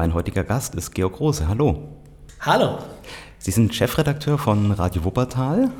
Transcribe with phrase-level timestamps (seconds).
[0.00, 1.46] Mein heutiger Gast ist Georg Große.
[1.46, 1.90] Hallo.
[2.40, 2.78] Hallo.
[3.38, 5.70] Sie sind Chefredakteur von Radio Wuppertal,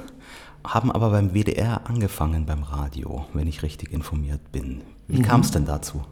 [0.62, 4.82] haben aber beim WDR angefangen beim Radio, wenn ich richtig informiert bin.
[5.08, 5.22] Wie mhm.
[5.22, 6.02] kam es denn dazu?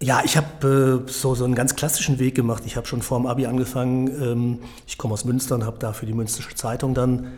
[0.00, 2.62] Ja, ich habe äh, so, so einen ganz klassischen Weg gemacht.
[2.64, 4.06] Ich habe schon vor dem Abi angefangen.
[4.08, 7.32] Ähm, ich komme aus Münster und habe da für die Münstersche Zeitung dann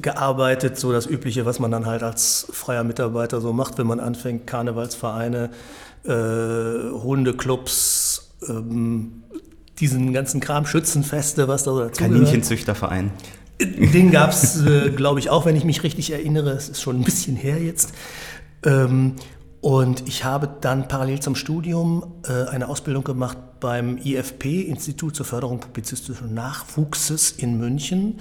[0.00, 0.80] gearbeitet.
[0.80, 4.48] So das Übliche, was man dann halt als freier Mitarbeiter so macht, wenn man anfängt.
[4.48, 5.50] Karnevalsvereine,
[6.04, 9.22] äh, Hundeclubs, ähm,
[9.78, 13.10] diesen ganzen Kram, Schützenfeste, was da so dazu Kaninchenzüchterverein.
[13.60, 16.50] Den gab es, äh, glaube ich, auch, wenn ich mich richtig erinnere.
[16.50, 17.94] Es ist schon ein bisschen her jetzt.
[18.64, 19.14] Ähm,
[19.60, 25.24] und ich habe dann parallel zum Studium äh, eine Ausbildung gemacht beim IFP, Institut zur
[25.24, 28.18] Förderung publizistischen Nachwuchses in München.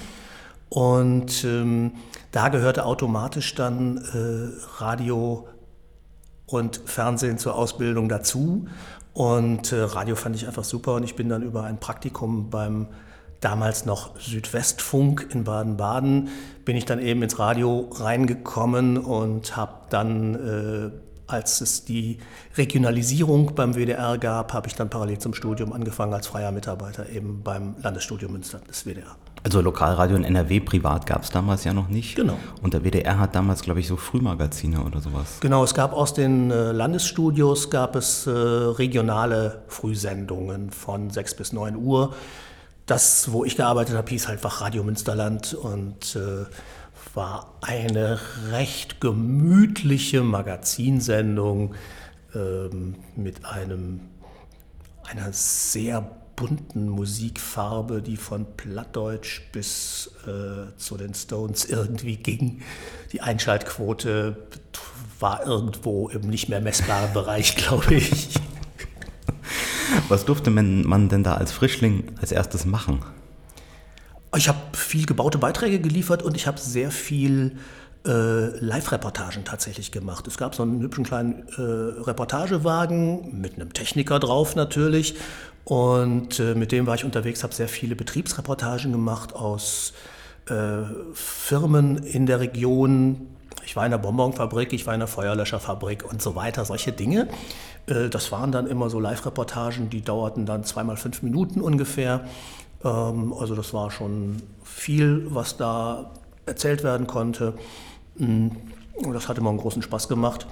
[0.69, 1.93] Und ähm,
[2.31, 5.47] da gehörte automatisch dann äh, Radio
[6.45, 8.67] und Fernsehen zur Ausbildung dazu.
[9.13, 12.87] Und äh, Radio fand ich einfach super und ich bin dann über ein Praktikum beim
[13.41, 16.29] damals noch Südwestfunk in Baden-Baden,
[16.65, 20.91] bin ich dann eben ins Radio reingekommen und habe dann äh,
[21.27, 22.19] als es die
[22.57, 27.43] Regionalisierung beim WDR gab, habe ich dann parallel zum Studium angefangen als freier Mitarbeiter eben
[27.43, 29.15] beim Landesstudio Münster des WDR.
[29.43, 32.15] Also Lokalradio in NRW privat gab es damals ja noch nicht.
[32.15, 32.37] Genau.
[32.61, 35.39] Und der WDR hat damals, glaube ich, so Frühmagazine oder sowas.
[35.41, 41.51] Genau, es gab aus den äh, Landesstudios gab es äh, regionale Frühsendungen von 6 bis
[41.51, 42.15] 9 Uhr.
[42.85, 46.45] Das, wo ich gearbeitet habe, hieß halt Radio Münsterland und äh,
[47.13, 48.19] war eine
[48.51, 51.75] recht gemütliche Magazinsendung
[52.33, 54.01] ähm, mit einem,
[55.03, 56.09] einer sehr
[56.43, 62.61] bunten Musikfarbe, die von Plattdeutsch bis äh, zu den Stones irgendwie ging.
[63.13, 64.35] Die Einschaltquote
[65.21, 68.33] war irgendwo im nicht mehr messbaren Bereich, glaube ich.
[70.09, 72.99] Was durfte man denn da als Frischling als erstes machen?
[74.35, 77.55] Ich habe viel gebaute Beiträge geliefert und ich habe sehr viel
[78.05, 80.27] äh, Live-Reportagen tatsächlich gemacht.
[80.27, 85.15] Es gab so einen hübschen kleinen äh, Reportagewagen mit einem Techniker drauf natürlich.
[85.63, 89.93] Und äh, mit dem war ich unterwegs, habe sehr viele Betriebsreportagen gemacht aus
[90.47, 93.27] äh, Firmen in der Region.
[93.65, 97.29] Ich war in der Bonbonfabrik, ich war in der Feuerlöscherfabrik und so weiter, solche Dinge.
[97.85, 102.25] Äh, das waren dann immer so Live-Reportagen, die dauerten dann zweimal fünf Minuten ungefähr.
[102.83, 106.11] Ähm, also das war schon viel, was da
[106.45, 107.53] erzählt werden konnte.
[108.15, 108.49] Mm,
[109.11, 110.47] das hat immer einen großen Spaß gemacht.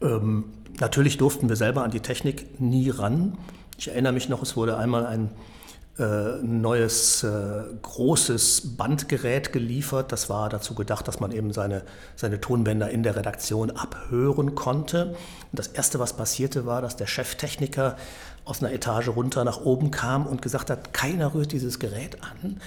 [0.00, 0.44] Ähm,
[0.78, 3.36] natürlich durften wir selber an die Technik nie ran.
[3.78, 5.30] Ich erinnere mich noch, es wurde einmal ein
[5.98, 10.12] äh, neues äh, großes Bandgerät geliefert.
[10.12, 11.82] Das war dazu gedacht, dass man eben seine,
[12.16, 15.08] seine Tonbänder in der Redaktion abhören konnte.
[15.08, 17.96] Und das Erste, was passierte, war, dass der Cheftechniker
[18.46, 22.60] aus einer Etage runter nach oben kam und gesagt hat, keiner rührt dieses Gerät an.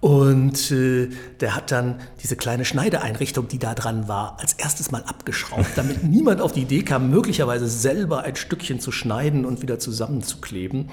[0.00, 1.08] Und äh,
[1.40, 6.04] der hat dann diese kleine Schneideeinrichtung, die da dran war, als erstes mal abgeschraubt, damit
[6.08, 10.90] niemand auf die Idee kam, möglicherweise selber ein Stückchen zu schneiden und wieder zusammenzukleben,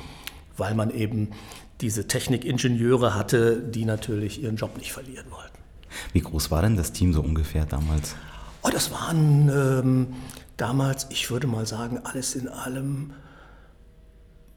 [0.58, 1.30] weil man eben
[1.82, 5.60] diese Technikingenieure hatte, die natürlich ihren Job nicht verlieren wollten.
[6.14, 8.16] Wie groß war denn das Team so ungefähr damals?
[8.64, 10.08] Oh, das waren ähm,
[10.58, 13.14] damals, ich würde mal sagen, alles in allem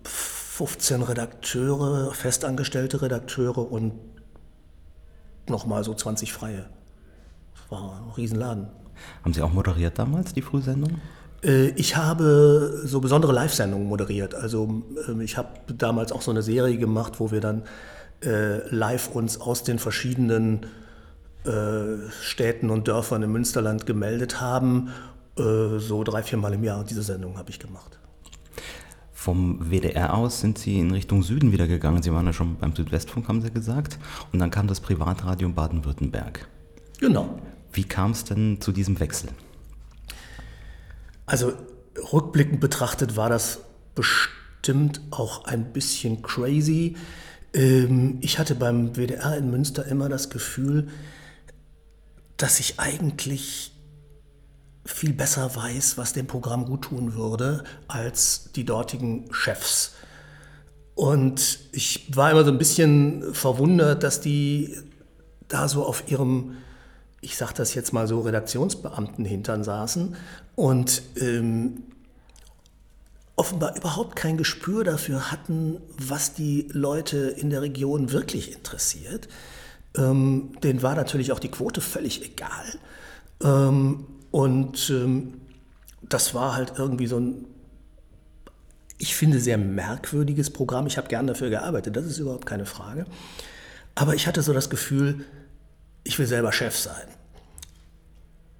[0.04, 3.92] 15 Redakteure, festangestellte Redakteure und
[5.50, 6.66] nochmal so 20 Freie.
[7.54, 8.69] Das war ein Riesenladen.
[9.25, 11.00] Haben Sie auch moderiert damals, die Frühsendung?
[11.42, 14.34] Äh, ich habe so besondere Live-Sendungen moderiert.
[14.34, 17.62] Also ähm, ich habe damals auch so eine Serie gemacht, wo wir dann
[18.25, 20.66] äh, live uns aus den verschiedenen
[21.44, 24.91] äh, Städten und Dörfern im Münsterland gemeldet haben.
[25.41, 26.82] So drei, vier Mal im Jahr.
[26.82, 28.00] Diese Sendung habe ich gemacht.
[29.28, 32.02] Vom WDR aus sind Sie in Richtung Süden wieder gegangen.
[32.02, 33.98] Sie waren ja schon beim Südwestfunk, haben Sie gesagt.
[34.32, 36.48] Und dann kam das Privatradio Baden-Württemberg.
[36.98, 37.38] Genau.
[37.70, 39.28] Wie kam es denn zu diesem Wechsel?
[41.26, 41.52] Also
[42.10, 43.60] rückblickend betrachtet war das
[43.94, 46.96] bestimmt auch ein bisschen crazy.
[47.52, 50.88] Ähm, ich hatte beim WDR in Münster immer das Gefühl,
[52.38, 53.72] dass ich eigentlich
[54.88, 59.93] viel besser weiß, was dem Programm gut tun würde, als die dortigen Chefs.
[60.94, 64.76] Und ich war immer so ein bisschen verwundert, dass die
[65.46, 66.56] da so auf ihrem,
[67.20, 70.17] ich sage das jetzt mal so, Redaktionsbeamten hintern saßen
[70.56, 71.84] und ähm,
[73.37, 79.29] offenbar überhaupt kein Gespür dafür hatten, was die Leute in der Region wirklich interessiert.
[79.96, 82.64] Ähm, denen war natürlich auch die Quote völlig egal.
[83.43, 84.06] Ähm,
[84.38, 85.40] und ähm,
[86.00, 87.46] das war halt irgendwie so ein
[89.00, 90.87] ich finde, sehr merkwürdiges Programm.
[90.87, 93.05] Ich habe gern dafür gearbeitet, das ist überhaupt keine Frage.
[93.96, 95.25] Aber ich hatte so das Gefühl,
[96.05, 97.08] ich will selber Chef sein.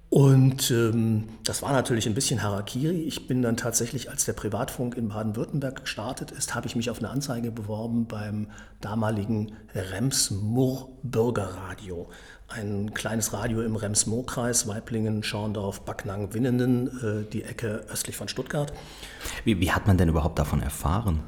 [0.09, 3.03] Und ähm, das war natürlich ein bisschen Harakiri.
[3.03, 6.99] Ich bin dann tatsächlich, als der Privatfunk in Baden-Württemberg gestartet ist, habe ich mich auf
[6.99, 8.47] eine Anzeige beworben beim
[8.81, 12.09] damaligen Rems-Murr Bürgerradio.
[12.49, 16.87] Ein kleines Radio im Rems-Murr-Kreis, Weiblingen, Schorndorf, Backnang, Winnenden,
[17.27, 18.73] äh, die Ecke östlich von Stuttgart.
[19.43, 21.19] Wie, wie hat man denn überhaupt davon erfahren?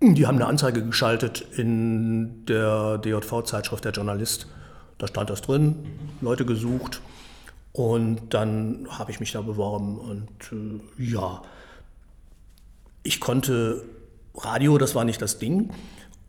[0.00, 4.46] Die haben eine Anzeige geschaltet in der DJV-Zeitschrift Der Journalist.
[4.98, 5.84] Da stand das drin,
[6.20, 7.00] Leute gesucht.
[7.72, 11.42] Und dann habe ich mich da beworben und äh, ja,
[13.02, 13.84] ich konnte
[14.34, 15.70] Radio, das war nicht das Ding.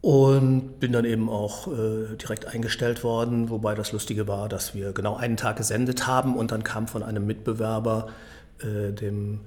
[0.07, 4.93] Und bin dann eben auch äh, direkt eingestellt worden, wobei das Lustige war, dass wir
[4.93, 8.07] genau einen Tag gesendet haben und dann kam von einem Mitbewerber,
[8.59, 9.41] äh, dem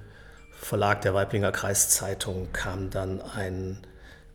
[0.53, 3.79] Verlag der Weiblinger Kreiszeitung, kam dann ein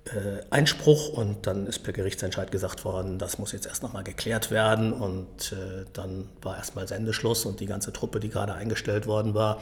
[0.06, 4.50] äh, Einspruch und dann ist per Gerichtsentscheid gesagt worden, das muss jetzt erst nochmal geklärt
[4.50, 9.36] werden und äh, dann war erstmal Sendeschluss und die ganze Truppe, die gerade eingestellt worden
[9.36, 9.62] war,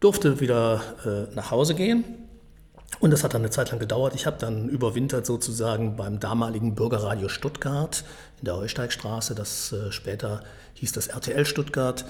[0.00, 2.27] durfte wieder äh, nach Hause gehen.
[3.00, 4.14] Und das hat dann eine Zeit lang gedauert.
[4.14, 8.04] Ich habe dann überwintert sozusagen beim damaligen Bürgerradio Stuttgart
[8.38, 9.34] in der Heusteigstraße.
[9.34, 10.42] Das äh, später
[10.74, 12.04] hieß das RTL Stuttgart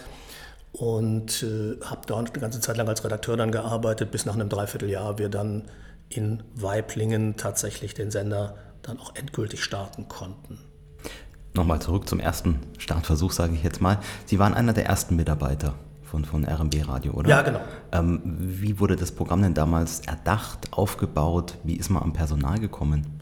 [0.73, 4.49] und äh, habe dort eine ganze Zeit lang als Redakteur dann gearbeitet, bis nach einem
[4.49, 5.65] Dreivierteljahr wir dann
[6.09, 10.59] in Weiblingen tatsächlich den Sender dann auch endgültig starten konnten.
[11.55, 13.99] Nochmal zurück zum ersten Startversuch, sage ich jetzt mal.
[14.27, 15.75] Sie waren einer der ersten Mitarbeiter
[16.11, 17.29] von, von RMB Radio, oder?
[17.29, 17.61] Ja, genau.
[17.93, 21.55] Ähm, wie wurde das Programm denn damals erdacht, aufgebaut?
[21.65, 23.19] Wie ist man am Personal gekommen?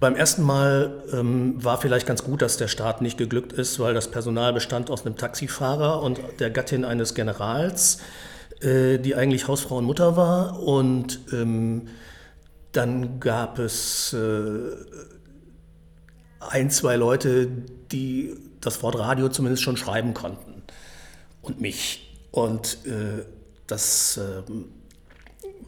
[0.00, 3.94] Beim ersten Mal ähm, war vielleicht ganz gut, dass der Start nicht geglückt ist, weil
[3.94, 7.98] das Personal bestand aus einem Taxifahrer und der Gattin eines Generals,
[8.60, 10.62] äh, die eigentlich Hausfrau und Mutter war.
[10.62, 11.88] Und ähm,
[12.72, 14.70] dann gab es äh,
[16.38, 17.48] ein, zwei Leute,
[17.90, 20.62] die das Wort Radio zumindest schon schreiben konnten.
[21.42, 22.07] Und mich.
[22.38, 23.24] Und äh,
[23.66, 24.42] das äh,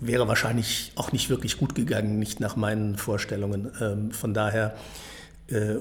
[0.00, 3.72] wäre wahrscheinlich auch nicht wirklich gut gegangen, nicht nach meinen Vorstellungen.
[3.80, 4.74] Ähm, von daher,
[5.48, 5.76] äh,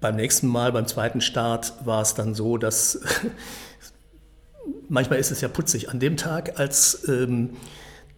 [0.00, 3.00] beim nächsten Mal, beim zweiten Start, war es dann so, dass
[4.88, 5.90] manchmal ist es ja putzig.
[5.90, 7.56] An dem Tag, als ähm,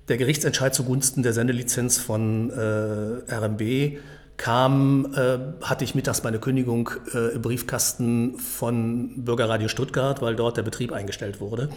[0.08, 3.98] der Gerichtsentscheid zugunsten der Sendelizenz von äh, RMB
[4.42, 10.56] kam, äh, hatte ich mittags meine Kündigung äh, im Briefkasten von Bürgerradio Stuttgart, weil dort
[10.56, 11.68] der Betrieb eingestellt wurde.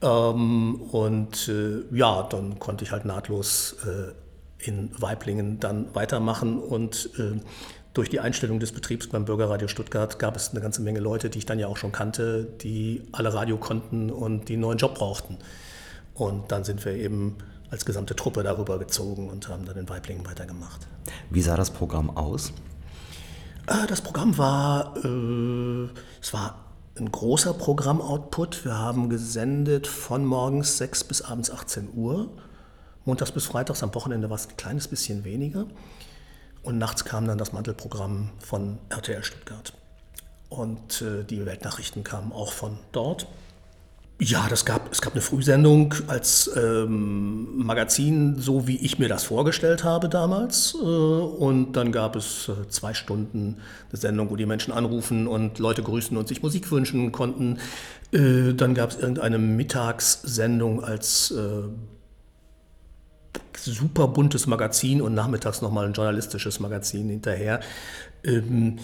[0.00, 4.12] Ähm, und äh, ja, dann konnte ich halt nahtlos äh,
[4.64, 7.40] in Weiblingen dann weitermachen und äh,
[7.94, 11.38] durch die Einstellung des Betriebs beim Bürgerradio Stuttgart gab es eine ganze Menge Leute, die
[11.38, 14.94] ich dann ja auch schon kannte, die alle Radio konnten und die einen neuen Job
[14.94, 15.38] brauchten.
[16.14, 17.38] Und dann sind wir eben
[17.70, 20.86] als gesamte Truppe darüber gezogen und haben dann in Weiblingen weitergemacht.
[21.30, 22.52] Wie sah das Programm aus?
[23.66, 25.88] Äh, das Programm war, äh,
[26.20, 26.64] es war
[26.96, 28.64] ein großer Programmoutput.
[28.64, 32.30] Wir haben gesendet von morgens 6 bis abends 18 Uhr.
[33.04, 35.66] Montags bis freitags, am Wochenende war es ein kleines bisschen weniger.
[36.62, 39.72] Und nachts kam dann das Mantelprogramm von RTL Stuttgart.
[40.48, 43.26] Und äh, die Weltnachrichten kamen auch von dort.
[44.20, 49.22] Ja, das gab, es gab eine Frühsendung als ähm, Magazin, so wie ich mir das
[49.22, 50.74] vorgestellt habe damals.
[50.74, 53.58] Äh, und dann gab es äh, zwei Stunden
[53.90, 57.58] eine Sendung, wo die Menschen anrufen und Leute grüßen und sich Musik wünschen konnten.
[58.10, 61.68] Äh, dann gab es irgendeine Mittagssendung als äh,
[63.54, 67.60] super buntes Magazin und nachmittags nochmal ein journalistisches Magazin hinterher.
[68.24, 68.80] Ähm,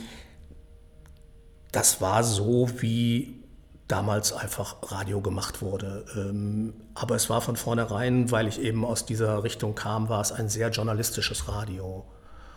[1.73, 3.44] das war so wie
[3.89, 6.05] damals einfach Radio gemacht wurde.
[6.17, 10.33] Ähm, aber es war von vornherein, weil ich eben aus dieser Richtung kam, war es
[10.33, 12.05] ein sehr journalistisches Radio.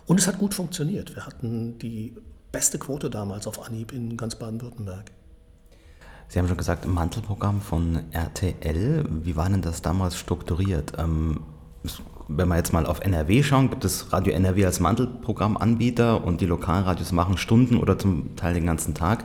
[0.05, 1.15] Und es hat gut funktioniert.
[1.15, 2.15] Wir hatten die
[2.51, 5.11] beste Quote damals auf Anhieb in ganz Baden-Württemberg.
[6.29, 9.05] Sie haben schon gesagt, Mantelprogramm von RTL.
[9.23, 10.93] Wie war denn das damals strukturiert?
[10.97, 11.41] Ähm,
[12.27, 16.45] wenn wir jetzt mal auf NRW schauen, gibt es Radio NRW als Mantelprogrammanbieter und die
[16.45, 19.23] Lokalradios machen Stunden oder zum Teil den ganzen Tag.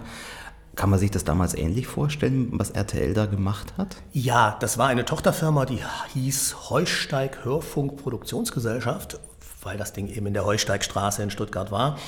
[0.75, 3.97] Kann man sich das damals ähnlich vorstellen, was RTL da gemacht hat?
[4.13, 5.81] Ja, das war eine Tochterfirma, die
[6.15, 9.21] hieß Heusteig Hörfunk Produktionsgesellschaft,
[9.63, 11.99] weil das Ding eben in der Heusteigstraße in Stuttgart war.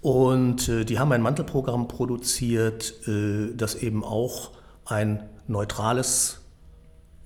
[0.00, 4.52] Und äh, die haben ein Mantelprogramm produziert, äh, das eben auch
[4.86, 6.40] ein neutrales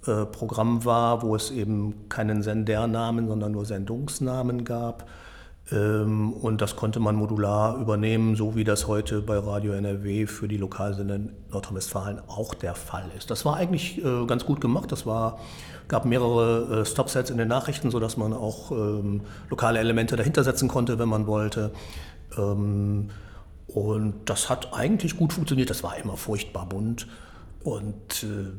[0.07, 5.07] äh, Programm war, wo es eben keinen Sendernamen, sondern nur Sendungsnamen gab.
[5.73, 10.47] Ähm, und das konnte man modular übernehmen, so wie das heute bei Radio NRW für
[10.47, 13.31] die Lokalsender in Nordrhein-Westfalen auch der Fall ist.
[13.31, 14.93] Das war eigentlich äh, ganz gut gemacht.
[15.07, 15.39] War,
[15.89, 20.69] gab mehrere äh, Stopsets in den Nachrichten, sodass man auch ähm, lokale Elemente dahinter setzen
[20.69, 21.73] konnte, wenn man wollte.
[22.37, 23.11] Ähm,
[23.67, 25.71] und das hat eigentlich gut funktioniert.
[25.71, 27.07] Das war immer furchtbar bunt.
[27.63, 28.53] Und äh,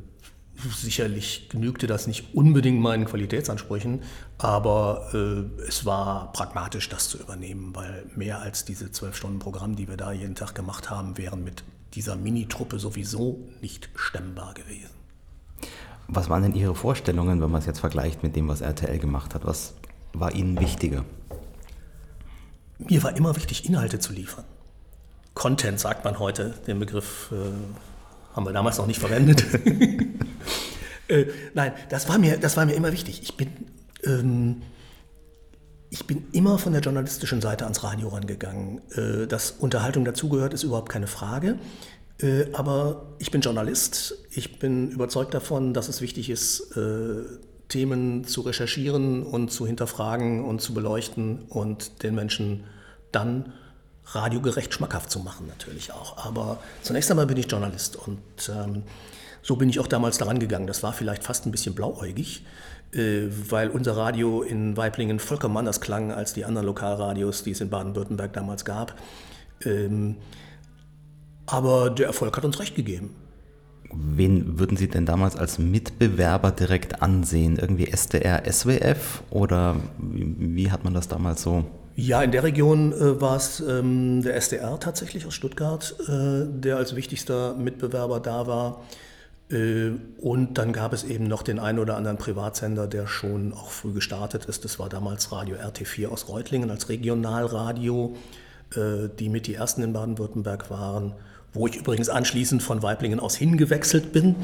[0.73, 4.01] Sicherlich genügte das nicht unbedingt meinen Qualitätsansprüchen,
[4.37, 9.75] aber äh, es war pragmatisch, das zu übernehmen, weil mehr als diese zwölf Stunden Programm,
[9.75, 14.89] die wir da jeden Tag gemacht haben, wären mit dieser Minitruppe sowieso nicht stemmbar gewesen.
[16.07, 19.33] Was waren denn Ihre Vorstellungen, wenn man es jetzt vergleicht mit dem, was RTL gemacht
[19.35, 19.45] hat?
[19.45, 19.73] Was
[20.13, 21.03] war Ihnen wichtiger?
[22.77, 24.45] Mir war immer wichtig, Inhalte zu liefern.
[25.33, 27.35] Content sagt man heute, den Begriff äh,
[28.35, 29.45] haben wir damals noch nicht verwendet.
[31.07, 33.21] äh, nein, das war, mir, das war mir immer wichtig.
[33.23, 33.49] Ich bin,
[34.03, 34.61] ähm,
[35.89, 38.81] ich bin immer von der journalistischen Seite ans Radio rangegangen.
[38.91, 41.57] Äh, dass Unterhaltung dazugehört, ist überhaupt keine Frage.
[42.21, 44.17] Äh, aber ich bin Journalist.
[44.31, 47.23] Ich bin überzeugt davon, dass es wichtig ist, äh,
[47.69, 52.65] Themen zu recherchieren und zu hinterfragen und zu beleuchten und den Menschen
[53.11, 53.53] dann
[54.07, 56.25] radiogerecht schmackhaft zu machen natürlich auch.
[56.25, 58.19] Aber zunächst einmal bin ich Journalist und
[58.49, 58.83] ähm,
[59.41, 60.67] so bin ich auch damals daran gegangen.
[60.67, 62.45] Das war vielleicht fast ein bisschen blauäugig,
[62.93, 67.61] äh, weil unser Radio in Weiblingen vollkommen anders klang als die anderen Lokalradios, die es
[67.61, 68.95] in Baden-Württemberg damals gab.
[69.63, 70.17] Ähm,
[71.45, 73.15] aber der Erfolg hat uns recht gegeben.
[73.93, 77.57] Wen würden Sie denn damals als Mitbewerber direkt ansehen?
[77.57, 82.91] Irgendwie SDR, SWF oder wie, wie hat man das damals so ja, in der Region
[82.91, 88.47] äh, war es ähm, der SDR tatsächlich aus Stuttgart, äh, der als wichtigster Mitbewerber da
[88.47, 88.83] war.
[89.49, 93.69] Äh, und dann gab es eben noch den einen oder anderen Privatsender, der schon auch
[93.69, 94.65] früh gestartet ist.
[94.65, 98.15] Das war damals Radio RT4 aus Reutlingen als Regionalradio,
[98.75, 101.13] äh, die mit die ersten in Baden-Württemberg waren,
[101.53, 104.35] wo ich übrigens anschließend von Weiblingen aus hingewechselt bin.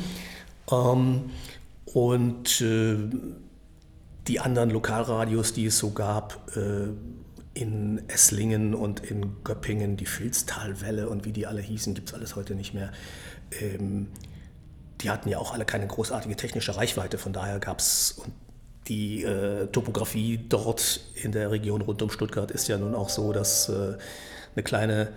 [0.71, 1.31] Ähm,
[1.85, 2.95] und äh,
[4.27, 6.87] die anderen Lokalradios, die es so gab, äh,
[7.53, 12.35] in Esslingen und in Göppingen, die Filztalwelle und wie die alle hießen, gibt es alles
[12.35, 12.91] heute nicht mehr.
[13.59, 14.07] Ähm,
[15.01, 18.21] die hatten ja auch alle keine großartige technische Reichweite, von daher gab es
[18.87, 23.31] die äh, Topografie dort in der Region rund um Stuttgart ist ja nun auch so,
[23.31, 23.97] dass äh,
[24.55, 25.09] eine kleine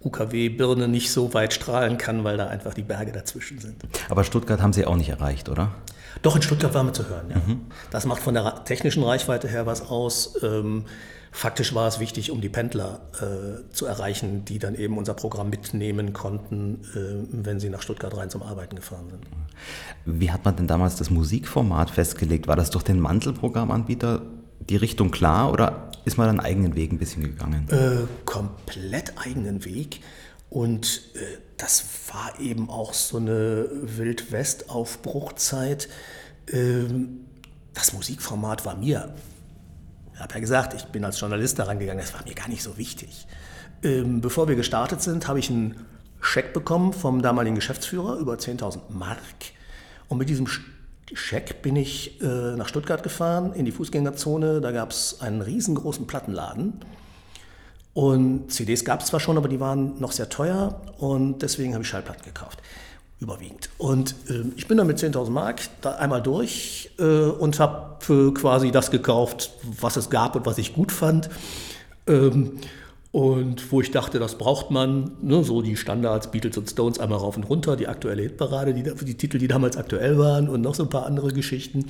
[0.00, 3.82] UKW-Birne nicht so weit strahlen kann, weil da einfach die Berge dazwischen sind.
[4.08, 5.74] Aber Stuttgart haben Sie auch nicht erreicht, oder?
[6.22, 7.36] Doch, in Stuttgart waren wir zu hören, ja.
[7.36, 7.66] Mhm.
[7.90, 10.40] Das macht von der technischen Reichweite her was aus.
[10.42, 10.84] Ähm,
[11.38, 15.50] Faktisch war es wichtig, um die Pendler äh, zu erreichen, die dann eben unser Programm
[15.50, 19.24] mitnehmen konnten, äh, wenn sie nach Stuttgart rein zum Arbeiten gefahren sind.
[20.04, 22.48] Wie hat man denn damals das Musikformat festgelegt?
[22.48, 24.22] War das durch den Mantelprogrammanbieter
[24.58, 27.68] die Richtung klar oder ist man einen eigenen Weg ein bisschen gegangen?
[27.70, 30.00] Äh, komplett eigenen Weg.
[30.50, 31.20] Und äh,
[31.56, 35.88] das war eben auch so eine Wildwest-Aufbruchzeit.
[36.52, 37.20] Ähm,
[37.74, 39.14] das Musikformat war mir
[40.18, 42.64] ich habe ja gesagt, ich bin als Journalist daran gegangen, das war mir gar nicht
[42.64, 43.28] so wichtig.
[43.84, 45.86] Ähm, bevor wir gestartet sind, habe ich einen
[46.20, 49.18] Scheck bekommen vom damaligen Geschäftsführer über 10.000 Mark.
[50.08, 50.48] Und mit diesem
[51.12, 54.60] Scheck bin ich äh, nach Stuttgart gefahren, in die Fußgängerzone.
[54.60, 56.80] Da gab es einen riesengroßen Plattenladen.
[57.94, 61.84] Und CDs gab es zwar schon, aber die waren noch sehr teuer und deswegen habe
[61.84, 62.60] ich Schallplatten gekauft
[63.20, 63.70] überwiegend.
[63.78, 68.70] Und äh, ich bin dann mit 10.000 Mark da einmal durch äh, und habe quasi
[68.70, 71.28] das gekauft, was es gab und was ich gut fand.
[72.06, 72.58] Ähm,
[73.10, 77.18] und wo ich dachte, das braucht man, ne, so die Standards, Beatles und Stones einmal
[77.18, 80.74] rauf und runter, die aktuelle Hitparade, die, die Titel, die damals aktuell waren und noch
[80.74, 81.86] so ein paar andere Geschichten.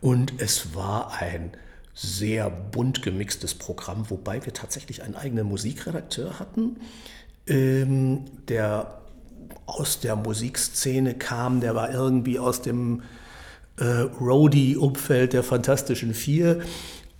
[0.00, 1.50] Und es war ein
[1.94, 6.76] sehr bunt gemixtes Programm, wobei wir tatsächlich einen eigenen Musikredakteur hatten,
[7.46, 8.98] ähm, der
[9.66, 13.02] aus der Musikszene kam, der war irgendwie aus dem
[13.78, 16.60] äh, Roadie-Umfeld der Fantastischen Vier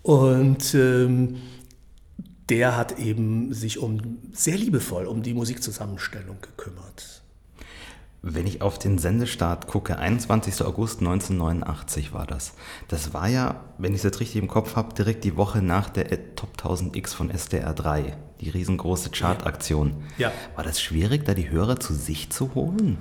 [0.03, 1.37] und ähm,
[2.49, 7.16] der hat eben sich um sehr liebevoll um die Musikzusammenstellung gekümmert.
[8.29, 10.63] Wenn ich auf den Sendestart gucke, 21.
[10.63, 12.55] August 1989 war das.
[12.89, 15.91] Das war ja, wenn ich es jetzt richtig im Kopf habe, direkt die Woche nach
[15.91, 19.95] der Top 1000 X von SDR 3, die riesengroße Chartaktion.
[20.19, 20.33] Ja.
[20.57, 22.99] War das schwierig, da die Hörer zu sich zu holen?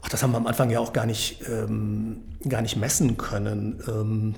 [0.00, 3.82] Ach, das haben wir am Anfang ja auch gar nicht, ähm, gar nicht messen können.
[3.86, 4.34] Ähm,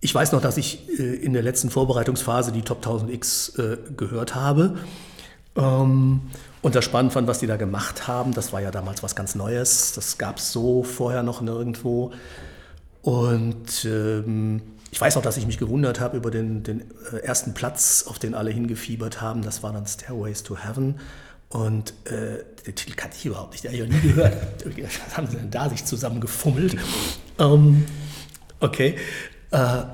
[0.00, 3.76] ich weiß noch, dass ich äh, in der letzten Vorbereitungsphase die Top 1000 X äh,
[3.96, 4.78] gehört habe.
[5.54, 6.22] Ähm,
[6.68, 8.34] und das spannend fand, was die da gemacht haben.
[8.34, 9.94] Das war ja damals was ganz Neues.
[9.94, 12.12] Das gab es so vorher noch nirgendwo.
[13.00, 14.60] Und ähm,
[14.90, 18.18] ich weiß auch, dass ich mich gewundert habe über den, den äh, ersten Platz, auf
[18.18, 19.40] den alle hingefiebert haben.
[19.40, 20.96] Das war dann Stairways to Heaven.
[21.48, 24.36] Und äh, den Titel kannte ich überhaupt nicht, den habe ich noch nie gehört.
[25.06, 26.76] Was haben sie denn da sich zusammengefummelt?
[27.38, 27.86] Ähm,
[28.60, 28.96] okay.
[29.52, 29.84] Äh,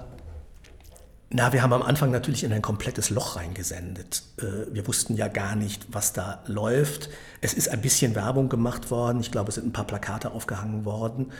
[1.37, 4.23] na, wir haben am Anfang natürlich in ein komplettes Loch reingesendet.
[4.39, 7.11] Äh, wir wussten ja gar nicht, was da läuft.
[7.41, 9.19] Es ist ein bisschen Werbung gemacht worden.
[9.19, 11.33] Ich glaube, es sind ein paar Plakate aufgehangen worden.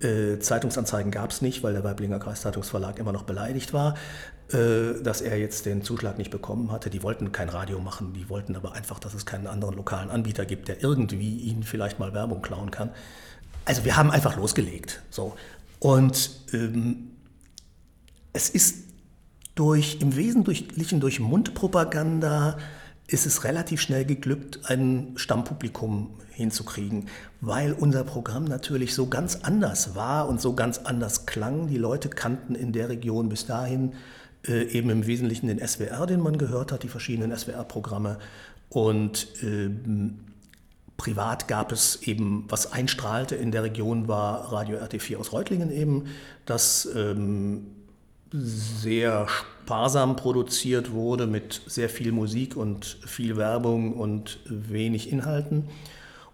[0.00, 3.94] Äh, Zeitungsanzeigen gab es nicht, weil der Weiblinger Kreiszeitungsverlag immer noch beleidigt war,
[4.52, 6.88] äh, dass er jetzt den Zuschlag nicht bekommen hatte.
[6.88, 10.46] Die wollten kein Radio machen, die wollten aber einfach, dass es keinen anderen lokalen Anbieter
[10.46, 12.88] gibt, der irgendwie ihnen vielleicht mal Werbung klauen kann.
[13.66, 15.02] Also wir haben einfach losgelegt.
[15.10, 15.36] So.
[15.78, 17.10] Und ähm,
[18.32, 18.91] es ist
[19.54, 22.56] durch, im Wesentlichen durch Mundpropaganda
[23.06, 27.08] ist es relativ schnell geglückt, ein Stammpublikum hinzukriegen,
[27.40, 31.68] weil unser Programm natürlich so ganz anders war und so ganz anders klang.
[31.68, 33.92] Die Leute kannten in der Region bis dahin
[34.46, 38.18] äh, eben im Wesentlichen den SWR, den man gehört hat, die verschiedenen SWR-Programme.
[38.70, 39.68] Und äh,
[40.96, 46.06] privat gab es eben, was einstrahlte in der Region, war Radio RT4 aus Reutlingen eben,
[46.46, 47.66] das ähm,
[48.32, 55.68] sehr sparsam produziert wurde mit sehr viel Musik und viel Werbung und wenig Inhalten.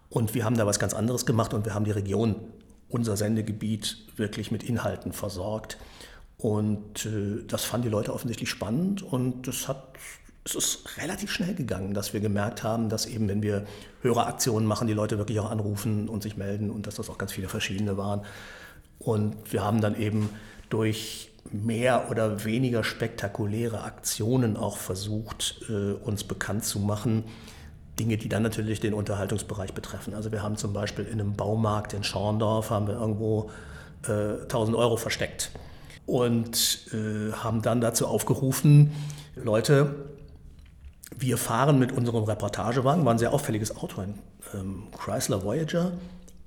[0.08, 2.36] Und wir haben da was ganz anderes gemacht und wir haben die Region,
[2.88, 5.76] unser Sendegebiet, wirklich mit Inhalten versorgt.
[6.38, 9.98] Und äh, das fanden die Leute offensichtlich spannend und das hat,
[10.44, 13.66] es ist relativ schnell gegangen, dass wir gemerkt haben, dass eben, wenn wir
[14.02, 17.32] Höreraktionen machen, die Leute wirklich auch anrufen und sich melden und dass das auch ganz
[17.32, 18.22] viele verschiedene waren.
[19.00, 20.30] Und wir haben dann eben
[20.70, 27.25] durch mehr oder weniger spektakuläre Aktionen auch versucht, äh, uns bekannt zu machen.
[27.99, 30.14] Dinge, die dann natürlich den Unterhaltungsbereich betreffen.
[30.14, 33.50] Also wir haben zum Beispiel in einem Baumarkt in Schorndorf haben wir irgendwo
[34.07, 35.50] äh, 1000 Euro versteckt
[36.07, 38.92] und äh, haben dann dazu aufgerufen,
[39.37, 39.95] Leute,
[41.16, 44.14] wir fahren mit unserem Reportagewagen, war ein sehr auffälliges Auto, ein
[44.54, 45.92] ähm, Chrysler Voyager,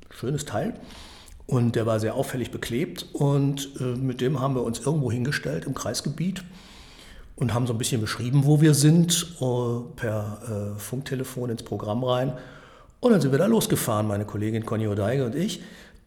[0.10, 0.74] schönes Teil.
[1.48, 5.66] Und der war sehr auffällig beklebt und äh, mit dem haben wir uns irgendwo hingestellt
[5.66, 6.44] im Kreisgebiet
[7.36, 12.04] und haben so ein bisschen beschrieben, wo wir sind, uh, per äh, Funktelefon ins Programm
[12.04, 12.34] rein.
[13.00, 15.62] Und dann sind wir da losgefahren, meine Kollegin Conny Odeige und ich,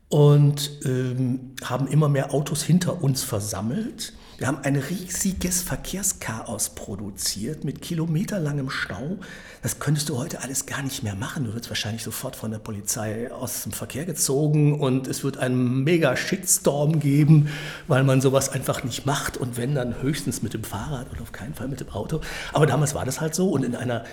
[0.08, 7.62] und ähm, haben immer mehr Autos hinter uns versammelt wir haben ein riesiges Verkehrschaos produziert
[7.62, 9.18] mit kilometerlangem Stau.
[9.62, 11.44] Das könntest du heute alles gar nicht mehr machen.
[11.44, 15.84] Du wirst wahrscheinlich sofort von der Polizei aus dem Verkehr gezogen und es wird einen
[15.84, 17.48] mega Shitstorm geben,
[17.86, 21.30] weil man sowas einfach nicht macht und wenn dann höchstens mit dem Fahrrad und auf
[21.30, 22.20] keinen Fall mit dem Auto.
[22.52, 24.04] Aber damals war das halt so und in einer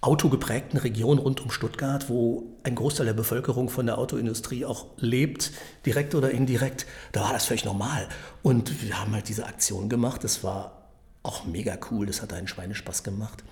[0.00, 5.50] autogeprägten Region rund um Stuttgart, wo ein Großteil der Bevölkerung von der Autoindustrie auch lebt,
[5.86, 8.08] direkt oder indirekt, da war das völlig normal.
[8.42, 10.22] Und wir haben halt diese Aktion gemacht.
[10.22, 10.88] Das war
[11.24, 12.06] auch mega cool.
[12.06, 13.42] Das hat einen Schweinespaß gemacht.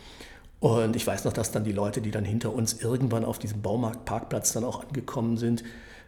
[0.60, 3.60] Und ich weiß noch, dass dann die Leute, die dann hinter uns irgendwann auf diesem
[3.60, 5.64] Baumarktparkplatz dann auch angekommen sind,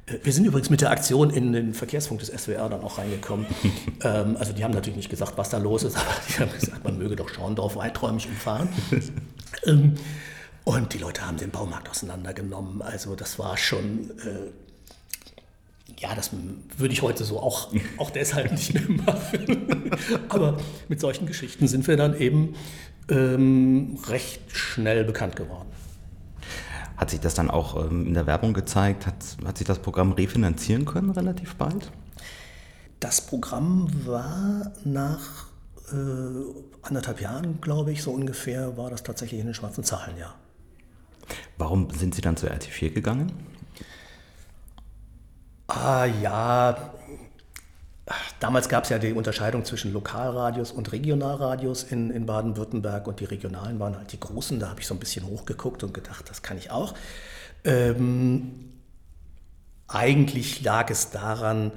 [0.07, 3.47] äh, wir sind übrigens mit der Aktion in den Verkehrsfunk des SWR dann auch reingekommen.
[4.03, 6.85] ähm, also die haben natürlich nicht gesagt, was da los ist, aber die haben gesagt,
[6.85, 8.69] man möge doch Schorndorf weiträumig umfahren.
[9.65, 9.95] Ähm,
[10.65, 12.83] und die Leute haben den Baumarkt auseinandergenommen.
[12.83, 14.51] Also das war schon, äh,
[15.99, 16.31] ja, das
[16.77, 19.91] würde ich heute so auch, auch deshalb nicht mehr machen.
[20.29, 20.59] Aber
[20.89, 22.55] mit solchen Geschichten sind wir dann eben
[23.09, 25.69] ähm, recht schnell bekannt geworden.
[26.99, 29.07] Hat sich das dann auch ähm, in der Werbung gezeigt?
[29.07, 29.15] Hat,
[29.47, 31.91] hat sich das Programm refinanzieren können relativ bald?
[33.01, 35.48] Das Programm war nach
[35.93, 40.35] äh, anderthalb Jahren, glaube ich, so ungefähr, war das tatsächlich in den schwarzen Zahlen, ja.
[41.57, 43.33] Warum sind Sie dann zu RT4 gegangen?
[45.67, 46.95] Ah ja,
[48.41, 53.25] damals gab es ja die Unterscheidung zwischen Lokalradios und Regionalradios in, in Baden-Württemberg und die
[53.25, 54.59] regionalen waren halt die großen.
[54.61, 56.95] Da habe ich so ein bisschen hochgeguckt und gedacht, das kann ich auch.
[57.65, 58.73] Ähm,
[59.89, 61.73] eigentlich lag es daran,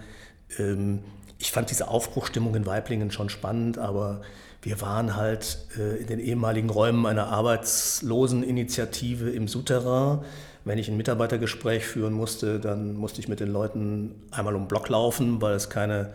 [0.58, 1.04] ähm,
[1.42, 4.22] ich fand diese Aufbruchstimmung in Weiblingen schon spannend, aber
[4.62, 10.20] wir waren halt äh, in den ehemaligen Räumen einer Arbeitsloseninitiative im Souterrain.
[10.64, 14.68] Wenn ich ein Mitarbeitergespräch führen musste, dann musste ich mit den Leuten einmal um den
[14.68, 16.14] Block laufen, weil es keine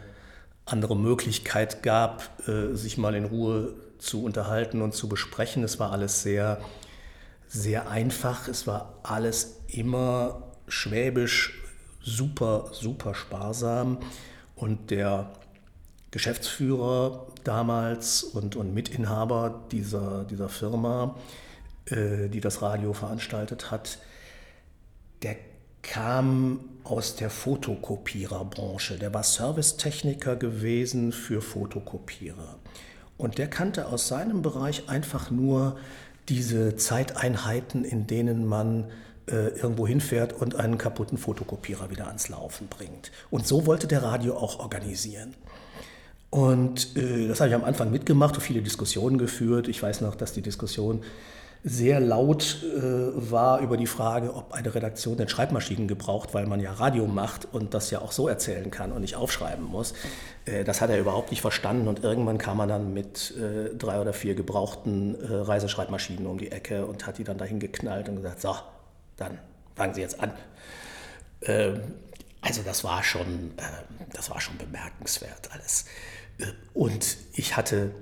[0.65, 5.65] andere Möglichkeit gab, äh, sich mal in Ruhe zu unterhalten und zu besprechen.
[5.65, 6.61] Es war alles sehr,
[7.49, 8.47] sehr einfach.
[8.47, 11.61] Es war alles immer schwäbisch,
[12.01, 13.99] super, super sparsam.
[14.57, 15.31] Und der
[16.11, 21.15] Geschäftsführer damals und, und Mitinhaber dieser, dieser Firma,
[21.87, 23.99] äh, die das Radio veranstaltet hat,
[25.23, 25.37] der
[25.83, 28.99] kam aus der Fotokopiererbranche.
[28.99, 32.59] Der war Servicetechniker gewesen für Fotokopierer.
[33.17, 35.77] Und der kannte aus seinem Bereich einfach nur
[36.29, 38.91] diese Zeiteinheiten, in denen man
[39.27, 43.11] äh, irgendwo hinfährt und einen kaputten Fotokopierer wieder ans Laufen bringt.
[43.31, 45.35] Und so wollte der Radio auch organisieren.
[46.31, 49.69] Und äh, das habe ich am Anfang mitgemacht und viele Diskussionen geführt.
[49.69, 51.03] Ich weiß noch, dass die Diskussion
[51.69, 52.81] sehr laut äh,
[53.31, 57.49] war über die Frage, ob eine Redaktion denn Schreibmaschinen gebraucht, weil man ja Radio macht
[57.53, 59.95] und das ja auch so erzählen kann und nicht aufschreiben muss.
[60.45, 64.01] Äh, das hat er überhaupt nicht verstanden und irgendwann kam er dann mit äh, drei
[64.01, 68.17] oder vier gebrauchten äh, Reiseschreibmaschinen um die Ecke und hat die dann dahin geknallt und
[68.17, 68.55] gesagt, so,
[69.17, 69.39] dann
[69.75, 70.33] fangen Sie jetzt an.
[71.43, 71.81] Ähm,
[72.41, 75.87] also das war schon, ähm, das war schon bemerkenswert alles.
[76.39, 77.93] Äh, und ich hatte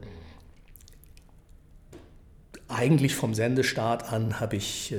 [2.69, 4.99] eigentlich vom Sendestart an habe ich äh,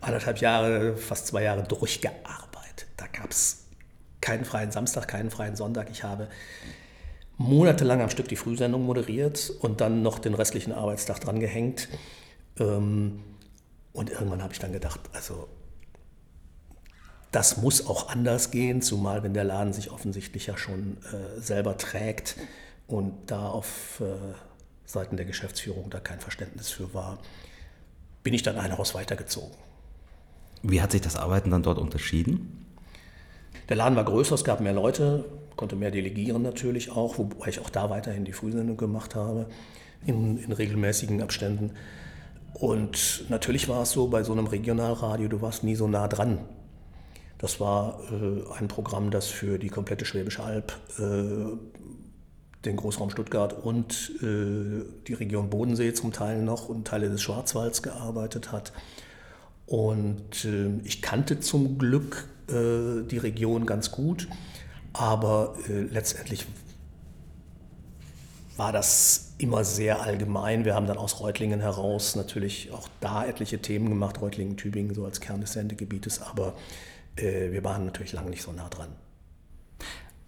[0.00, 2.86] anderthalb Jahre, fast zwei Jahre durchgearbeitet.
[2.96, 3.66] Da gab es
[4.20, 5.88] keinen freien Samstag, keinen freien Sonntag.
[5.90, 6.28] Ich habe
[7.38, 11.88] monatelang am Stück die Frühsendung moderiert und dann noch den restlichen Arbeitstag dran gehängt.
[12.58, 13.22] Ähm,
[13.96, 15.48] und irgendwann habe ich dann gedacht, also
[17.32, 21.76] das muss auch anders gehen, zumal wenn der Laden sich offensichtlich ja schon äh, selber
[21.76, 22.36] trägt
[22.86, 24.04] und da auf äh,
[24.84, 27.18] Seiten der Geschäftsführung da kein Verständnis für war,
[28.22, 29.56] bin ich dann ein Haus weitergezogen.
[30.62, 32.66] Wie hat sich das Arbeiten dann dort unterschieden?
[33.68, 35.24] Der Laden war größer, es gab mehr Leute,
[35.56, 39.48] konnte mehr delegieren natürlich auch, wobei ich auch da weiterhin die Frühsendung gemacht habe,
[40.04, 41.72] in, in regelmäßigen Abständen.
[42.58, 46.38] Und natürlich war es so, bei so einem Regionalradio, du warst nie so nah dran.
[47.36, 51.54] Das war äh, ein Programm, das für die komplette Schwäbische Alb äh,
[52.64, 57.82] den Großraum Stuttgart und äh, die Region Bodensee zum Teil noch und Teile des Schwarzwalds
[57.82, 58.72] gearbeitet hat.
[59.66, 64.28] Und äh, ich kannte zum Glück äh, die Region ganz gut,
[64.94, 66.46] aber äh, letztendlich
[68.56, 70.64] war das immer sehr allgemein.
[70.64, 75.04] Wir haben dann aus Reutlingen heraus natürlich auch da etliche Themen gemacht, Reutlingen, Tübingen so
[75.04, 76.54] als Kern des Sendegebietes, aber
[77.16, 78.88] äh, wir waren natürlich lange nicht so nah dran.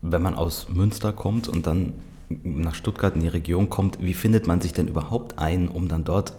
[0.03, 1.95] Wenn man aus Münster kommt und dann
[2.29, 6.05] nach Stuttgart in die Region kommt, wie findet man sich denn überhaupt ein, um dann
[6.05, 6.35] dort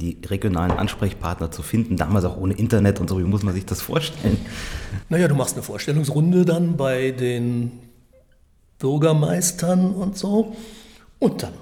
[0.00, 3.64] die regionalen Ansprechpartner zu finden, damals auch ohne Internet und so, wie muss man sich
[3.64, 4.38] das vorstellen?
[5.08, 7.70] Naja, du machst eine Vorstellungsrunde dann bei den
[8.78, 10.54] Bürgermeistern und so
[11.20, 11.52] und dann,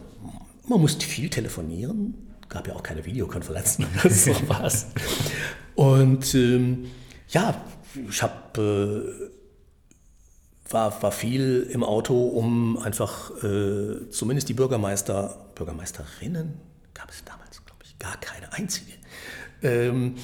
[0.69, 2.15] man musste viel telefonieren,
[2.49, 4.87] gab ja auch keine Videokonferenzen oder sowas.
[5.75, 6.87] und ähm,
[7.29, 7.65] ja,
[8.09, 9.15] ich habe...
[9.29, 9.33] Äh,
[10.73, 16.55] war, war viel im Auto, um einfach äh, zumindest die Bürgermeister, Bürgermeisterinnen,
[16.95, 18.93] gab es damals, glaube ich, gar keine einzige,
[19.63, 20.17] ähm,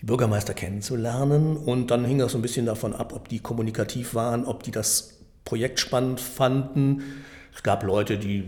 [0.00, 1.56] die Bürgermeister kennenzulernen.
[1.56, 4.70] Und dann hing das so ein bisschen davon ab, ob die kommunikativ waren, ob die
[4.70, 7.02] das Projekt spannend fanden.
[7.54, 8.44] Es gab Leute, die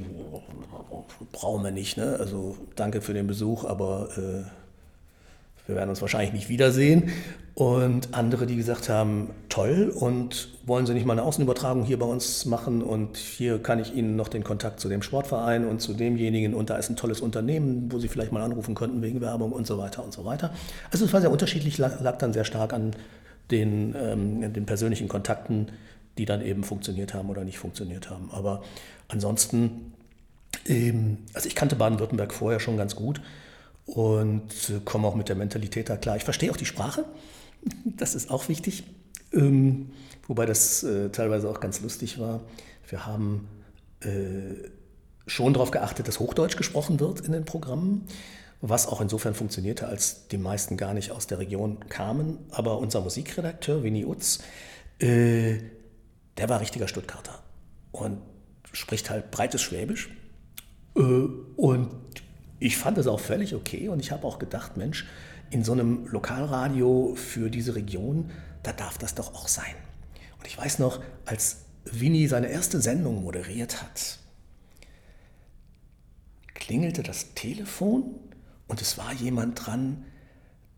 [1.33, 2.17] brauchen wir nicht, ne?
[2.19, 4.45] also danke für den Besuch, aber äh,
[5.67, 7.11] wir werden uns wahrscheinlich nicht wiedersehen.
[7.55, 12.07] Und andere, die gesagt haben, toll, und wollen Sie nicht mal eine Außenübertragung hier bei
[12.07, 12.83] uns machen?
[12.83, 16.55] Und hier kann ich Ihnen noch den Kontakt zu dem Sportverein und zu demjenigen.
[16.55, 19.67] Und da ist ein tolles Unternehmen, wo Sie vielleicht mal anrufen könnten wegen Werbung und
[19.67, 20.55] so weiter und so weiter.
[20.91, 22.93] Also es war sehr unterschiedlich, lag dann sehr stark an
[23.51, 25.69] den, ähm, den persönlichen Kontakten,
[26.19, 28.31] die dann eben funktioniert haben oder nicht funktioniert haben.
[28.33, 28.63] Aber
[29.09, 29.93] ansonsten,
[30.69, 33.21] also ich kannte Baden-Württemberg vorher schon ganz gut
[33.87, 34.43] und
[34.85, 36.17] komme auch mit der Mentalität da klar.
[36.17, 37.05] Ich verstehe auch die Sprache,
[37.85, 38.85] das ist auch wichtig,
[39.33, 39.91] ähm,
[40.27, 42.41] wobei das äh, teilweise auch ganz lustig war.
[42.89, 43.49] Wir haben
[44.01, 44.69] äh,
[45.27, 48.07] schon darauf geachtet, dass Hochdeutsch gesprochen wird in den Programmen,
[48.61, 52.39] was auch insofern funktionierte, als die meisten gar nicht aus der Region kamen.
[52.51, 54.41] Aber unser Musikredakteur, Winnie Utz,
[54.99, 55.59] äh,
[56.37, 57.39] der war richtiger Stuttgarter
[57.93, 58.19] und
[58.73, 60.11] spricht halt breites Schwäbisch.
[60.97, 61.91] Äh, und
[62.59, 65.07] ich fand das auch völlig okay und ich habe auch gedacht, Mensch,
[65.51, 68.31] in so einem Lokalradio für diese Region,
[68.63, 69.75] da darf das doch auch sein.
[70.39, 74.19] Und ich weiß noch, als Winnie seine erste Sendung moderiert hat,
[76.55, 78.15] klingelte das Telefon
[78.69, 80.05] und es war jemand dran,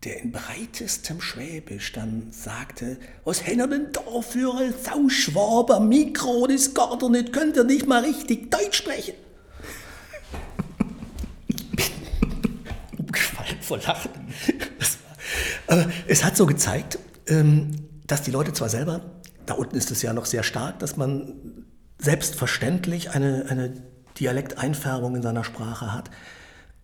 [0.03, 6.73] der in breitestem Schwäbisch dann sagte, was hätten denn da für ein Sauschwaber Mikro, das
[6.73, 9.15] gar nicht, könnt ihr nicht mal richtig Deutsch sprechen.
[13.63, 14.11] Vor Lachen.
[15.67, 17.71] Aber es hat so gezeigt, ähm,
[18.05, 19.01] dass die Leute zwar selber,
[19.45, 21.33] da unten ist es ja noch sehr stark, dass man
[21.97, 23.73] selbstverständlich eine, eine
[24.19, 26.09] Dialekteinfärbung in seiner Sprache hat.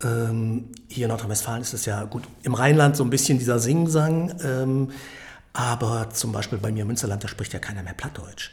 [0.02, 4.34] Ähm, hier in Nordrhein-Westfalen ist es ja gut, im Rheinland so ein bisschen dieser Singsang,
[4.42, 4.90] ähm,
[5.52, 8.52] Aber zum Beispiel bei mir im Münsterland, da spricht ja keiner mehr Plattdeutsch.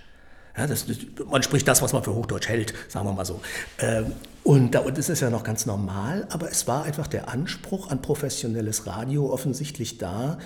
[0.58, 0.86] Ja, das,
[1.30, 3.40] man spricht das, was man für Hochdeutsch hält, sagen wir mal so.
[3.80, 8.02] Ähm, und, da, ist ja noch ganz normal, aber es war einfach der Anspruch an
[8.02, 10.40] professionelles Radio offensichtlich da,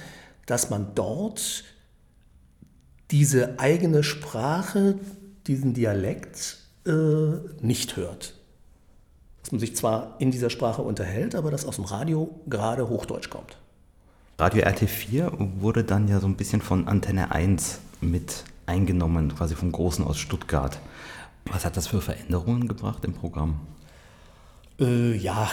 [0.46, 1.64] dass man dort
[3.12, 4.96] diese eigene Sprache,
[5.48, 6.92] diesen Dialekt äh,
[7.62, 8.36] nicht hört.
[9.44, 13.30] Dass man sich zwar in dieser Sprache unterhält, aber dass aus dem Radio gerade Hochdeutsch
[13.30, 13.58] kommt.
[14.40, 19.72] Radio RT4 wurde dann ja so ein bisschen von Antenne 1 mit eingenommen, quasi vom
[19.72, 20.80] Großen aus Stuttgart.
[21.46, 23.60] Was hat das für Veränderungen gebracht im Programm?
[24.80, 25.52] Äh, ja,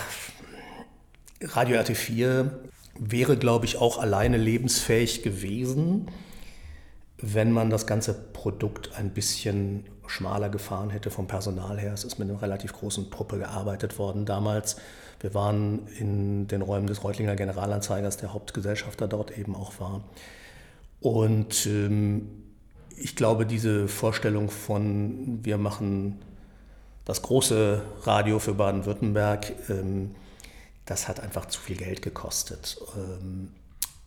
[1.42, 2.50] Radio RT4
[2.98, 6.08] wäre, glaube ich, auch alleine lebensfähig gewesen,
[7.20, 11.92] wenn man das ganze Produkt ein bisschen schmaler gefahren hätte vom Personal her.
[11.92, 14.76] Es ist mit einer relativ großen Truppe gearbeitet worden damals.
[15.20, 20.02] Wir waren in den Räumen des Reutlinger Generalanzeigers, der Hauptgesellschafter dort eben auch war.
[21.00, 22.47] Und ähm,
[23.00, 26.18] ich glaube, diese Vorstellung von, wir machen
[27.04, 30.14] das große Radio für Baden-Württemberg, ähm,
[30.84, 32.80] das hat einfach zu viel Geld gekostet.
[32.96, 33.48] Ähm,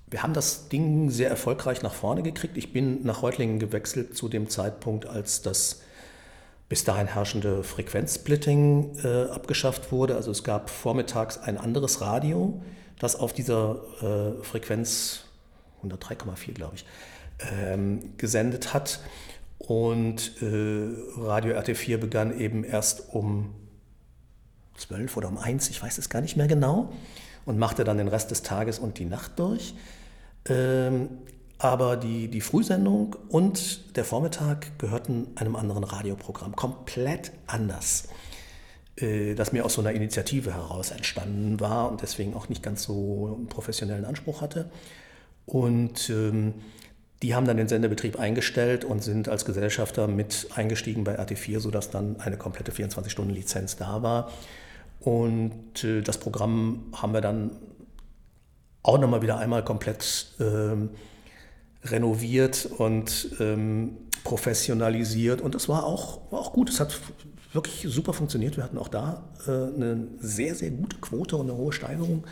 [0.07, 2.57] wir haben das Ding sehr erfolgreich nach vorne gekriegt.
[2.57, 5.81] Ich bin nach Reutlingen gewechselt zu dem Zeitpunkt, als das
[6.67, 10.15] bis dahin herrschende Frequenzsplitting äh, abgeschafft wurde.
[10.15, 12.61] Also es gab vormittags ein anderes Radio,
[12.99, 15.25] das auf dieser äh, Frequenz
[15.83, 16.85] 103,4 glaube ich
[17.51, 18.99] ähm, gesendet hat.
[19.57, 23.53] Und äh, Radio RT4 begann eben erst um
[24.77, 26.91] 12 oder um 1, ich weiß es gar nicht mehr genau,
[27.45, 29.75] und machte dann den Rest des Tages und die Nacht durch.
[30.49, 31.09] Ähm,
[31.59, 38.07] aber die, die Frühsendung und der Vormittag gehörten einem anderen Radioprogramm, komplett anders,
[38.95, 42.81] äh, das mir aus so einer Initiative heraus entstanden war und deswegen auch nicht ganz
[42.83, 44.71] so einen professionellen Anspruch hatte.
[45.45, 46.55] Und ähm,
[47.21, 51.89] die haben dann den Sendebetrieb eingestellt und sind als Gesellschafter mit eingestiegen bei RT4, sodass
[51.91, 54.31] dann eine komplette 24-Stunden-Lizenz da war.
[54.99, 57.51] Und äh, das Programm haben wir dann
[58.83, 60.89] auch nochmal wieder einmal komplett ähm,
[61.83, 65.41] renoviert und ähm, professionalisiert.
[65.41, 66.69] Und das war auch, war auch gut.
[66.69, 66.99] Es hat
[67.53, 68.57] wirklich super funktioniert.
[68.57, 72.23] Wir hatten auch da äh, eine sehr, sehr gute Quote und eine hohe Steigerung.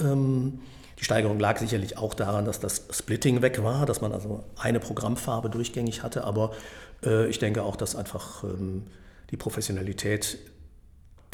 [0.00, 0.60] Ähm,
[0.98, 4.80] die Steigerung lag sicherlich auch daran, dass das Splitting weg war, dass man also eine
[4.80, 6.52] Programmfarbe durchgängig hatte, aber
[7.04, 8.86] äh, ich denke auch, dass einfach ähm,
[9.30, 10.38] die Professionalität,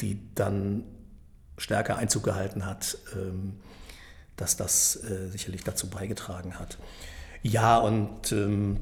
[0.01, 0.83] die dann
[1.57, 3.59] stärker Einzug gehalten hat, ähm,
[4.35, 6.77] dass das äh, sicherlich dazu beigetragen hat.
[7.41, 8.77] Ja, und ähm,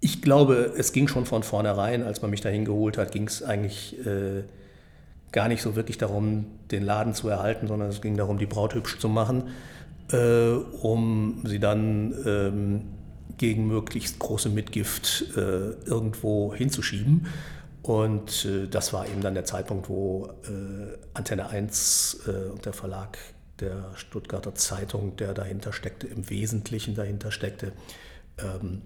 [0.00, 3.42] ich glaube, es ging schon von vornherein, als man mich dahin geholt hat, ging es
[3.42, 4.44] eigentlich äh,
[5.34, 8.74] gar nicht so wirklich darum, den Laden zu erhalten, sondern es ging darum, die Braut
[8.74, 9.48] hübsch zu machen,
[10.12, 12.82] äh, um sie dann ähm,
[13.36, 17.26] gegen möglichst große Mitgift äh, irgendwo hinzuschieben.
[17.82, 22.72] Und äh, das war eben dann der Zeitpunkt, wo äh, Antenne 1 äh, und der
[22.72, 23.18] Verlag
[23.58, 27.72] der Stuttgarter Zeitung, der dahinter steckte, im Wesentlichen dahinter steckte,
[28.38, 28.82] ähm,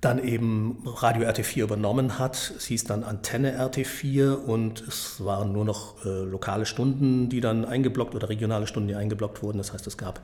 [0.00, 2.54] dann eben Radio RT4 übernommen hat.
[2.56, 7.64] Es hieß dann Antenne RT4 und es waren nur noch äh, lokale Stunden, die dann
[7.66, 9.58] eingeblockt oder regionale Stunden, die eingeblockt wurden.
[9.58, 10.20] Das heißt, es gab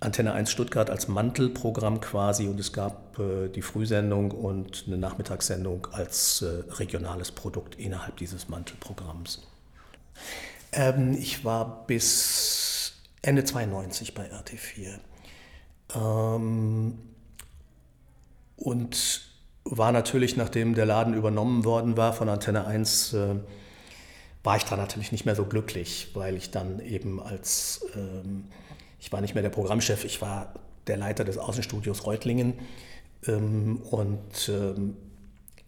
[0.00, 5.86] Antenne 1 Stuttgart als Mantelprogramm quasi und es gab äh, die Frühsendung und eine Nachmittagssendung
[5.92, 9.46] als äh, regionales Produkt innerhalb dieses Mantelprogramms.
[10.72, 14.98] Ähm, ich war bis Ende 92 bei RT4.
[15.94, 16.98] Ähm,
[18.56, 19.22] und
[19.64, 23.34] war natürlich, nachdem der Laden übernommen worden war von Antenne 1, äh,
[24.42, 28.44] war ich da natürlich nicht mehr so glücklich, weil ich dann eben als, ähm,
[29.00, 30.52] ich war nicht mehr der Programmchef, ich war
[30.86, 32.54] der Leiter des Außenstudios Reutlingen
[33.26, 34.96] ähm, und ähm,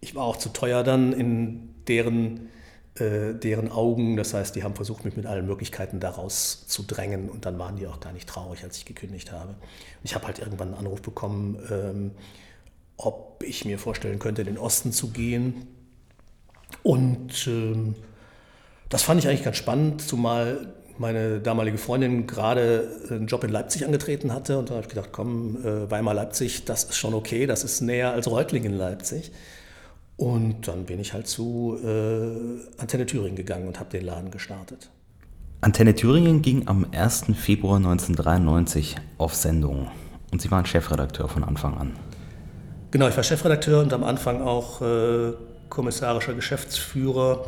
[0.01, 2.51] ich war auch zu teuer dann in deren,
[2.97, 4.19] äh, deren Augen.
[4.19, 7.77] Das heißt, die haben versucht, mich mit allen Möglichkeiten daraus zu drängen und dann waren
[7.77, 9.55] die auch gar nicht traurig, als ich gekündigt habe.
[10.05, 12.11] Ich habe halt irgendwann einen Anruf bekommen, ähm,
[12.97, 15.67] ob ich mir vorstellen könnte, in den Osten zu gehen.
[16.83, 17.95] Und ähm,
[18.89, 23.85] das fand ich eigentlich ganz spannend, zumal meine damalige Freundin gerade einen Job in Leipzig
[23.85, 24.59] angetreten hatte.
[24.59, 28.13] Und da habe ich gedacht, komm, äh, Weimar-Leipzig, das ist schon okay, das ist näher
[28.13, 29.33] als Reutlingen-Leipzig.
[30.17, 34.89] Und dann bin ich halt zu äh, Antenne Thüringen gegangen und habe den Laden gestartet.
[35.61, 37.27] Antenne Thüringen ging am 1.
[37.35, 39.89] Februar 1993 auf Sendung.
[40.33, 41.93] Und Sie waren Chefredakteur von Anfang an.
[42.97, 45.35] Genau, ich war Chefredakteur und am Anfang auch äh,
[45.69, 47.45] kommissarischer Geschäftsführer.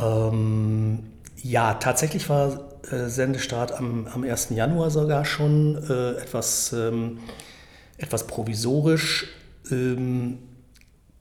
[0.00, 1.00] Ähm,
[1.42, 4.50] ja, tatsächlich war äh, Sendestart am, am 1.
[4.50, 7.18] Januar sogar schon, äh, etwas, ähm,
[7.98, 9.26] etwas provisorisch.
[9.72, 10.38] Ähm,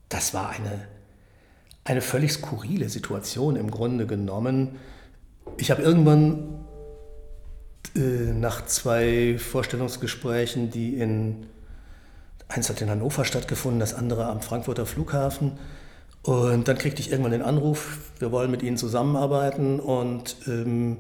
[0.10, 0.88] das war eine,
[1.86, 4.76] eine völlig skurrile Situation im Grunde genommen.
[5.58, 6.64] Ich habe irgendwann
[7.96, 11.48] äh, nach zwei Vorstellungsgesprächen, die in
[12.48, 15.54] eins hat in Hannover stattgefunden, das andere am Frankfurter Flughafen.
[16.24, 21.00] Und dann kriegte ich irgendwann den Anruf, wir wollen mit Ihnen zusammenarbeiten und ähm,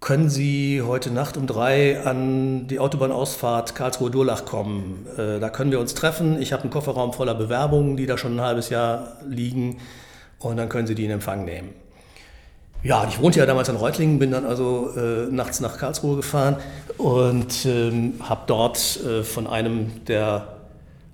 [0.00, 5.06] können Sie heute Nacht um drei an die Autobahnausfahrt Karlsruhe-Durlach kommen?
[5.16, 6.40] Äh, da können wir uns treffen.
[6.40, 9.78] Ich habe einen Kofferraum voller Bewerbungen, die da schon ein halbes Jahr liegen
[10.38, 11.70] und dann können Sie die in Empfang nehmen.
[12.88, 16.56] Ja, ich wohnte ja damals in Reutlingen, bin dann also äh, nachts nach Karlsruhe gefahren
[16.96, 20.56] und ähm, habe dort äh, von einem der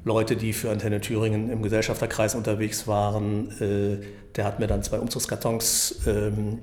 [0.04, 4.04] Leute, die für Antenne Thüringen im Gesellschafterkreis unterwegs waren, äh,
[4.36, 6.60] der hat mir dann zwei Umzugskartons ähm,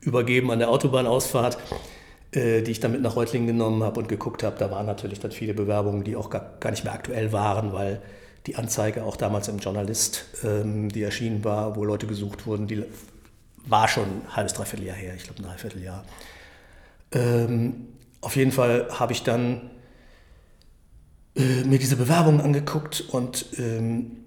[0.00, 1.58] übergeben an der Autobahnausfahrt,
[2.30, 4.54] äh, die ich dann mit nach Reutlingen genommen habe und geguckt habe.
[4.60, 8.00] Da waren natürlich dann viele Bewerbungen, die auch gar, gar nicht mehr aktuell waren, weil
[8.46, 12.84] die Anzeige auch damals im Journalist, ähm, die erschienen war, wo Leute gesucht wurden, die
[13.66, 16.04] war schon ein halbes, dreiviertel Jahr her, ich glaube ein Dreivierteljahr.
[17.12, 17.88] Ähm,
[18.20, 19.70] auf jeden Fall habe ich dann
[21.36, 24.24] äh, mir diese Bewerbungen angeguckt und ähm,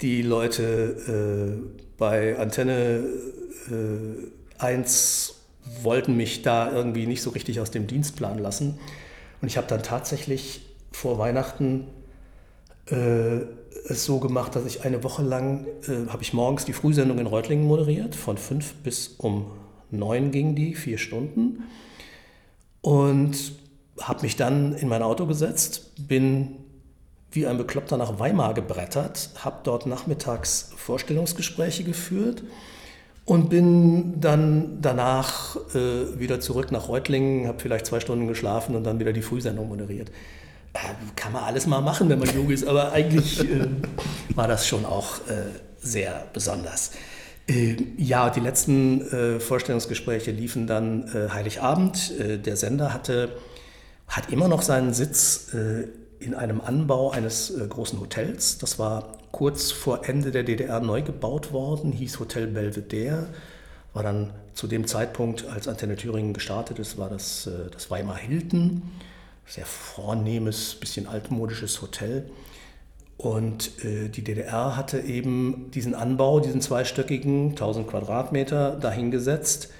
[0.00, 3.04] die Leute äh, bei Antenne
[3.70, 5.34] äh, 1
[5.82, 8.78] wollten mich da irgendwie nicht so richtig aus dem Dienstplan lassen.
[9.40, 10.62] Und ich habe dann tatsächlich
[10.92, 11.88] vor Weihnachten
[12.86, 13.40] äh,
[13.88, 17.26] es so gemacht, dass ich eine Woche lang, äh, habe ich morgens die Frühsendung in
[17.26, 19.46] Reutlingen moderiert, von fünf bis um
[19.90, 21.64] neun ging die, vier Stunden.
[22.80, 23.52] Und
[24.00, 26.56] habe mich dann in mein Auto gesetzt, bin
[27.30, 32.42] wie ein Bekloppter nach Weimar gebrettert, habe dort nachmittags Vorstellungsgespräche geführt
[33.26, 38.84] und bin dann danach äh, wieder zurück nach Reutlingen, habe vielleicht zwei Stunden geschlafen und
[38.84, 40.10] dann wieder die Frühsendung moderiert.
[40.72, 40.78] Äh,
[41.16, 43.68] kann man alles mal machen, wenn man jung ist, aber eigentlich äh,
[44.34, 45.44] war das schon auch äh,
[45.80, 46.92] sehr besonders.
[47.48, 52.12] Äh, ja, die letzten äh, Vorstellungsgespräche liefen dann äh, Heiligabend.
[52.18, 53.30] der Sender hatte,
[54.06, 55.48] hat immer noch seinen Sitz
[56.20, 58.58] in einem Anbau eines großen Hotels.
[58.58, 63.26] Das war kurz vor Ende der DDR neu gebaut worden, hieß Hotel Belvedere.
[63.92, 68.82] War dann zu dem Zeitpunkt, als Antenne Thüringen gestartet ist, war das das Weimar Hilton
[69.48, 72.30] sehr vornehmes, bisschen altmodisches Hotel.
[73.16, 79.70] Und äh, die DDR hatte eben diesen Anbau, diesen zweistöckigen, 1000 Quadratmeter, dahingesetzt,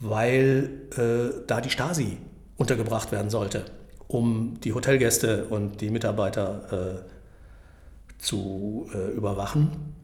[0.00, 2.16] weil äh, da die Stasi
[2.56, 3.66] untergebracht werden sollte,
[4.08, 9.94] um die Hotelgäste und die Mitarbeiter äh, zu äh, überwachen.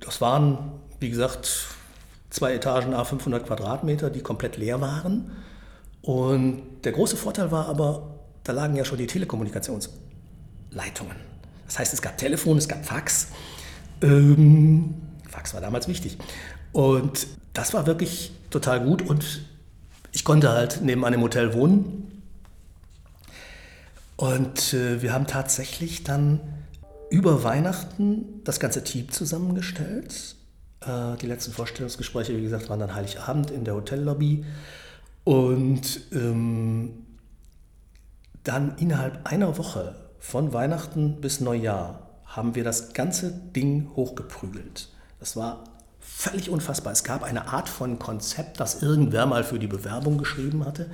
[0.00, 1.68] Das waren, wie gesagt,
[2.28, 5.30] zwei Etagen a 500 Quadratmeter, die komplett leer waren.
[6.02, 8.09] Und der große Vorteil war aber,
[8.44, 11.16] da lagen ja schon die Telekommunikationsleitungen.
[11.66, 13.28] Das heißt, es gab Telefon, es gab Fax.
[14.02, 14.94] Ähm,
[15.28, 16.18] Fax war damals wichtig.
[16.72, 19.42] Und das war wirklich total gut und
[20.12, 22.22] ich konnte halt nebenan im Hotel wohnen.
[24.16, 26.40] Und äh, wir haben tatsächlich dann
[27.10, 30.36] über Weihnachten das ganze Team zusammengestellt.
[30.80, 34.44] Äh, die letzten Vorstellungsgespräche, wie gesagt, waren dann Heiligabend in der Hotellobby.
[35.24, 37.06] Und ähm,
[38.44, 44.88] dann innerhalb einer Woche von Weihnachten bis Neujahr haben wir das ganze Ding hochgeprügelt.
[45.18, 45.64] Das war
[45.98, 46.92] völlig unfassbar.
[46.92, 50.90] Es gab eine Art von Konzept, das irgendwer mal für die Bewerbung geschrieben hatte.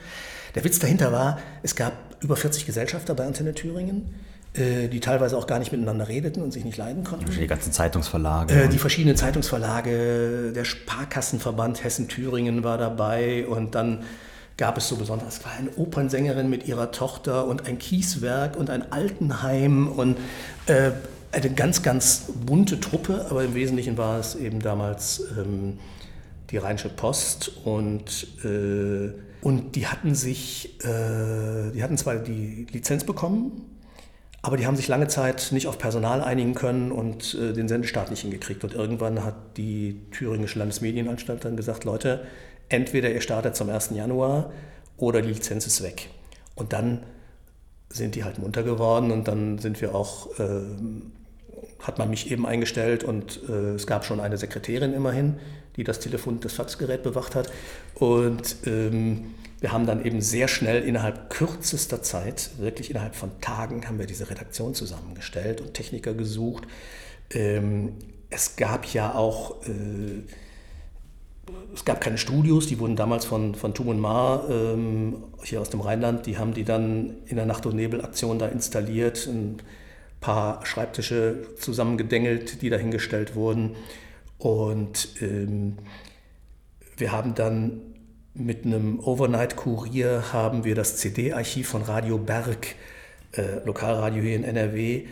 [0.55, 4.15] Der Witz dahinter war, es gab über 40 Gesellschafter bei Antenne Thüringen,
[4.55, 7.31] äh, die teilweise auch gar nicht miteinander redeten und sich nicht leiden konnten.
[7.31, 8.55] Die ganzen Zeitungsverlage.
[8.55, 14.05] Äh, die verschiedenen Zeitungsverlage, der Sparkassenverband Hessen-Thüringen war dabei und dann
[14.57, 15.39] gab es so besonders.
[15.39, 20.17] Es war eine Opernsängerin mit ihrer Tochter und ein Kieswerk und ein Altenheim und
[20.67, 20.93] äh,
[21.33, 25.79] eine ganz, ganz bunte Truppe, aber im Wesentlichen war es eben damals ähm,
[26.51, 33.05] die Rheinische Post und, äh, und die hatten sich, äh, die hatten zwar die Lizenz
[33.05, 33.63] bekommen,
[34.41, 38.11] aber die haben sich lange Zeit nicht auf Personal einigen können und äh, den Sendestart
[38.11, 38.63] nicht hingekriegt.
[38.63, 42.25] Und irgendwann hat die Thüringische Landesmedienanstalt dann gesagt, Leute,
[42.69, 43.91] entweder ihr startet zum 1.
[43.95, 44.53] Januar
[44.97, 46.09] oder die Lizenz ist weg.
[46.55, 47.05] Und dann
[47.89, 50.61] sind die halt munter geworden und dann sind wir auch, äh,
[51.81, 55.39] hat man mich eben eingestellt und äh, es gab schon eine Sekretärin immerhin,
[55.77, 57.51] die das Telefon, das Faxgerät bewacht hat.
[57.95, 63.87] Und ähm, wir haben dann eben sehr schnell innerhalb kürzester Zeit, wirklich innerhalb von Tagen,
[63.87, 66.65] haben wir diese Redaktion zusammengestellt und Techniker gesucht.
[67.31, 67.95] Ähm,
[68.31, 70.23] es gab ja auch äh,
[71.75, 75.71] es gab keine Studios, die wurden damals von, von Tum und Mar ähm, hier aus
[75.71, 79.59] dem Rheinland, die haben die dann in der Nacht- und Nebelaktion da installiert, ein
[80.21, 83.77] paar Schreibtische zusammengedengelt, die dahingestellt wurden.
[84.39, 85.77] Und ähm,
[86.97, 87.81] wir haben dann
[88.35, 92.75] mit einem Overnight-Kurier haben wir das CD-Archiv von Radio Berg,
[93.33, 95.07] äh, Lokalradio hier in NRW,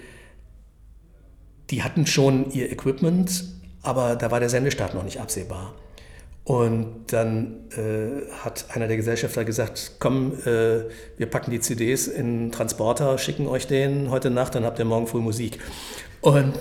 [1.70, 3.44] die hatten schon ihr Equipment,
[3.82, 5.74] aber da war der Sendestart noch nicht absehbar.
[6.44, 10.84] Und dann äh, hat einer der Gesellschafter gesagt, komm, äh,
[11.16, 15.06] wir packen die CDs in Transporter, schicken euch den heute Nacht, dann habt ihr morgen
[15.06, 15.58] früh Musik.
[16.20, 16.54] Und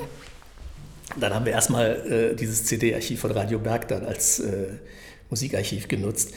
[1.19, 4.67] dann haben wir erstmal äh, dieses CD-Archiv von Radio Berg dann als äh,
[5.29, 6.33] Musikarchiv genutzt.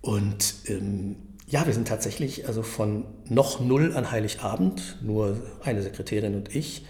[0.00, 6.34] Und ähm, ja, wir sind tatsächlich also von noch null an Heiligabend, nur eine Sekretärin
[6.34, 6.84] und ich,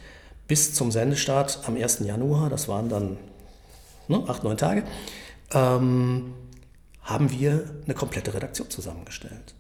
[0.48, 2.00] bis zum Sendestart am 1.
[2.00, 3.18] Januar, das waren dann
[4.08, 4.82] ne, acht, neun Tage,
[5.52, 6.34] ähm,
[7.02, 9.54] haben wir eine komplette Redaktion zusammengestellt.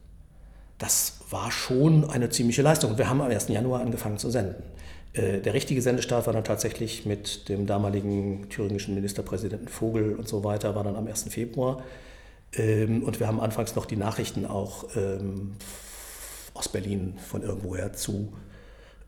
[0.78, 2.98] Das war schon eine ziemliche Leistung.
[2.98, 3.48] Wir haben am 1.
[3.48, 4.62] Januar angefangen zu senden.
[5.12, 10.44] Äh, der richtige Sendestart war dann tatsächlich mit dem damaligen thüringischen Ministerpräsidenten Vogel und so
[10.44, 11.24] weiter, war dann am 1.
[11.30, 11.82] Februar.
[12.52, 15.52] Ähm, und wir haben anfangs noch die Nachrichten auch ähm,
[16.54, 18.32] aus Berlin von irgendwoher zu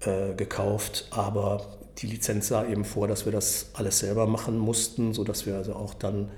[0.01, 1.09] äh, gekauft.
[1.11, 5.57] Aber die Lizenz sah eben vor, dass wir das alles selber machen mussten, sodass wir
[5.57, 6.31] also auch dann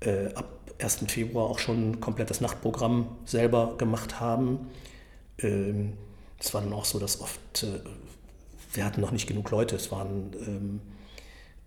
[0.00, 1.04] äh, ab 1.
[1.08, 4.68] Februar auch schon ein komplettes Nachtprogramm selber gemacht haben.
[5.38, 5.94] Ähm,
[6.38, 7.80] es war dann auch so, dass oft, äh,
[8.72, 10.80] wir hatten noch nicht genug Leute, es waren ähm,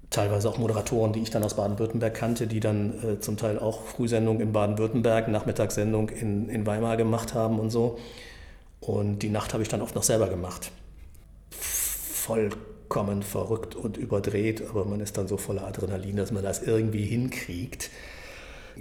[0.10, 3.84] teilweise auch Moderatoren, die ich dann aus Baden-Württemberg kannte, die dann äh, zum Teil auch
[3.84, 7.98] Frühsendung in Baden-Württemberg, Nachmittagssendung in, in Weimar gemacht haben und so.
[8.80, 10.72] Und die Nacht habe ich dann oft noch selber gemacht.
[11.52, 17.06] Vollkommen verrückt und überdreht, aber man ist dann so voller Adrenalin, dass man das irgendwie
[17.06, 17.92] hinkriegt.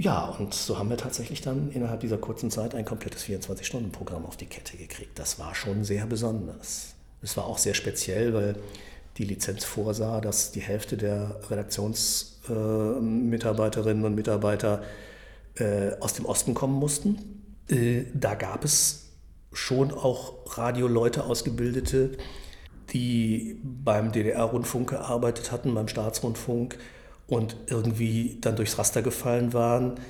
[0.00, 4.36] Ja, und so haben wir tatsächlich dann innerhalb dieser kurzen Zeit ein komplettes 24-Stunden-Programm auf
[4.36, 5.18] die Kette gekriegt.
[5.18, 6.94] Das war schon sehr besonders.
[7.20, 8.54] Es war auch sehr speziell, weil
[9.16, 14.84] die Lizenz vorsah, dass die Hälfte der Redaktionsmitarbeiterinnen äh, und Mitarbeiter
[15.56, 17.42] äh, aus dem Osten kommen mussten.
[17.68, 19.06] Äh, da gab es
[19.52, 22.12] schon auch Radioleute ausgebildete,
[22.90, 26.78] die beim DDR-Rundfunk gearbeitet hatten, beim Staatsrundfunk
[27.28, 30.00] und irgendwie dann durchs Raster gefallen waren,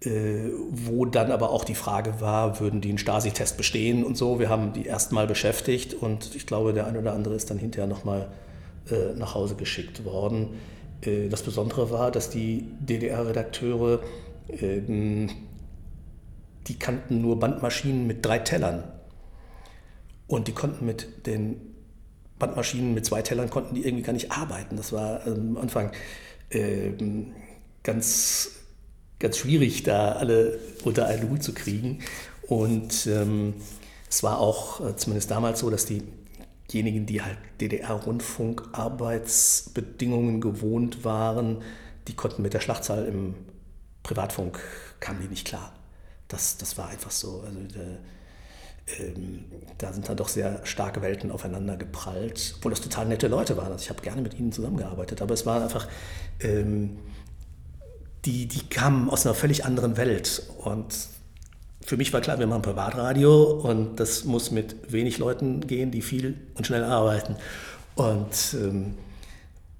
[0.00, 4.40] äh, wo dann aber auch die Frage war, würden die einen Stasi-Test bestehen und so.
[4.40, 7.86] Wir haben die erstmal beschäftigt und ich glaube, der eine oder andere ist dann hinterher
[7.86, 8.28] nochmal
[8.90, 10.58] äh, nach Hause geschickt worden.
[11.02, 14.00] Äh, das Besondere war, dass die DDR-Redakteure,
[14.48, 14.80] äh,
[16.66, 18.84] die kannten nur Bandmaschinen mit drei Tellern.
[20.26, 21.60] Und die konnten mit den
[22.38, 24.76] Bandmaschinen mit zwei Tellern konnten die irgendwie gar nicht arbeiten.
[24.76, 25.90] Das war am Anfang
[26.50, 27.32] ähm,
[27.82, 28.50] ganz,
[29.18, 32.00] ganz schwierig, da alle unter einen Hut zu kriegen.
[32.46, 33.54] Und ähm,
[34.08, 35.86] es war auch äh, zumindest damals so, dass
[36.72, 41.62] diejenigen, die halt DDR-Rundfunk-Arbeitsbedingungen gewohnt waren,
[42.08, 43.34] die konnten mit der Schlachtzahl im
[44.02, 44.58] Privatfunk,
[45.00, 45.72] kamen die nicht klar.
[46.28, 47.42] Das, das war einfach so.
[47.46, 47.98] Also, der,
[48.86, 49.44] ähm,
[49.78, 53.72] da sind dann doch sehr starke Welten aufeinander geprallt, obwohl das total nette Leute waren.
[53.72, 55.88] Also ich habe gerne mit ihnen zusammengearbeitet, aber es war einfach,
[56.40, 56.98] ähm,
[58.24, 60.42] die, die kamen aus einer völlig anderen Welt.
[60.58, 60.94] Und
[61.80, 66.02] für mich war klar, wir machen Privatradio und das muss mit wenig Leuten gehen, die
[66.02, 67.36] viel und schnell arbeiten.
[67.94, 68.94] Und ähm,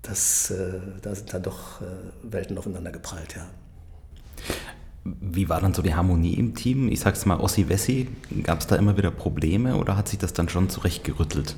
[0.02, 1.84] das, äh, da sind dann doch äh,
[2.22, 3.46] Welten aufeinander geprallt, ja.
[5.20, 6.88] Wie war dann so die Harmonie im Team?
[6.90, 8.08] Ich sag's mal, Ossi Wessi,
[8.42, 11.56] gab es da immer wieder Probleme oder hat sich das dann schon zurechtgerüttelt?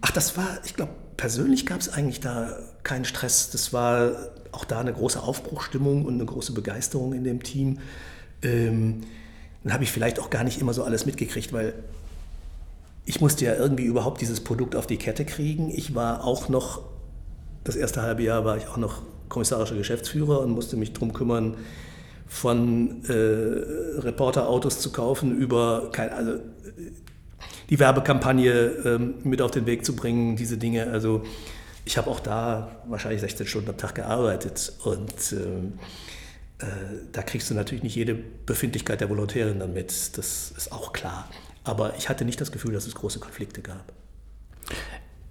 [0.00, 3.50] Ach, das war, ich glaube, persönlich gab es eigentlich da keinen Stress.
[3.50, 4.12] Das war
[4.52, 7.78] auch da eine große Aufbruchstimmung und eine große Begeisterung in dem Team.
[8.42, 9.02] Ähm,
[9.62, 11.74] dann habe ich vielleicht auch gar nicht immer so alles mitgekriegt, weil
[13.04, 15.70] ich musste ja irgendwie überhaupt dieses Produkt auf die Kette kriegen.
[15.70, 16.82] Ich war auch noch,
[17.64, 21.56] das erste halbe Jahr war ich auch noch kommissarischer Geschäftsführer und musste mich darum kümmern,
[22.30, 26.34] von äh, Reporterautos zu kaufen über kein, also
[27.68, 28.52] die Werbekampagne
[28.84, 30.90] ähm, mit auf den Weg zu bringen, diese Dinge.
[30.90, 31.24] Also
[31.84, 35.72] ich habe auch da wahrscheinlich 16 Stunden am Tag gearbeitet und ähm,
[36.60, 36.66] äh,
[37.10, 41.28] da kriegst du natürlich nicht jede Befindlichkeit der Volontärin damit, das ist auch klar.
[41.64, 43.92] Aber ich hatte nicht das Gefühl, dass es große Konflikte gab.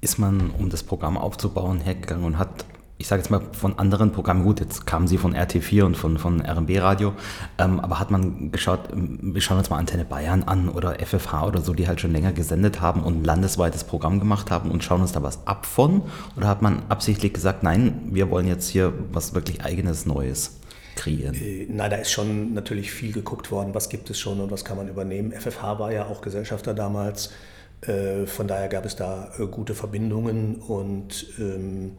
[0.02, 2.66] Ist man, um das Programm aufzubauen, hergegangen und hat
[3.00, 6.18] ich sage jetzt mal von anderen Programmen, gut, jetzt kamen sie von RT4 und von,
[6.18, 7.14] von RMB Radio,
[7.58, 11.48] ähm, aber hat man geschaut, ähm, wir schauen uns mal Antenne Bayern an oder FFH
[11.48, 14.84] oder so, die halt schon länger gesendet haben und ein landesweites Programm gemacht haben und
[14.84, 16.02] schauen uns da was ab von?
[16.36, 20.60] Oder hat man absichtlich gesagt, nein, wir wollen jetzt hier was wirklich eigenes Neues
[20.98, 21.36] kreieren?
[21.36, 24.66] Äh, nein, da ist schon natürlich viel geguckt worden, was gibt es schon und was
[24.66, 25.32] kann man übernehmen.
[25.32, 27.32] FFH war ja auch Gesellschafter damals,
[27.80, 31.92] äh, von daher gab es da äh, gute Verbindungen und ähm,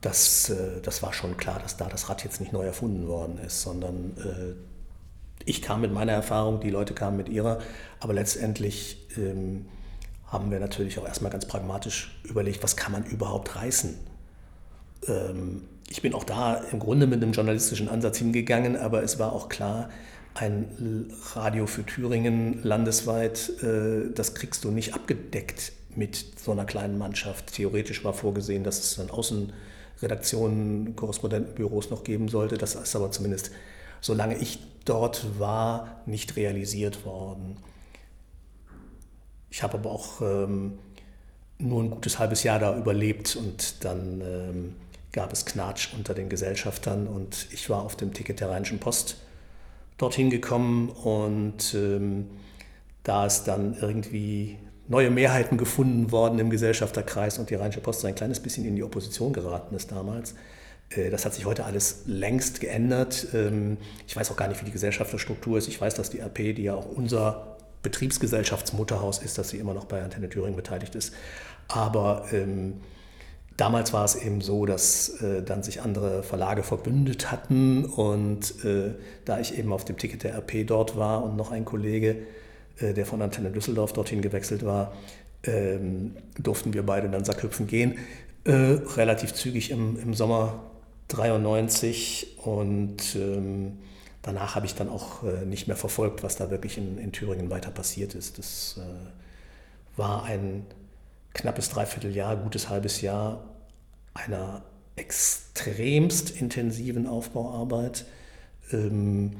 [0.00, 3.38] das, äh, das war schon klar, dass da das Rad jetzt nicht neu erfunden worden
[3.38, 4.54] ist, sondern äh,
[5.44, 7.58] ich kam mit meiner Erfahrung, die Leute kamen mit ihrer,
[8.00, 9.66] aber letztendlich ähm,
[10.26, 13.98] haben wir natürlich auch erstmal ganz pragmatisch überlegt, was kann man überhaupt reißen.
[15.06, 19.32] Ähm, ich bin auch da im Grunde mit einem journalistischen Ansatz hingegangen, aber es war
[19.32, 19.88] auch klar,
[20.34, 26.98] ein Radio für Thüringen landesweit, äh, das kriegst du nicht abgedeckt mit so einer kleinen
[26.98, 27.54] Mannschaft.
[27.54, 29.10] Theoretisch war vorgesehen, dass es dann
[29.98, 32.56] Außenredaktionen, Korrespondentenbüros noch geben sollte.
[32.56, 33.50] Das ist aber zumindest,
[34.00, 37.56] solange ich dort war, nicht realisiert worden.
[39.50, 40.78] Ich habe aber auch ähm,
[41.58, 44.76] nur ein gutes halbes Jahr da überlebt und dann ähm,
[45.10, 49.16] gab es Knatsch unter den Gesellschaftern und ich war auf dem Ticket der Rheinischen Post
[49.96, 52.30] dorthin gekommen und ähm,
[53.02, 54.58] da ist dann irgendwie
[54.88, 58.82] neue Mehrheiten gefunden worden im Gesellschafterkreis und die Rheinische Post ein kleines bisschen in die
[58.82, 60.34] Opposition geraten ist damals.
[60.90, 63.28] Äh, das hat sich heute alles längst geändert.
[63.34, 63.76] Ähm,
[64.06, 65.68] ich weiß auch gar nicht, wie die Gesellschafterstruktur ist.
[65.68, 69.84] Ich weiß, dass die RP, die ja auch unser Betriebsgesellschaftsmutterhaus ist, dass sie immer noch
[69.84, 71.12] bei Antenne Thüringen beteiligt ist.
[71.68, 72.80] Aber ähm,
[73.56, 78.94] damals war es eben so, dass äh, dann sich andere Verlage verbündet hatten und äh,
[79.26, 82.16] da ich eben auf dem Ticket der RP dort war und noch ein Kollege,
[82.80, 84.92] der von Antenne Düsseldorf dorthin gewechselt war,
[85.44, 87.98] ähm, durften wir beide dann Sackhüpfen gehen.
[88.44, 90.62] Äh, relativ zügig im, im Sommer
[91.08, 93.78] 93 und ähm,
[94.22, 97.50] danach habe ich dann auch äh, nicht mehr verfolgt, was da wirklich in, in Thüringen
[97.50, 98.38] weiter passiert ist.
[98.38, 100.66] Das äh, war ein
[101.34, 103.44] knappes Dreivierteljahr, gutes halbes Jahr
[104.14, 104.62] einer
[104.96, 108.04] extremst intensiven Aufbauarbeit.
[108.72, 109.32] Ähm,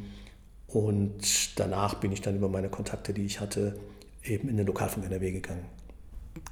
[0.69, 3.79] und danach bin ich dann über meine Kontakte, die ich hatte,
[4.23, 5.65] eben in den Lokalfunk NRW gegangen.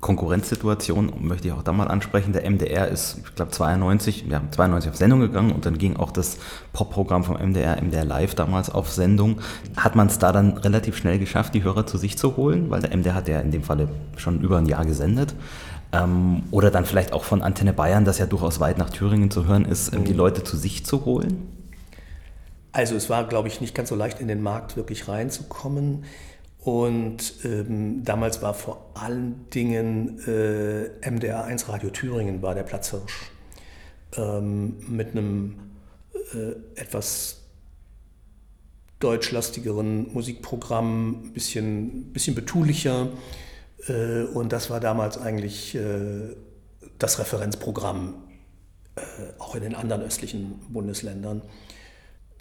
[0.00, 2.32] Konkurrenzsituation möchte ich auch da mal ansprechen.
[2.32, 6.10] Der MDR ist, ich glaube, 92, ja, 92 auf Sendung gegangen und dann ging auch
[6.10, 6.38] das
[6.72, 9.40] Pop-Programm vom MDR, MDR Live damals auf Sendung.
[9.76, 12.70] Hat man es da dann relativ schnell geschafft, die Hörer zu sich zu holen?
[12.70, 15.34] Weil der MDR hat ja in dem Falle schon über ein Jahr gesendet.
[15.92, 19.46] Ähm, oder dann vielleicht auch von Antenne Bayern, das ja durchaus weit nach Thüringen zu
[19.46, 20.18] hören ist, ähm, die mhm.
[20.18, 21.65] Leute zu sich zu holen?
[22.76, 26.04] Also es war, glaube ich, nicht ganz so leicht in den Markt wirklich reinzukommen.
[26.58, 33.30] Und ähm, damals war vor allen Dingen äh, MDR1 Radio Thüringen war der Platzhirsch.
[34.18, 35.54] Ähm, mit einem
[36.34, 37.44] äh, etwas
[39.00, 43.08] deutschlastigeren Musikprogramm, ein bisschen, bisschen betulicher.
[43.88, 46.36] Äh, und das war damals eigentlich äh,
[46.98, 48.16] das Referenzprogramm,
[48.96, 49.00] äh,
[49.38, 51.40] auch in den anderen östlichen Bundesländern.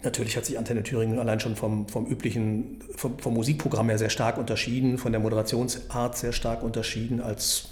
[0.02, 4.10] Natürlich hat sich Antenne Thüringen allein schon vom, vom üblichen, vom, vom, Musikprogramm her sehr
[4.10, 7.70] stark unterschieden, von der Moderationsart sehr stark unterschieden als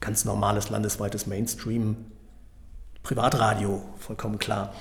[0.00, 4.72] ganz normales landesweites Mainstream-Privatradio, vollkommen klar.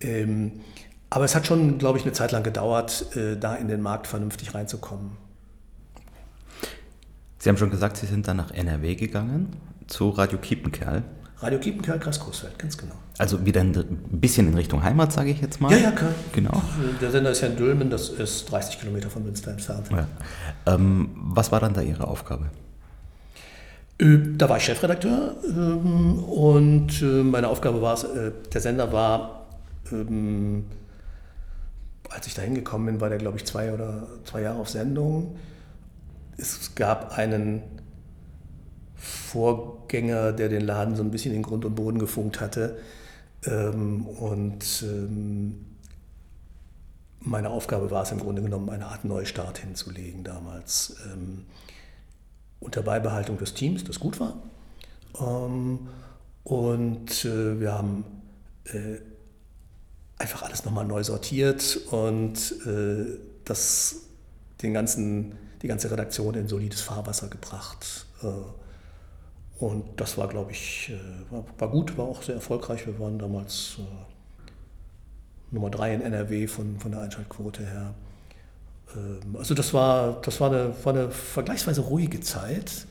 [0.00, 0.60] Ähm,
[1.10, 4.06] aber es hat schon, glaube ich, eine Zeit lang gedauert, äh, da in den Markt
[4.06, 5.10] vernünftig reinzukommen.
[7.38, 11.02] Sie haben schon gesagt, Sie sind dann nach NRW gegangen, zu Radio Kiepenkerl.
[11.40, 12.94] Radio Kiepenkerl, Kreis Großfeld, ganz genau.
[13.16, 13.72] Also wieder ein
[14.10, 15.72] bisschen in Richtung Heimat, sage ich jetzt mal.
[15.72, 16.12] Ja, ja, klar.
[16.32, 16.62] Genau.
[17.00, 19.88] Der Sender ist ja in Dülmen, das ist 30 Kilometer von Münster entfernt.
[19.90, 20.06] Ja.
[20.66, 22.50] Ähm, was war dann da Ihre Aufgabe?
[23.98, 28.92] Äh, da war ich Chefredakteur ähm, und äh, meine Aufgabe war es, äh, der Sender
[28.92, 29.46] war,
[29.92, 30.66] ähm,
[32.10, 35.36] als ich da hingekommen bin, war der glaube ich zwei oder zwei Jahre auf Sendung.
[36.36, 37.62] Es gab einen
[39.00, 42.78] Vorgänger, der den Laden so ein bisschen in Grund und Boden gefunkt hatte.
[43.46, 45.64] Ähm, und ähm,
[47.20, 50.96] meine Aufgabe war es im Grunde genommen, eine Art Neustart hinzulegen damals.
[51.10, 51.46] Ähm,
[52.60, 54.36] unter Beibehaltung des Teams, das gut war.
[56.44, 58.04] Und äh, wir haben
[58.64, 58.98] äh,
[60.18, 62.36] einfach alles nochmal neu sortiert und
[62.66, 63.96] äh, das,
[64.62, 68.06] den ganzen, die ganze Redaktion in solides Fahrwasser gebracht.
[69.60, 72.86] Und das war, glaube ich, äh, war, war, gut, war auch sehr erfolgreich.
[72.86, 77.94] Wir waren damals äh, Nummer drei in NRW von, von der Einschaltquote her.
[78.96, 82.86] Ähm, also das war, das war eine, war eine vergleichsweise ruhige Zeit.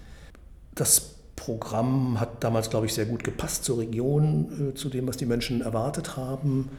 [0.75, 5.17] Das Programm hat damals, glaube ich, sehr gut gepasst zur Region, äh, zu dem, was
[5.17, 6.69] die Menschen erwartet haben.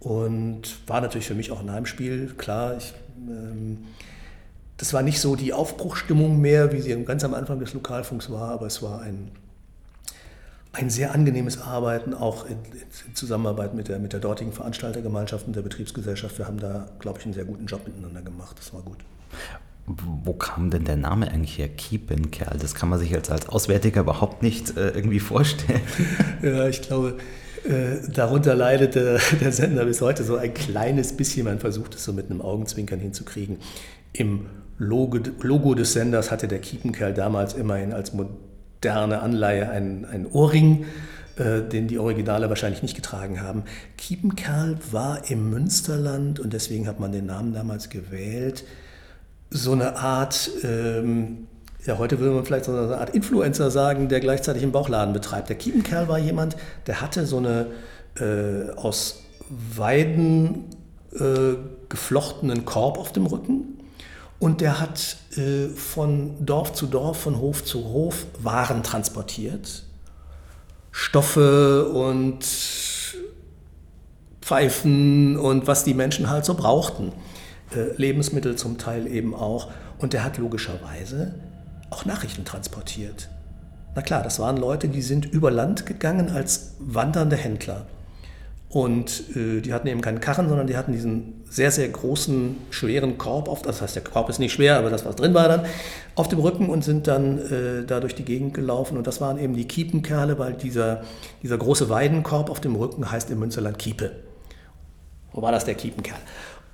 [0.00, 2.34] Und war natürlich für mich auch ein Heimspiel.
[2.36, 2.94] Klar, ich,
[3.28, 3.84] ähm,
[4.80, 8.50] das war nicht so die Aufbruchstimmung mehr, wie sie ganz am Anfang des Lokalfunks war,
[8.50, 9.30] aber es war ein,
[10.72, 15.54] ein sehr angenehmes Arbeiten, auch in, in, Zusammenarbeit mit der, mit der dortigen Veranstaltergemeinschaft und
[15.54, 16.38] der Betriebsgesellschaft.
[16.38, 18.56] Wir haben da, glaube ich, einen sehr guten Job miteinander gemacht.
[18.58, 18.96] Das war gut.
[19.84, 21.68] Wo kam denn der Name eigentlich her?
[21.68, 22.56] Kiepenkerl?
[22.58, 25.82] Das kann man sich jetzt als Auswärtiger überhaupt nicht äh, irgendwie vorstellen.
[26.42, 27.18] ja, ich glaube,
[27.68, 31.44] äh, darunter leidet der, der, Sender bis heute so ein kleines bisschen.
[31.44, 33.58] Man versucht es so mit einem Augenzwinkern hinzukriegen.
[34.14, 34.46] Im
[34.80, 40.86] Logo, Logo des Senders hatte der Kiepenkerl damals immerhin als moderne Anleihe einen, einen Ohrring,
[41.36, 43.64] äh, den die Originale wahrscheinlich nicht getragen haben.
[43.98, 48.64] Kiepenkerl war im Münsterland und deswegen hat man den Namen damals gewählt.
[49.50, 51.46] So eine Art, ähm,
[51.84, 55.50] ja, heute würde man vielleicht so eine Art Influencer sagen, der gleichzeitig einen Bauchladen betreibt.
[55.50, 56.56] Der Kiepenkerl war jemand,
[56.86, 57.66] der hatte so eine
[58.18, 59.24] äh, aus
[59.76, 60.64] Weiden
[61.12, 61.56] äh,
[61.90, 63.79] geflochtenen Korb auf dem Rücken
[64.40, 69.84] und der hat äh, von Dorf zu Dorf, von Hof zu Hof Waren transportiert.
[70.90, 72.44] Stoffe und
[74.40, 77.12] Pfeifen und was die Menschen halt so brauchten.
[77.76, 79.68] Äh, Lebensmittel zum Teil eben auch.
[79.98, 81.34] Und der hat logischerweise
[81.90, 83.28] auch Nachrichten transportiert.
[83.94, 87.84] Na klar, das waren Leute, die sind über Land gegangen als wandernde Händler.
[88.70, 93.18] Und äh, die hatten eben keinen Karren, sondern die hatten diesen sehr, sehr großen, schweren
[93.18, 95.66] Korb, auf, das heißt, der Korb ist nicht schwer, aber das, was drin war dann,
[96.14, 98.96] auf dem Rücken und sind dann äh, da durch die Gegend gelaufen.
[98.96, 101.02] Und das waren eben die Kiepenkerle, weil dieser,
[101.42, 104.12] dieser große Weidenkorb auf dem Rücken heißt im Münsterland Kiepe.
[105.32, 106.18] Wo war das der Kiepenkerl?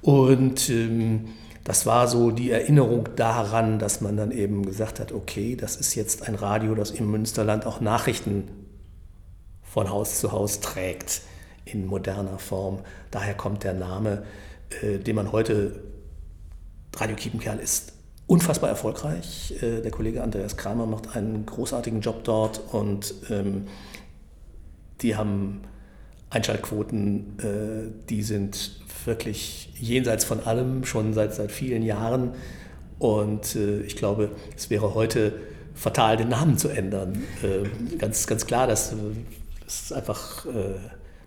[0.03, 1.29] Und ähm,
[1.65, 5.95] das war so die Erinnerung daran, dass man dann eben gesagt hat, okay, das ist
[5.95, 8.45] jetzt ein Radio, das im Münsterland auch Nachrichten
[9.63, 11.23] von Haus zu Haus trägt
[11.67, 12.79] in moderner Form.
[13.11, 14.23] Daher kommt der Name,
[14.83, 15.81] äh, den man heute,
[16.97, 17.93] Radio Kiepenkerl ist
[18.27, 19.55] unfassbar erfolgreich.
[19.61, 23.67] Äh, der Kollege Andreas Kramer macht einen großartigen Job dort und ähm,
[25.03, 25.61] die haben
[26.31, 32.33] Einschaltquoten, äh, die sind wirklich jenseits von allem, schon seit, seit vielen Jahren.
[32.99, 35.35] Und äh, ich glaube, es wäre heute
[35.75, 37.23] fatal, den Namen zu ändern.
[37.99, 38.95] Ganz, ganz klar, das,
[39.67, 40.47] ist einfach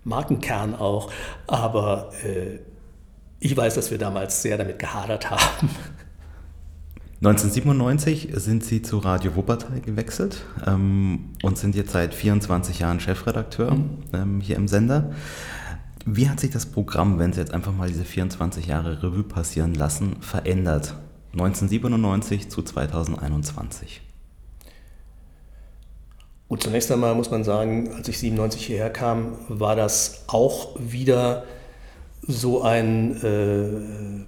[0.04, 1.10] Markenkern auch.
[1.46, 2.58] Aber äh,
[3.40, 5.70] ich weiß, dass wir damals sehr damit gehadert haben.
[7.22, 13.72] 1997 sind Sie zu Radio Wuppertal gewechselt ähm, und sind jetzt seit 24 Jahren Chefredakteur
[13.74, 13.98] mhm.
[14.14, 15.12] ähm, hier im Sender.
[16.06, 19.74] Wie hat sich das Programm, wenn Sie jetzt einfach mal diese 24 Jahre Revue passieren
[19.74, 20.94] lassen, verändert?
[21.32, 24.00] 1997 zu 2021?
[26.50, 31.44] Und zunächst einmal muss man sagen, als ich 97 hierher kam, war das auch wieder
[32.22, 34.24] so ein, äh,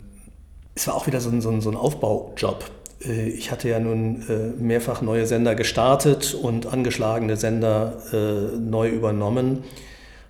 [0.77, 2.71] es war auch wieder so ein, so ein, so ein Aufbaujob.
[3.05, 8.89] Äh, ich hatte ja nun äh, mehrfach neue Sender gestartet und angeschlagene Sender äh, neu
[8.89, 9.65] übernommen.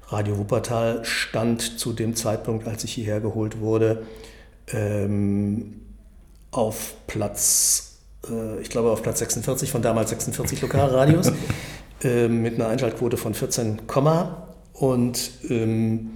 [0.09, 4.07] Radio Wuppertal stand zu dem Zeitpunkt, als ich hierher geholt wurde,
[4.73, 5.83] ähm,
[6.53, 7.99] auf Platz,
[8.31, 11.31] äh, ich glaube auf Platz 46 von damals 46 Lokalradios.
[12.03, 13.83] äh, mit einer Einschaltquote von 14,
[14.73, 16.11] und ähm,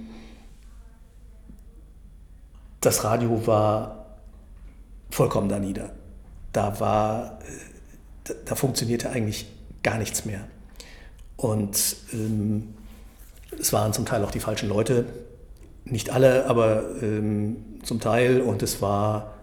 [2.81, 4.05] das Radio war
[5.09, 5.91] vollkommen da nieder.
[6.53, 7.39] Da war,
[8.23, 9.47] da, da funktionierte eigentlich
[9.83, 10.41] gar nichts mehr.
[11.37, 12.73] Und ähm,
[13.57, 15.05] es waren zum Teil auch die falschen Leute,
[15.85, 18.41] nicht alle, aber ähm, zum Teil.
[18.41, 19.35] Und es war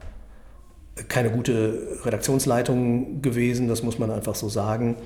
[1.08, 4.96] keine gute Redaktionsleitung gewesen, das muss man einfach so sagen.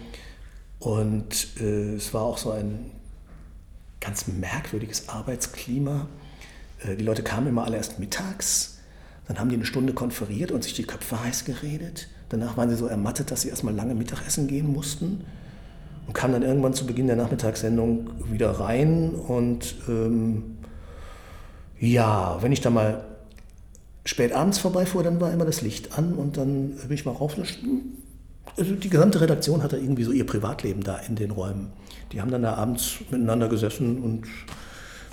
[0.78, 2.90] Und äh, es war auch so ein
[4.00, 6.06] ganz merkwürdiges Arbeitsklima.
[6.84, 8.78] Äh, die Leute kamen immer alle erst mittags,
[9.26, 12.08] dann haben die eine Stunde konferiert und sich die Köpfe heiß geredet.
[12.30, 15.24] Danach waren sie so ermattet, dass sie erstmal lange Mittagessen gehen mussten
[16.06, 19.10] und kamen dann irgendwann zu Beginn der Nachmittagssendung wieder rein.
[19.10, 20.56] Und ähm,
[21.78, 23.04] ja, wenn ich da mal
[24.06, 27.36] spät abends vorbeifuhr, dann war immer das Licht an und dann bin ich mal rauf
[28.56, 31.72] also die gesamte Redaktion hatte irgendwie so ihr Privatleben da in den Räumen.
[32.12, 34.26] Die haben dann da abends miteinander gesessen und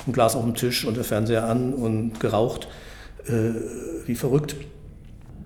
[0.08, 2.68] ein Glas auf dem Tisch und der Fernseher an und geraucht,
[3.28, 3.52] äh,
[4.06, 4.56] wie verrückt.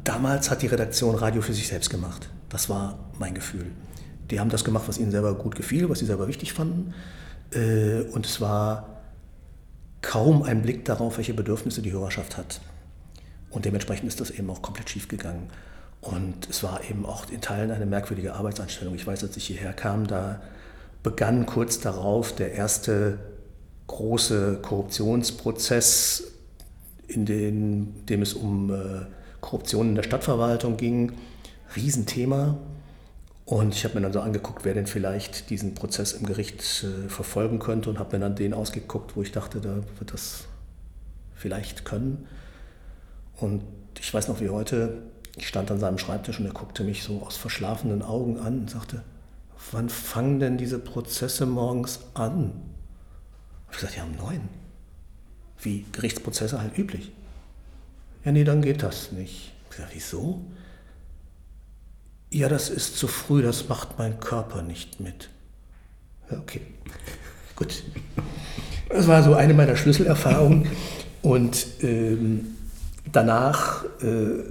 [0.04, 2.30] Damals hat die Redaktion Radio für sich selbst gemacht.
[2.50, 3.66] Das war mein Gefühl.
[4.32, 6.94] Die haben das gemacht, was ihnen selber gut gefiel, was sie selber wichtig fanden.
[7.52, 9.02] Äh, und es war
[10.02, 12.62] kaum ein Blick darauf, welche Bedürfnisse die Hörerschaft hat.
[13.50, 15.48] Und dementsprechend ist das eben auch komplett schief gegangen.
[16.02, 18.96] Und es war eben auch in Teilen eine merkwürdige Arbeitsanstellung.
[18.96, 20.42] Ich weiß, als ich hierher kam, da
[21.04, 23.20] begann kurz darauf der erste
[23.88, 26.24] große Korruptionsprozess,
[27.08, 29.06] in dem, dem es um äh,
[29.42, 31.14] Korruption in der Stadtverwaltung ging.
[31.76, 32.58] Riesenthema.
[33.46, 37.10] Und ich habe mir dann so angeguckt, wer denn vielleicht diesen Prozess im Gericht äh,
[37.10, 40.46] verfolgen könnte und habe mir dann den ausgeguckt, wo ich dachte, da wird das
[41.34, 42.28] vielleicht können.
[43.38, 43.64] Und
[44.00, 45.02] ich weiß noch wie heute,
[45.40, 48.70] ich stand an seinem Schreibtisch und er guckte mich so aus verschlafenen Augen an und
[48.70, 49.04] sagte,
[49.72, 52.52] wann fangen denn diese Prozesse morgens an?
[53.72, 54.42] Ich gesagt, ja, um neun.
[55.62, 57.12] Wie Gerichtsprozesse halt üblich.
[58.26, 59.54] Ja, nee, dann geht das nicht.
[59.64, 60.42] Ich gesagt, wieso?
[62.32, 65.30] Ja, das ist zu früh, das macht mein Körper nicht mit.
[66.30, 66.62] Ja, okay,
[67.56, 67.84] gut.
[68.90, 70.68] Das war so eine meiner Schlüsselerfahrungen.
[71.22, 72.56] Und ähm,
[73.12, 74.44] danach äh,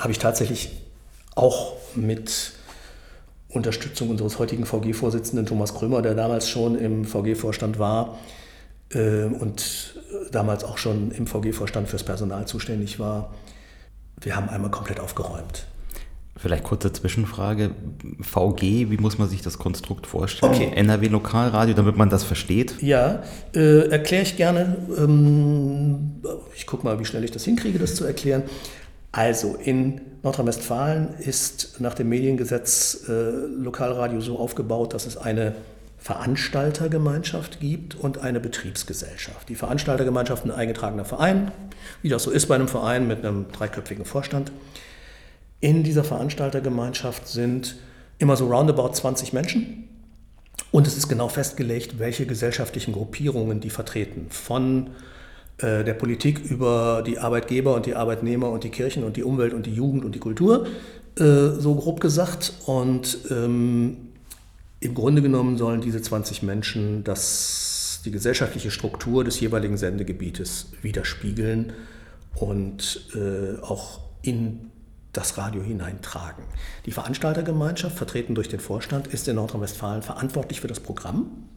[0.00, 0.70] habe ich tatsächlich
[1.34, 2.52] auch mit
[3.48, 8.18] Unterstützung unseres heutigen VG-Vorsitzenden Thomas Krömer, der damals schon im VG-Vorstand war
[8.94, 9.94] äh, und
[10.32, 13.34] damals auch schon im VG-Vorstand fürs Personal zuständig war,
[14.20, 15.66] wir haben einmal komplett aufgeräumt.
[16.36, 17.72] Vielleicht kurze Zwischenfrage.
[18.20, 20.54] VG, wie muss man sich das Konstrukt vorstellen?
[20.54, 20.72] Okay.
[20.74, 22.80] NRW Lokalradio, damit man das versteht?
[22.80, 23.22] Ja,
[23.54, 24.76] äh, erkläre ich gerne.
[24.96, 26.22] Ähm,
[26.56, 28.44] ich gucke mal, wie schnell ich das hinkriege, das zu erklären.
[29.12, 35.54] Also in Nordrhein-Westfalen ist nach dem Mediengesetz äh, Lokalradio so aufgebaut, dass es eine
[35.98, 39.48] Veranstaltergemeinschaft gibt und eine Betriebsgesellschaft.
[39.48, 41.52] Die Veranstaltergemeinschaft ein eingetragener Verein,
[42.02, 44.52] wie das so ist bei einem Verein mit einem dreiköpfigen Vorstand.
[45.60, 47.76] In dieser Veranstaltergemeinschaft sind
[48.18, 49.88] immer so roundabout 20 Menschen.
[50.70, 54.26] Und es ist genau festgelegt, welche gesellschaftlichen Gruppierungen die vertreten.
[54.30, 54.90] Von
[55.60, 59.66] der Politik über die Arbeitgeber und die Arbeitnehmer und die Kirchen und die Umwelt und
[59.66, 60.66] die Jugend und die Kultur,
[61.18, 62.54] äh, so grob gesagt.
[62.66, 63.96] Und ähm,
[64.80, 71.72] im Grunde genommen sollen diese 20 Menschen das, die gesellschaftliche Struktur des jeweiligen Sendegebietes widerspiegeln
[72.34, 74.70] und äh, auch in
[75.12, 76.44] das Radio hineintragen.
[76.86, 81.48] Die Veranstaltergemeinschaft, vertreten durch den Vorstand, ist in Nordrhein-Westfalen verantwortlich für das Programm.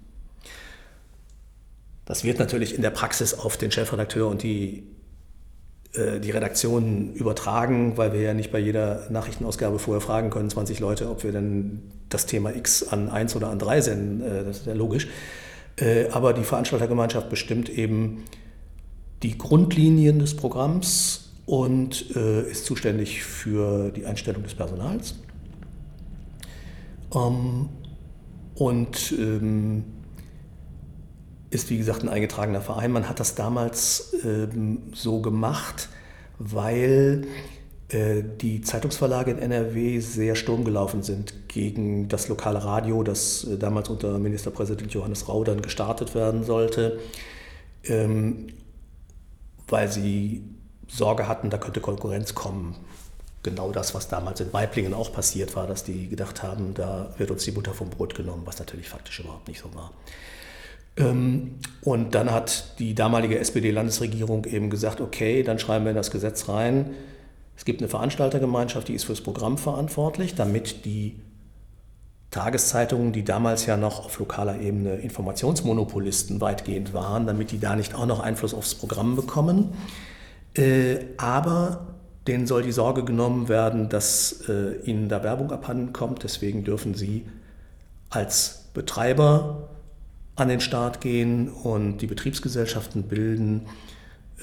[2.06, 4.84] Das wird natürlich in der Praxis auf den Chefredakteur und die,
[5.94, 10.80] äh, die Redaktion übertragen, weil wir ja nicht bei jeder Nachrichtenausgabe vorher fragen können, 20
[10.80, 14.22] Leute, ob wir denn das Thema X an 1 oder an 3 senden.
[14.22, 15.08] Äh, das ist ja logisch.
[15.78, 18.26] Äh, aber die Veranstaltergemeinschaft bestimmt eben
[19.24, 25.16] die Grundlinien des Programms und äh, ist zuständig für die Einstellung des Personals.
[27.16, 27.70] Ähm,
[28.56, 29.84] und ähm,
[31.54, 32.92] ist wie gesagt ein eingetragener Verein.
[32.92, 35.90] Man hat das damals ähm, so gemacht,
[36.40, 37.28] weil
[37.90, 43.90] äh, die Zeitungsverlage in NRW sehr sturmgelaufen sind gegen das lokale Radio, das äh, damals
[43.90, 47.00] unter Ministerpräsident Johannes Rau dann gestartet werden sollte,
[47.84, 48.48] ähm,
[49.68, 50.44] weil sie
[50.88, 52.76] Sorge hatten, da könnte Konkurrenz kommen.
[53.44, 57.30] Genau das, was damals in Weiblingen auch passiert war, dass die gedacht haben, da wird
[57.30, 59.92] uns die Butter vom Brot genommen, was natürlich faktisch überhaupt nicht so war.
[60.98, 66.12] Ähm, und dann hat die damalige SPD-Landesregierung eben gesagt, okay, dann schreiben wir in das
[66.12, 66.92] Gesetz rein,
[67.56, 71.20] es gibt eine Veranstaltergemeinschaft, die ist fürs Programm verantwortlich, damit die
[72.32, 77.94] Tageszeitungen, die damals ja noch auf lokaler Ebene Informationsmonopolisten weitgehend waren, damit die da nicht
[77.94, 79.76] auch noch Einfluss aufs Programm bekommen.
[80.56, 81.94] Äh, aber
[82.28, 86.24] denen soll die Sorge genommen werden, dass äh, ihnen da Werbung abhanden kommt.
[86.24, 87.26] Deswegen dürfen sie
[88.10, 89.70] als Betreiber
[90.36, 93.68] an den Start gehen und die Betriebsgesellschaften bilden.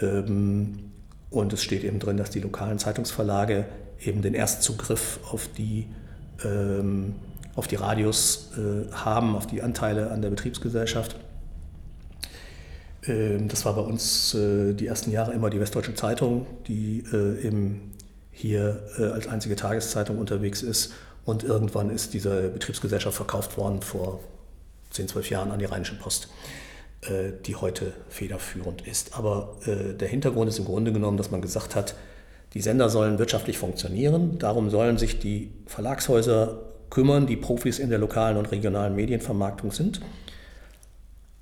[0.00, 0.90] Ähm,
[1.30, 3.66] und es steht eben drin, dass die lokalen Zeitungsverlage
[4.00, 5.86] eben den Erstzugriff auf die,
[6.44, 7.14] ähm,
[7.54, 11.16] auf die Radios äh, haben, auf die Anteile an der Betriebsgesellschaft.
[13.04, 17.46] Ähm, das war bei uns äh, die ersten Jahre immer die Westdeutsche Zeitung, die äh,
[17.46, 17.92] eben
[18.32, 20.94] hier als einzige Tageszeitung unterwegs ist.
[21.26, 24.20] Und irgendwann ist diese Betriebsgesellschaft verkauft worden vor
[24.90, 26.28] 10, 12 Jahren an die Rheinische Post,
[27.46, 29.16] die heute federführend ist.
[29.16, 31.94] Aber der Hintergrund ist im Grunde genommen, dass man gesagt hat,
[32.52, 34.38] die Sender sollen wirtschaftlich funktionieren.
[34.38, 36.58] Darum sollen sich die Verlagshäuser
[36.90, 40.02] kümmern, die Profis in der lokalen und regionalen Medienvermarktung sind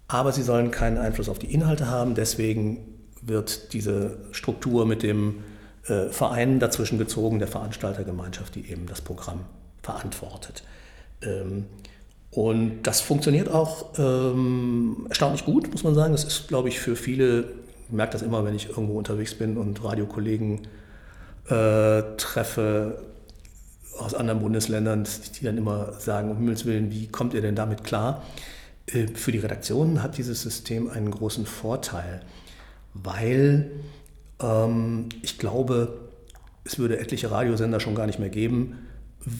[0.08, 2.14] aber sie sollen keinen Einfluss auf die Inhalte haben.
[2.14, 2.78] Deswegen
[3.20, 5.44] wird diese Struktur mit dem
[5.86, 9.44] äh, Verein dazwischen gezogen, der Veranstaltergemeinschaft, die eben das Programm
[9.82, 10.64] verantwortet.
[11.22, 11.66] Ähm,
[12.38, 16.12] und das funktioniert auch ähm, erstaunlich gut, muss man sagen.
[16.12, 17.46] Das ist, glaube ich, für viele,
[17.88, 20.60] ich merke das immer, wenn ich irgendwo unterwegs bin und Radiokollegen
[21.48, 23.02] äh, treffe
[23.98, 27.82] aus anderen Bundesländern, die dann immer sagen, um Himmels Willen, wie kommt ihr denn damit
[27.82, 28.22] klar?
[28.86, 32.20] Äh, für die Redaktionen hat dieses System einen großen Vorteil,
[32.94, 33.68] weil
[34.40, 35.98] ähm, ich glaube,
[36.62, 38.78] es würde etliche Radiosender schon gar nicht mehr geben,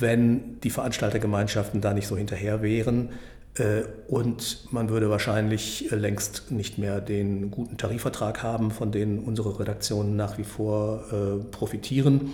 [0.01, 3.11] wenn die Veranstaltergemeinschaften da nicht so hinterher wären.
[3.55, 9.59] Äh, und man würde wahrscheinlich längst nicht mehr den guten Tarifvertrag haben, von dem unsere
[9.59, 12.32] Redaktionen nach wie vor äh, profitieren.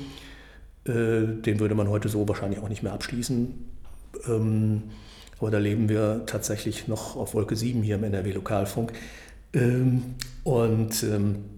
[0.85, 3.55] Äh, den würde man heute so wahrscheinlich auch nicht mehr abschließen.
[4.29, 4.83] Ähm,
[5.39, 8.93] aber da leben wir tatsächlich noch auf Wolke 7 hier im NRW Lokalfunk.
[9.53, 11.54] Ähm, und ähm, äh,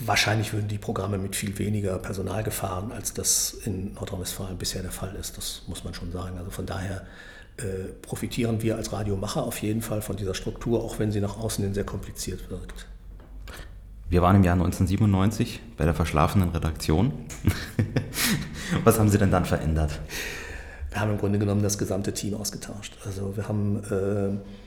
[0.00, 4.90] wahrscheinlich würden die Programme mit viel weniger Personal gefahren, als das in Nordrhein-Westfalen bisher der
[4.90, 5.36] Fall ist.
[5.36, 6.36] Das muss man schon sagen.
[6.36, 7.06] Also von daher
[7.58, 11.38] äh, profitieren wir als Radiomacher auf jeden Fall von dieser Struktur, auch wenn sie nach
[11.38, 12.86] außen hin sehr kompliziert wirkt.
[14.08, 17.12] Wir waren im Jahr 1997 bei der verschlafenen Redaktion.
[18.84, 20.00] Was haben Sie denn dann verändert?
[20.90, 22.96] Wir haben im Grunde genommen das gesamte Team ausgetauscht.
[23.04, 24.65] Also wir haben äh,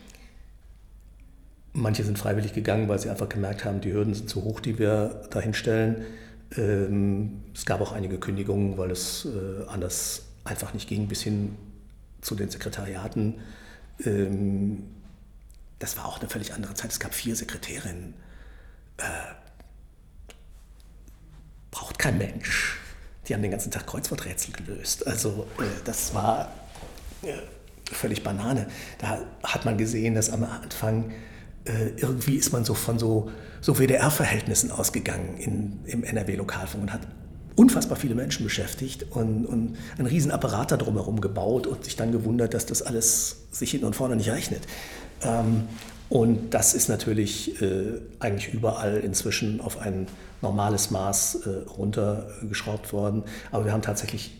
[1.73, 4.79] Manche sind freiwillig gegangen, weil sie einfach gemerkt haben, die Hürden sind zu hoch, die
[4.79, 6.03] wir dahin stellen.
[6.57, 11.55] Ähm, es gab auch einige Kündigungen, weil es äh, anders einfach nicht ging, bis hin
[12.21, 13.35] zu den Sekretariaten.
[14.03, 14.83] Ähm,
[15.77, 16.91] das war auch eine völlig andere Zeit.
[16.91, 18.15] Es gab vier Sekretärinnen.
[18.97, 19.03] Äh,
[21.71, 22.79] braucht kein Mensch.
[23.27, 25.05] Die haben den ganzen Tag Kreuzworträtsel gelöst.
[25.05, 26.51] Also äh, das war
[27.91, 28.67] völlig Banane.
[28.97, 31.11] Da hat man gesehen, dass am Anfang
[31.65, 33.29] irgendwie ist man so von so,
[33.61, 37.01] so WDR-Verhältnissen ausgegangen in, im NRW-Lokalfunk und hat
[37.59, 42.11] unfassbar viele Menschen beschäftigt und, und einen riesen Apparat da drumherum gebaut und sich dann
[42.11, 44.61] gewundert, dass das alles sich hinten und vorne nicht rechnet.
[45.21, 45.67] Ähm,
[46.07, 50.07] und das ist natürlich äh, eigentlich überall inzwischen auf ein
[50.41, 53.23] normales Maß äh, runtergeschraubt worden.
[53.51, 54.31] Aber wir haben tatsächlich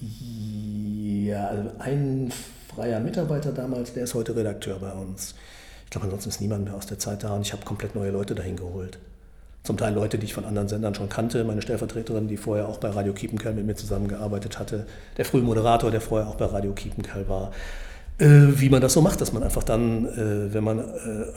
[0.00, 2.32] ja, also ein
[2.78, 5.34] freier Mitarbeiter damals, der ist heute Redakteur bei uns.
[5.84, 8.12] Ich glaube, ansonsten ist niemand mehr aus der Zeit da und ich habe komplett neue
[8.12, 8.98] Leute dahin geholt.
[9.64, 11.42] Zum Teil Leute, die ich von anderen Sendern schon kannte.
[11.42, 14.86] Meine Stellvertreterin, die vorher auch bei Radio Kiepenkerl mit mir zusammengearbeitet hatte.
[15.16, 17.50] Der frühe Moderator, der vorher auch bei Radio Kiepenkerl war.
[18.18, 20.82] Äh, wie man das so macht, dass man einfach dann, äh, wenn man äh,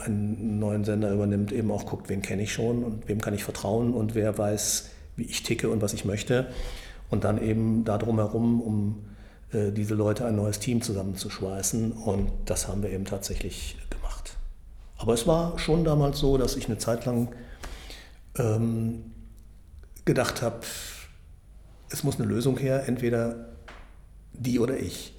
[0.06, 3.44] einen neuen Sender übernimmt, eben auch guckt, wen kenne ich schon und wem kann ich
[3.44, 6.46] vertrauen und wer weiß, wie ich ticke und was ich möchte.
[7.10, 8.98] Und dann eben da drumherum, um
[9.54, 11.92] diese Leute ein neues Team zusammenzuschweißen.
[11.92, 14.36] Und das haben wir eben tatsächlich gemacht.
[14.98, 17.30] Aber es war schon damals so, dass ich eine Zeit lang
[18.38, 19.12] ähm,
[20.06, 20.62] gedacht habe,
[21.90, 23.50] es muss eine Lösung her, entweder
[24.34, 25.14] die oder ich.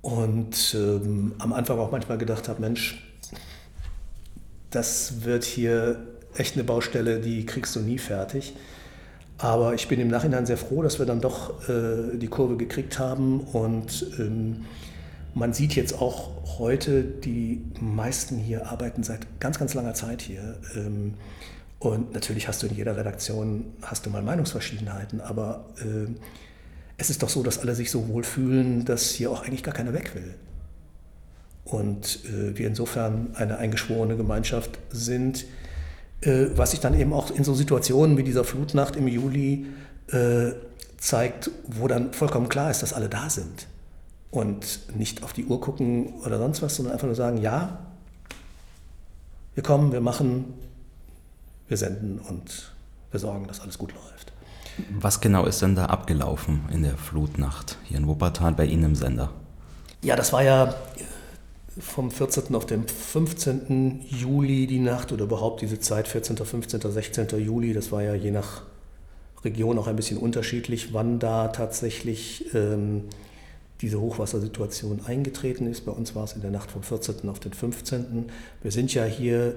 [0.00, 3.02] Und ähm, am Anfang auch manchmal gedacht habe, Mensch,
[4.70, 8.54] das wird hier echt eine Baustelle, die kriegst du nie fertig.
[9.38, 12.98] Aber ich bin im Nachhinein sehr froh, dass wir dann doch äh, die Kurve gekriegt
[12.98, 13.40] haben.
[13.40, 14.64] Und ähm,
[15.34, 20.56] man sieht jetzt auch heute, die meisten hier arbeiten seit ganz, ganz langer Zeit hier.
[20.74, 21.14] Ähm,
[21.78, 26.10] und natürlich hast du in jeder Redaktion hast du mal Meinungsverschiedenheiten, aber äh,
[26.96, 29.74] es ist doch so, dass alle sich so wohl fühlen, dass hier auch eigentlich gar
[29.74, 30.34] keiner weg will.
[31.64, 35.44] Und äh, wir insofern eine eingeschworene Gemeinschaft sind,
[36.22, 39.66] äh, was sich dann eben auch in so Situationen wie dieser Flutnacht im Juli
[40.08, 40.52] äh,
[40.98, 43.66] zeigt, wo dann vollkommen klar ist, dass alle da sind.
[44.30, 47.78] Und nicht auf die Uhr gucken oder sonst was, sondern einfach nur sagen, ja,
[49.54, 50.54] wir kommen, wir machen,
[51.68, 52.72] wir senden und
[53.10, 54.32] wir sorgen, dass alles gut läuft.
[54.90, 58.94] Was genau ist denn da abgelaufen in der Flutnacht hier in Wuppertal bei Ihnen im
[58.94, 59.32] Sender?
[60.02, 60.74] Ja, das war ja
[61.78, 62.54] vom 14.
[62.54, 64.04] auf den 15.
[64.08, 67.28] Juli die Nacht oder überhaupt diese Zeit, 14., 15., 16.
[67.38, 68.62] Juli, das war ja je nach
[69.44, 73.04] Region auch ein bisschen unterschiedlich, wann da tatsächlich ähm,
[73.82, 75.84] diese Hochwassersituation eingetreten ist.
[75.84, 77.28] Bei uns war es in der Nacht vom 14.
[77.28, 78.30] auf den 15.
[78.62, 79.54] Wir sind ja hier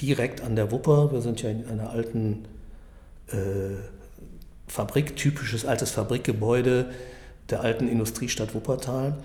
[0.00, 2.46] direkt an der Wupper, wir sind ja in einer alten
[3.28, 3.76] äh,
[4.66, 6.90] Fabrik, typisches altes Fabrikgebäude
[7.50, 9.18] der alten Industriestadt Wuppertal.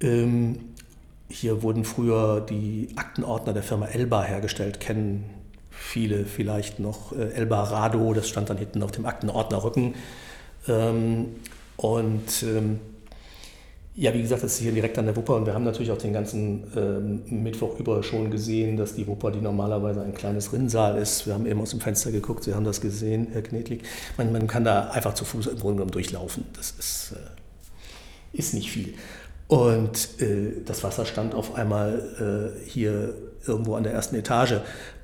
[0.00, 0.60] Ähm,
[1.28, 5.24] hier wurden früher die Aktenordner der Firma Elba hergestellt, kennen
[5.70, 7.12] viele vielleicht noch.
[7.12, 9.94] Äh, Elba Rado, das stand dann hinten auf dem Aktenordnerrücken.
[10.66, 11.26] Ähm,
[11.76, 12.80] und ähm,
[13.94, 15.98] ja, wie gesagt, das ist hier direkt an der Wupper und wir haben natürlich auch
[15.98, 20.96] den ganzen ähm, Mittwoch über schon gesehen, dass die Wupper, die normalerweise ein kleines Rinnsal
[20.98, 23.82] ist, wir haben eben aus dem Fenster geguckt, Sie haben das gesehen, Herr Knetlig,
[24.16, 26.44] man, man kann da einfach zu Fuß im Grunde genommen durchlaufen.
[26.54, 28.94] Das ist, äh, ist nicht viel.
[29.48, 33.14] Und äh, das Wasser stand auf einmal äh, hier
[33.46, 34.60] irgendwo an der ersten Etage.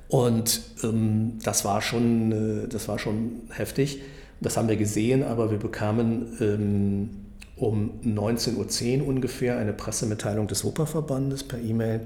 [0.07, 4.01] Und ähm, das, war schon, äh, das war schon heftig.
[4.39, 7.09] Das haben wir gesehen, aber wir bekamen ähm,
[7.55, 12.01] um 19.10 Uhr ungefähr eine Pressemitteilung des Wupperverbandes per E-Mail.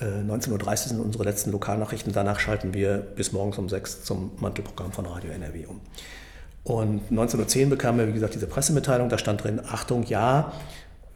[0.00, 2.14] 19.30 Uhr sind unsere letzten Lokalnachrichten.
[2.14, 5.80] Danach schalten wir bis morgens um 6 zum Mantelprogramm von Radio NRW um.
[6.64, 10.52] Und 1910 bekam er, wie gesagt, diese Pressemitteilung, da stand drin, Achtung, ja,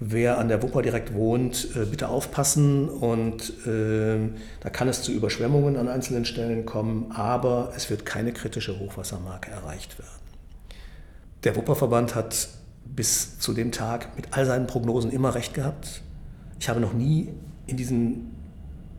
[0.00, 4.18] wer an der Wupper direkt wohnt, äh, bitte aufpassen und äh,
[4.60, 9.50] da kann es zu Überschwemmungen an einzelnen Stellen kommen, aber es wird keine kritische Hochwassermarke
[9.50, 10.10] erreicht werden.
[11.44, 12.48] Der Wupperverband hat
[12.84, 16.02] bis zu dem Tag mit all seinen Prognosen immer recht gehabt.
[16.58, 17.28] Ich habe noch nie
[17.66, 18.30] in diesen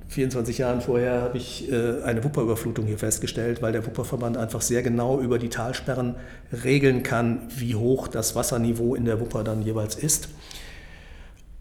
[0.07, 4.83] 24 Jahren vorher habe ich äh, eine Wupperüberflutung hier festgestellt, weil der Wupperverband einfach sehr
[4.83, 6.15] genau über die Talsperren
[6.63, 10.29] regeln kann, wie hoch das Wasserniveau in der Wupper dann jeweils ist.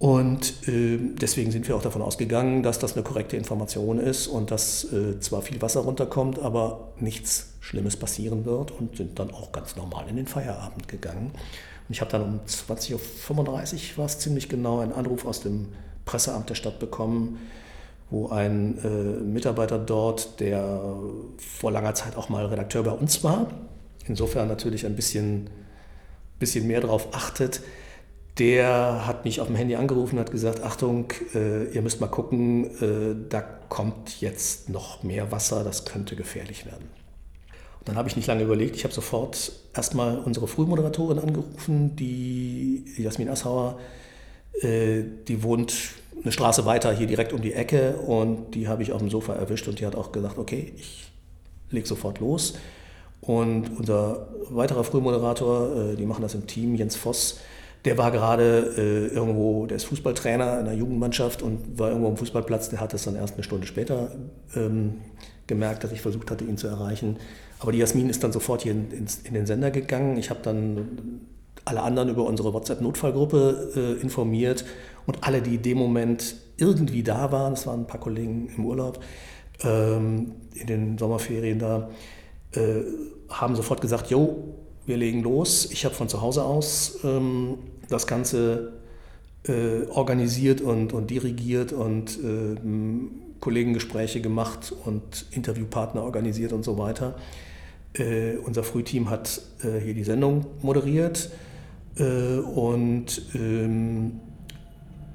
[0.04, 4.50] Und äh, deswegen sind wir auch davon ausgegangen, dass das eine korrekte Information ist und
[4.50, 9.50] dass äh, zwar viel Wasser runterkommt, aber nichts Schlimmes passieren wird und sind dann auch
[9.50, 11.30] ganz normal in den Feierabend gegangen.
[11.32, 15.68] Und ich habe dann um 20.35 Uhr, war es ziemlich genau, einen Anruf aus dem
[16.04, 17.38] Presseamt der Stadt bekommen,
[18.10, 18.88] wo ein äh,
[19.24, 20.98] Mitarbeiter dort, der
[21.38, 23.46] vor langer Zeit auch mal Redakteur bei uns war,
[24.06, 25.48] insofern natürlich ein bisschen,
[26.38, 27.62] bisschen mehr darauf achtet,
[28.38, 32.08] der hat mich auf dem Handy angerufen und hat gesagt, Achtung, äh, ihr müsst mal
[32.08, 36.88] gucken, äh, da kommt jetzt noch mehr Wasser, das könnte gefährlich werden.
[37.78, 42.84] Und dann habe ich nicht lange überlegt, ich habe sofort erstmal unsere Frühmoderatorin angerufen, die
[42.96, 43.78] Jasmin Assauer,
[44.62, 45.74] äh, die wohnt
[46.22, 49.34] eine Straße weiter hier direkt um die Ecke und die habe ich auf dem Sofa
[49.34, 51.10] erwischt und die hat auch gesagt, okay, ich
[51.70, 52.54] lege sofort los.
[53.20, 57.40] Und unser weiterer Frühmoderator, äh, die machen das im Team, Jens Voss,
[57.84, 62.16] der war gerade äh, irgendwo, der ist Fußballtrainer in der Jugendmannschaft und war irgendwo am
[62.16, 62.70] Fußballplatz.
[62.70, 64.10] Der hat das dann erst eine Stunde später
[64.56, 64.94] ähm,
[65.46, 67.18] gemerkt, dass ich versucht hatte, ihn zu erreichen.
[67.60, 70.16] Aber die Jasmin ist dann sofort hier in, in, in den Sender gegangen.
[70.16, 71.20] Ich habe dann
[71.66, 74.64] alle anderen über unsere WhatsApp-Notfallgruppe äh, informiert
[75.06, 78.64] und alle, die in dem Moment irgendwie da waren, es waren ein paar Kollegen im
[78.64, 79.00] Urlaub,
[79.62, 81.90] ähm, in den Sommerferien da,
[82.52, 82.82] äh,
[83.28, 84.54] haben sofort gesagt, jo,
[84.86, 85.68] wir legen los.
[85.70, 87.58] Ich habe von zu Hause aus ähm,
[87.88, 88.72] das Ganze
[89.46, 92.56] äh, organisiert und, und dirigiert und äh,
[93.40, 97.16] Kollegengespräche gemacht und Interviewpartner organisiert und so weiter.
[97.92, 101.30] Äh, unser Frühteam hat äh, hier die Sendung moderiert
[101.96, 104.20] äh, und ähm,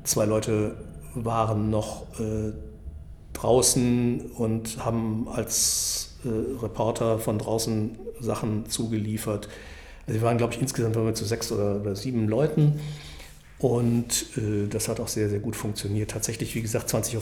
[0.04, 0.76] zwei Leute
[1.16, 2.54] waren noch äh,
[3.34, 6.06] draußen und haben als
[6.62, 9.48] Reporter von draußen Sachen zugeliefert.
[10.10, 12.80] Also wir waren, glaube ich, insgesamt waren wir zu sechs oder, oder sieben Leuten.
[13.60, 16.10] Und äh, das hat auch sehr, sehr gut funktioniert.
[16.10, 17.16] Tatsächlich, wie gesagt, 20.35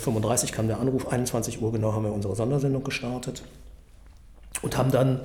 [0.45, 3.43] Uhr kam der Anruf, 21 Uhr genau haben wir unsere Sondersendung gestartet
[4.61, 5.19] und haben dann,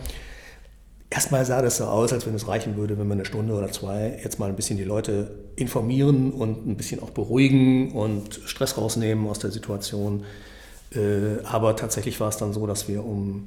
[1.08, 3.70] erstmal sah das so aus, als wenn es reichen würde, wenn wir eine Stunde oder
[3.70, 8.76] zwei jetzt mal ein bisschen die Leute informieren und ein bisschen auch beruhigen und Stress
[8.76, 10.24] rausnehmen aus der Situation.
[10.94, 13.46] Äh, aber tatsächlich war es dann so, dass wir um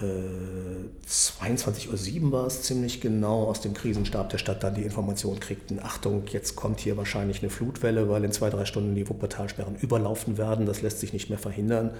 [0.00, 5.80] 22.07 Uhr war es ziemlich genau, aus dem Krisenstab der Stadt dann die Information kriegten,
[5.82, 10.38] Achtung, jetzt kommt hier wahrscheinlich eine Flutwelle, weil in zwei, drei Stunden die Wuppertalsperren überlaufen
[10.38, 11.90] werden, das lässt sich nicht mehr verhindern.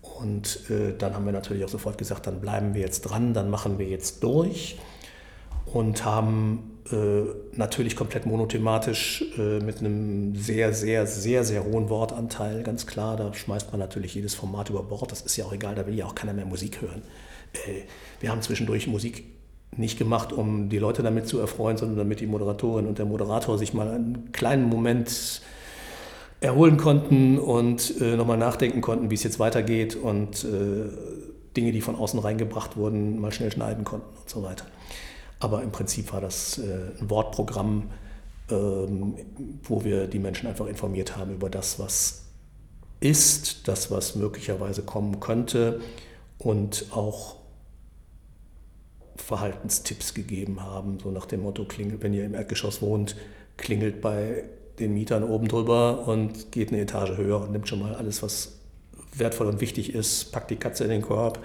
[0.00, 3.50] Und äh, dann haben wir natürlich auch sofort gesagt, dann bleiben wir jetzt dran, dann
[3.50, 4.78] machen wir jetzt durch.
[5.66, 6.75] Und haben äh,
[7.52, 13.16] natürlich komplett monothematisch äh, mit einem sehr, sehr, sehr, sehr hohen Wortanteil, ganz klar.
[13.16, 15.10] Da schmeißt man natürlich jedes Format über Bord.
[15.10, 17.02] Das ist ja auch egal, da will ja auch keiner mehr Musik hören.
[17.54, 17.82] Äh,
[18.20, 19.24] wir haben zwischendurch Musik
[19.76, 23.58] nicht gemacht, um die Leute damit zu erfreuen, sondern damit die Moderatorin und der Moderator
[23.58, 25.42] sich mal einen kleinen Moment
[26.40, 30.88] erholen konnten und äh, nochmal nachdenken konnten, wie es jetzt weitergeht und äh,
[31.56, 34.66] Dinge, die von außen reingebracht wurden, mal schnell schneiden konnten und so weiter.
[35.38, 37.90] Aber im Prinzip war das äh, ein Wortprogramm,
[38.50, 39.14] ähm,
[39.62, 42.22] wo wir die Menschen einfach informiert haben über das, was
[43.00, 45.80] ist, das, was möglicherweise kommen könnte
[46.38, 47.36] und auch
[49.16, 53.16] Verhaltenstipps gegeben haben, so nach dem Motto, klingelt, wenn ihr im Erdgeschoss wohnt,
[53.56, 54.44] klingelt bei
[54.78, 58.58] den Mietern oben drüber und geht eine Etage höher und nimmt schon mal alles, was
[59.14, 61.40] wertvoll und wichtig ist, packt die Katze in den Korb.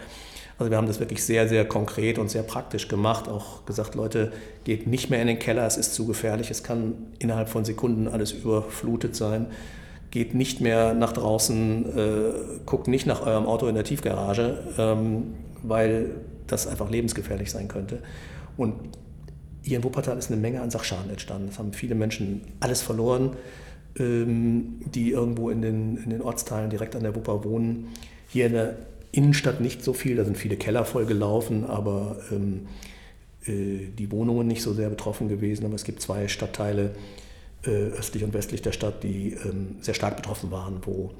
[0.61, 3.27] Also wir haben das wirklich sehr, sehr konkret und sehr praktisch gemacht.
[3.27, 4.31] Auch gesagt, Leute,
[4.63, 8.07] geht nicht mehr in den Keller, es ist zu gefährlich, es kann innerhalb von Sekunden
[8.07, 9.47] alles überflutet sein.
[10.11, 12.33] Geht nicht mehr nach draußen, äh,
[12.67, 15.33] guckt nicht nach eurem Auto in der Tiefgarage, ähm,
[15.63, 16.11] weil
[16.45, 18.03] das einfach lebensgefährlich sein könnte.
[18.55, 18.75] Und
[19.63, 21.47] hier in Wuppertal ist eine Menge an Sachschaden entstanden.
[21.49, 23.31] Es haben viele Menschen alles verloren,
[23.97, 27.87] ähm, die irgendwo in den, in den Ortsteilen direkt an der Wupper wohnen.
[28.27, 28.75] Hier in der
[29.11, 32.67] Innenstadt nicht so viel, da sind viele Keller voll gelaufen, aber ähm,
[33.45, 35.65] äh, die Wohnungen nicht so sehr betroffen gewesen.
[35.65, 36.95] Aber es gibt zwei Stadtteile,
[37.63, 41.11] äh, östlich und westlich der Stadt, die ähm, sehr stark betroffen waren, wo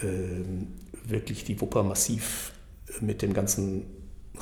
[0.00, 0.68] ähm,
[1.04, 2.52] wirklich die Wupper massiv
[3.00, 3.84] mit dem ganzen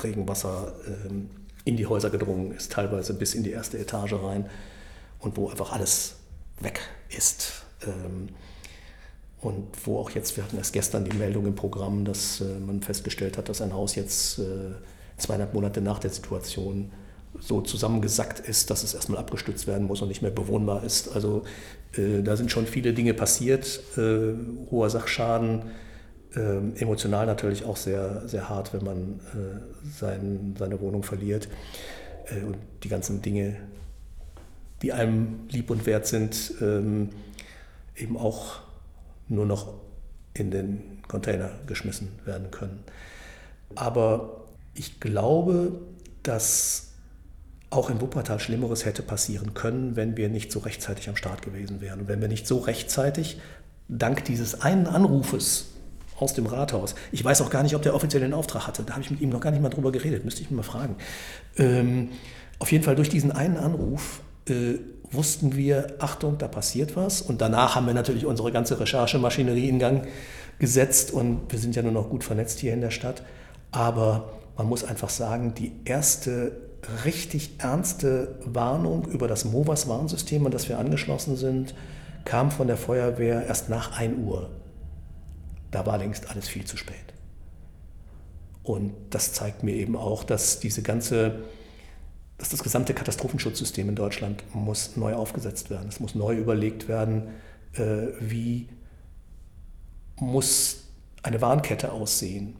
[0.03, 0.73] Regenwasser
[1.05, 1.29] ähm,
[1.65, 4.49] in die Häuser gedrungen ist, teilweise bis in die erste Etage rein
[5.19, 6.15] und wo einfach alles
[6.59, 6.79] weg
[7.15, 7.63] ist.
[9.41, 12.81] Und wo auch jetzt, wir hatten erst gestern die Meldung im Programm, dass äh, man
[12.81, 14.73] festgestellt hat, dass ein Haus jetzt äh,
[15.17, 16.91] zweieinhalb Monate nach der Situation
[17.39, 21.13] so zusammengesackt ist, dass es erstmal abgestützt werden muss und nicht mehr bewohnbar ist.
[21.13, 21.43] Also
[21.95, 24.33] äh, da sind schon viele Dinge passiert, äh,
[24.71, 25.63] hoher Sachschaden,
[26.35, 31.47] äh, emotional natürlich auch sehr, sehr hart, wenn man äh, sein, seine Wohnung verliert
[32.45, 33.55] und die ganzen Dinge,
[34.81, 37.11] die einem lieb und wert sind, ähm,
[37.95, 38.66] eben auch
[39.29, 39.73] nur noch
[40.33, 42.83] in den Container geschmissen werden können.
[43.75, 45.81] Aber ich glaube,
[46.23, 46.87] dass
[47.69, 51.81] auch in Wuppertal Schlimmeres hätte passieren können, wenn wir nicht so rechtzeitig am Start gewesen
[51.81, 52.01] wären.
[52.01, 53.39] Und wenn wir nicht so rechtzeitig,
[53.89, 55.73] dank dieses einen Anrufes
[56.17, 58.93] aus dem Rathaus, ich weiß auch gar nicht, ob der offiziell den Auftrag hatte, da
[58.93, 60.95] habe ich mit ihm noch gar nicht mal drüber geredet, müsste ich ihn mal fragen.
[61.57, 62.09] Ähm,
[62.59, 64.75] auf jeden Fall durch diesen einen Anruf äh,
[65.11, 67.21] wussten wir, Achtung, da passiert was.
[67.21, 70.07] Und danach haben wir natürlich unsere ganze Recherchemaschinerie in Gang
[70.59, 73.23] gesetzt und wir sind ja nur noch gut vernetzt hier in der Stadt.
[73.71, 76.53] Aber man muss einfach sagen, die erste
[77.05, 81.75] richtig ernste Warnung über das MOVAS-Warnsystem, an das wir angeschlossen sind,
[82.25, 84.49] kam von der Feuerwehr erst nach 1 Uhr.
[85.71, 86.95] Da war längst alles viel zu spät.
[88.63, 91.39] Und das zeigt mir eben auch, dass diese ganze
[92.37, 95.89] dass das gesamte Katastrophenschutzsystem in Deutschland muss neu aufgesetzt werden.
[95.89, 97.29] Es muss neu überlegt werden,
[97.73, 98.67] äh, wie
[100.19, 100.83] muss
[101.23, 102.55] eine Warnkette aussehen.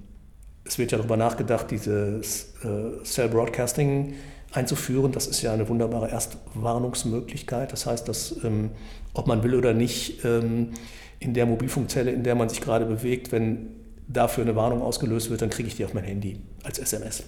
[0.65, 4.15] Es wird ja darüber nachgedacht, dieses äh, Cell Broadcasting
[4.51, 5.11] einzuführen.
[5.11, 7.71] Das ist ja eine wunderbare Erstwarnungsmöglichkeit.
[7.71, 8.71] Das heißt, dass, ähm,
[9.13, 10.71] ob man will oder nicht, ähm,
[11.19, 13.69] in der Mobilfunkzelle, in der man sich gerade bewegt, wenn
[14.07, 17.23] dafür eine Warnung ausgelöst wird, dann kriege ich die auf mein Handy als SMS.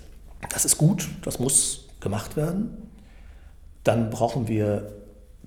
[0.49, 2.77] Das ist gut, das muss gemacht werden.
[3.83, 4.91] Dann brauchen wir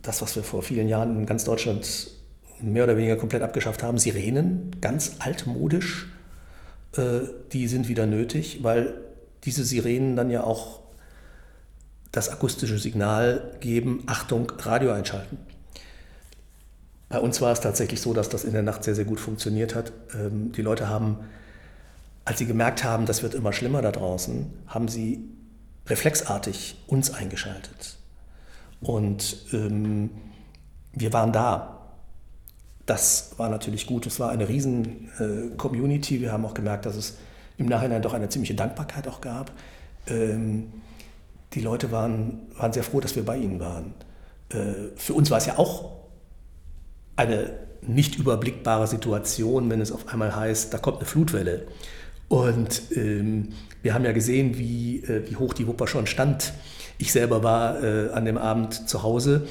[0.01, 2.11] das, was wir vor vielen Jahren in ganz Deutschland
[2.61, 6.09] mehr oder weniger komplett abgeschafft haben, Sirenen, ganz altmodisch.
[6.97, 7.21] Äh,
[7.53, 8.95] die sind wieder nötig, weil
[9.45, 10.81] diese Sirenen dann ja auch
[12.13, 15.39] das akustische Signal geben, Achtung, Radio einschalten.
[17.09, 19.75] Bei uns war es tatsächlich so, dass das in der Nacht sehr, sehr gut funktioniert
[19.75, 19.93] hat.
[20.15, 21.19] Ähm, die Leute haben,
[22.25, 25.29] als sie gemerkt haben, das wird immer schlimmer da draußen, haben sie
[25.87, 27.97] reflexartig uns eingeschaltet.
[28.81, 30.11] Und ähm,
[30.93, 31.79] wir waren da.
[32.87, 34.07] Das war natürlich gut.
[34.07, 36.21] Es war eine riesen äh, Community.
[36.21, 37.17] Wir haben auch gemerkt, dass es
[37.59, 39.53] im Nachhinein doch eine ziemliche Dankbarkeit auch gab.
[40.07, 40.73] Ähm,
[41.55, 43.95] die Leute waren, waren sehr froh, dass wir bei ihnen waren.
[44.51, 45.93] Äh, für uns war es ja auch
[47.17, 47.51] eine
[47.83, 51.67] nicht überblickbare Situation, wenn es auf einmal heißt, da kommt eine Flutwelle.
[52.33, 53.51] Und ähm,
[53.83, 56.55] wir haben ja gesehen, wie, äh, wie hoch die Wupper schon stand.
[56.97, 59.47] Ich selber war äh, an dem Abend zu Hause.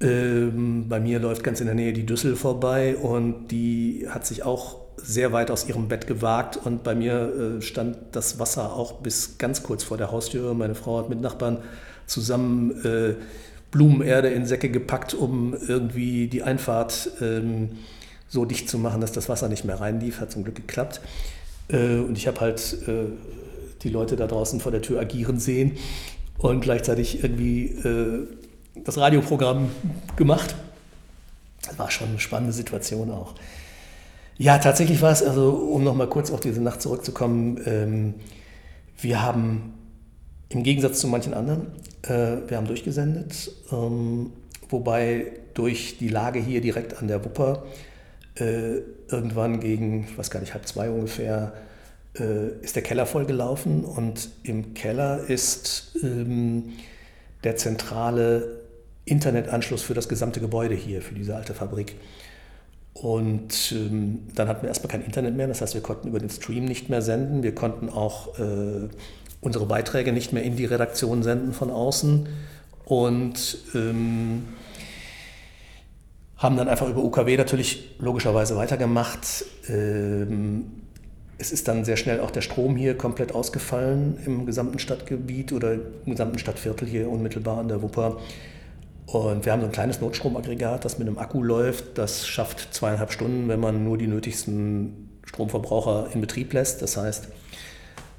[0.00, 4.44] Ähm, bei mir läuft ganz in der Nähe die Düssel vorbei und die hat sich
[4.44, 9.00] auch sehr weit aus ihrem Bett gewagt und bei mir äh, stand das Wasser auch
[9.00, 10.54] bis ganz kurz vor der Haustür.
[10.54, 11.58] Meine Frau hat mit Nachbarn
[12.06, 13.14] zusammen äh,
[13.72, 17.70] Blumenerde in Säcke gepackt, um irgendwie die Einfahrt ähm,
[18.28, 20.20] so dicht zu machen, dass das Wasser nicht mehr reinlief.
[20.20, 21.00] Hat zum Glück geklappt.
[21.72, 23.06] Äh, und ich habe halt äh,
[23.82, 25.72] die Leute da draußen vor der Tür agieren sehen
[26.38, 28.26] und gleichzeitig irgendwie äh,
[28.84, 29.70] das Radioprogramm
[30.16, 30.54] gemacht.
[31.66, 33.34] Das war schon eine spannende Situation auch.
[34.38, 38.14] Ja, tatsächlich war es, also um nochmal kurz auf diese Nacht zurückzukommen, ähm,
[39.00, 39.74] wir haben
[40.48, 41.68] im Gegensatz zu manchen anderen,
[42.04, 44.32] wir haben durchgesendet, ähm,
[44.68, 47.64] wobei durch die Lage hier direkt an der Wupper
[48.36, 48.78] äh,
[49.08, 51.52] irgendwann gegen, ich weiß gar nicht, halb zwei ungefähr,
[52.18, 56.72] äh, ist der Keller vollgelaufen und im Keller ist ähm,
[57.44, 58.62] der zentrale
[59.04, 61.96] Internetanschluss für das gesamte Gebäude hier, für diese alte Fabrik.
[62.94, 66.30] Und ähm, dann hatten wir erstmal kein Internet mehr, das heißt, wir konnten über den
[66.30, 67.42] Stream nicht mehr senden.
[67.42, 68.88] Wir konnten auch äh,
[69.40, 72.28] unsere Beiträge nicht mehr in die Redaktion senden von außen.
[72.84, 74.44] Und ähm,
[76.42, 79.44] haben dann einfach über UKW natürlich logischerweise weitergemacht.
[79.68, 80.72] Ähm,
[81.38, 85.74] es ist dann sehr schnell auch der Strom hier komplett ausgefallen im gesamten Stadtgebiet oder
[85.74, 88.18] im gesamten Stadtviertel hier unmittelbar an der Wupper.
[89.06, 91.96] Und wir haben so ein kleines Notstromaggregat, das mit einem Akku läuft.
[91.98, 96.82] Das schafft zweieinhalb Stunden, wenn man nur die nötigsten Stromverbraucher in Betrieb lässt.
[96.82, 97.28] Das heißt,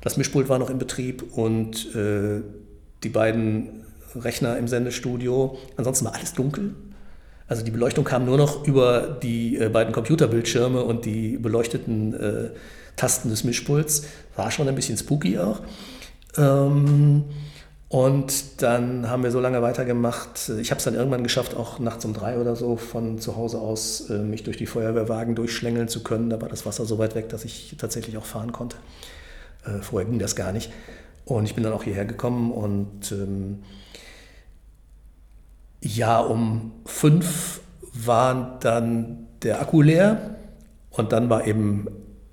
[0.01, 2.41] das Mischpult war noch in Betrieb und äh,
[3.03, 3.85] die beiden
[4.15, 5.57] Rechner im Sendestudio.
[5.77, 6.73] Ansonsten war alles dunkel.
[7.53, 12.49] Also die Beleuchtung kam nur noch über die äh, beiden Computerbildschirme und die beleuchteten äh,
[12.95, 14.05] Tasten des Mischpults.
[14.35, 15.61] War schon ein bisschen spooky auch.
[16.35, 17.25] Ähm,
[17.89, 20.49] Und dann haben wir so lange weitergemacht.
[20.59, 23.59] Ich habe es dann irgendwann geschafft, auch nachts um drei oder so von zu Hause
[23.59, 26.31] aus äh, mich durch die Feuerwehrwagen durchschlängeln zu können.
[26.31, 28.77] Da war das Wasser so weit weg, dass ich tatsächlich auch fahren konnte.
[29.63, 30.71] Äh, vorher ging das gar nicht.
[31.25, 33.59] Und ich bin dann auch hierher gekommen und ähm,
[35.84, 37.61] ja, um fünf
[37.93, 40.35] war dann der Akku leer
[40.89, 41.88] und dann war eben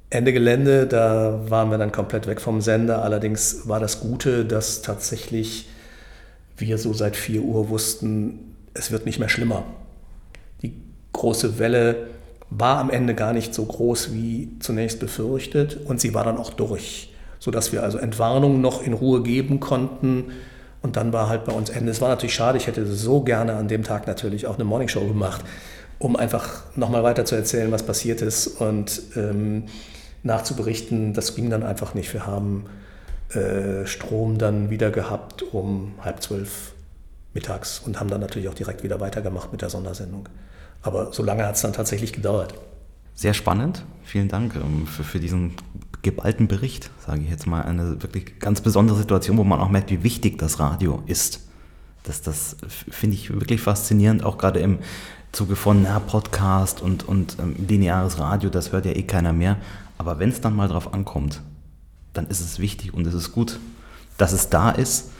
[0.09, 3.03] Ende Gelände, da waren wir dann komplett weg vom Sender.
[3.05, 5.69] Allerdings war das Gute, dass tatsächlich
[6.57, 9.65] wir so seit 4 Uhr wussten, es wird nicht mehr schlimmer.
[10.63, 10.75] Die
[11.13, 12.09] große Welle
[12.51, 16.51] war am Ende gar nicht so groß wie zunächst befürchtet und sie war dann auch
[16.51, 20.33] durch, sodass wir also Entwarnung noch in Ruhe geben konnten.
[20.83, 21.91] Und dann war halt bei uns Ende.
[21.91, 25.07] Es war natürlich schade, ich hätte so gerne an dem Tag natürlich auch eine Morningshow
[25.07, 25.45] gemacht,
[25.99, 28.47] um einfach nochmal weiter zu erzählen, was passiert ist.
[28.47, 29.65] Und ähm,
[30.23, 31.15] nachzuberichten.
[31.15, 32.13] Das ging dann einfach nicht.
[32.13, 32.67] Wir haben
[33.31, 36.73] äh, Strom dann wieder gehabt um halb zwölf
[37.33, 40.29] mittags und haben dann natürlich auch direkt wieder weitergemacht mit der Sondersendung.
[40.83, 42.55] Aber so lange hat es dann tatsächlich gedauert.
[43.15, 43.85] Sehr spannend.
[44.03, 45.55] Vielen Dank ähm, für, für diesen
[46.03, 47.63] geballten Bericht, sage ich jetzt mal.
[47.63, 51.47] Eine wirklich ganz besondere Situation, wo man auch merkt, wie wichtig das Radio ist.
[52.03, 52.57] Das, das
[52.91, 54.79] finde ich wirklich faszinierend, auch gerade im
[55.33, 59.59] Zuge von na, Podcast und, und ähm, lineares Radio, das hört ja eh keiner mehr.
[59.99, 61.43] Aber wenn es dann mal drauf ankommt,
[62.13, 63.61] dann ist es wichtig und es ist gut,
[64.17, 65.11] dass es da ist.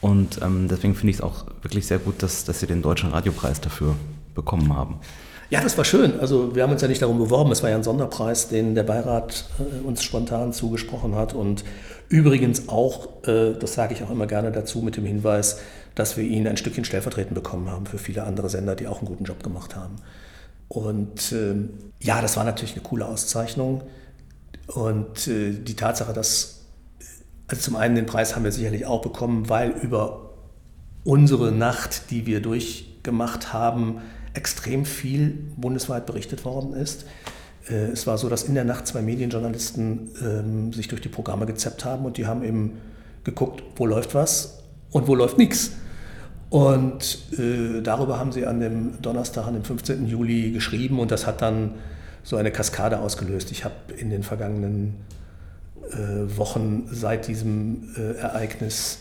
[0.00, 3.10] Und ähm, deswegen finde ich es auch wirklich sehr gut, dass, dass Sie den Deutschen
[3.10, 3.94] Radiopreis dafür
[4.34, 4.96] bekommen haben.
[5.48, 6.18] Ja, das war schön.
[6.18, 7.52] Also wir haben uns ja nicht darum beworben.
[7.52, 11.34] Es war ja ein Sonderpreis, den der Beirat äh, uns spontan zugesprochen hat.
[11.34, 11.64] Und
[12.08, 15.60] übrigens auch, äh, das sage ich auch immer gerne dazu mit dem Hinweis,
[15.94, 19.06] dass wir ihn ein Stückchen stellvertretend bekommen haben für viele andere Sender, die auch einen
[19.06, 19.96] guten Job gemacht haben.
[20.68, 21.54] Und äh,
[22.02, 23.84] ja, das war natürlich eine coole Auszeichnung.
[24.66, 26.62] Und äh, die Tatsache, dass,
[27.46, 30.30] also zum einen den Preis haben wir sicherlich auch bekommen, weil über
[31.04, 34.00] unsere Nacht, die wir durchgemacht haben,
[34.36, 37.06] extrem viel bundesweit berichtet worden ist.
[37.68, 41.46] Äh, es war so, dass in der Nacht zwei Medienjournalisten ähm, sich durch die Programme
[41.46, 42.78] gezeppt haben und die haben eben
[43.24, 45.72] geguckt, wo läuft was und wo läuft nichts.
[46.48, 50.06] Und äh, darüber haben sie an dem Donnerstag, an dem 15.
[50.06, 51.72] Juli geschrieben und das hat dann
[52.22, 53.50] so eine Kaskade ausgelöst.
[53.50, 54.94] Ich habe in den vergangenen
[55.90, 58.98] äh, Wochen seit diesem äh, Ereignis,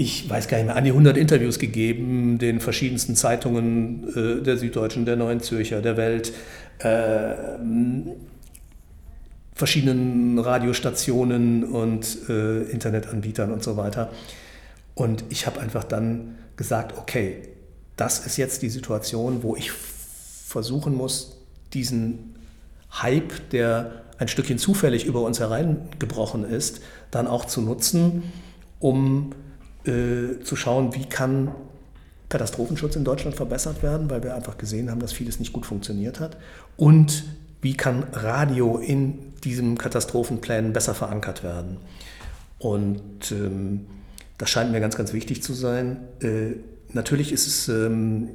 [0.00, 4.56] ich weiß gar nicht mehr, an die 100 Interviews gegeben, den verschiedensten Zeitungen äh, der
[4.56, 6.32] Süddeutschen, der Neuen Zürcher, der Welt,
[6.78, 7.34] äh,
[9.54, 14.10] verschiedenen Radiostationen und äh, Internetanbietern und so weiter.
[14.94, 17.48] Und ich habe einfach dann gesagt, okay,
[17.96, 21.42] das ist jetzt die Situation, wo ich versuchen muss,
[21.74, 22.36] diesen
[23.02, 28.22] Hype, der ein Stückchen zufällig über uns hereingebrochen ist, dann auch zu nutzen,
[28.78, 29.34] um
[29.84, 31.52] äh, zu schauen, wie kann
[32.28, 36.20] Katastrophenschutz in Deutschland verbessert werden, weil wir einfach gesehen haben, dass vieles nicht gut funktioniert
[36.20, 36.36] hat.
[36.76, 37.24] Und
[37.60, 41.78] wie kann Radio in diesem Katastrophenplan besser verankert werden.
[42.58, 43.86] Und ähm,
[44.38, 45.98] das scheint mir ganz, ganz wichtig zu sein.
[46.20, 46.56] Äh,
[46.92, 48.28] natürlich ist es ähm,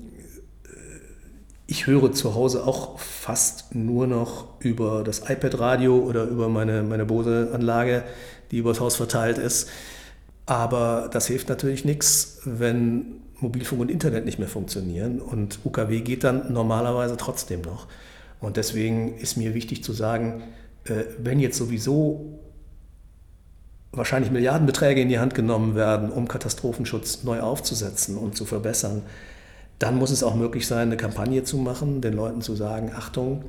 [1.68, 7.06] ich höre zu Hause auch fast nur noch über das iPad-Radio oder über meine, meine
[7.06, 8.04] Bose-Anlage,
[8.52, 9.70] die übers Haus verteilt ist.
[10.46, 15.20] Aber das hilft natürlich nichts, wenn Mobilfunk und Internet nicht mehr funktionieren.
[15.20, 17.88] Und UKW geht dann normalerweise trotzdem noch.
[18.40, 20.44] Und deswegen ist mir wichtig zu sagen,
[20.86, 22.40] äh, wenn jetzt sowieso
[23.92, 29.04] wahrscheinlich Milliardenbeträge in die Hand genommen werden, um Katastrophenschutz neu aufzusetzen und zu verbessern,
[29.80, 33.46] dann muss es auch möglich sein, eine Kampagne zu machen, den Leuten zu sagen, Achtung,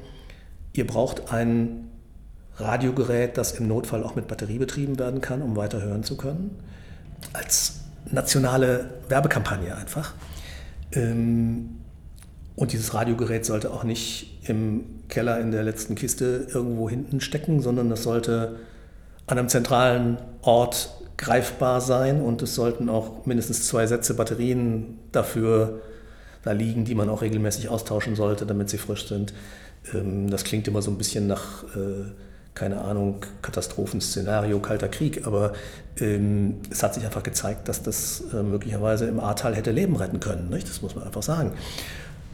[0.73, 1.91] ihr braucht ein
[2.57, 6.59] Radiogerät, das im Notfall auch mit Batterie betrieben werden kann, um weiter hören zu können.
[7.33, 7.81] Als
[8.11, 10.15] nationale Werbekampagne einfach.
[10.93, 11.81] Ähm,
[12.55, 17.61] und dieses Radiogerät sollte auch nicht im Keller in der letzten Kiste irgendwo hinten stecken,
[17.61, 18.57] sondern das sollte
[19.27, 25.81] an einem zentralen Ort greifbar sein und es sollten auch mindestens zwei Sätze Batterien dafür
[26.43, 29.33] da liegen, die man auch regelmäßig austauschen sollte, damit sie frisch sind.
[29.93, 32.13] Ähm, das klingt immer so ein bisschen nach, äh,
[32.57, 35.53] keine Ahnung, Katastrophenszenario, Kalter Krieg, aber
[36.01, 40.19] ähm, es hat sich einfach gezeigt, dass das äh, möglicherweise im Ahrtal hätte Leben retten
[40.21, 40.49] können.
[40.49, 40.67] Nicht?
[40.69, 41.53] Das muss man einfach sagen.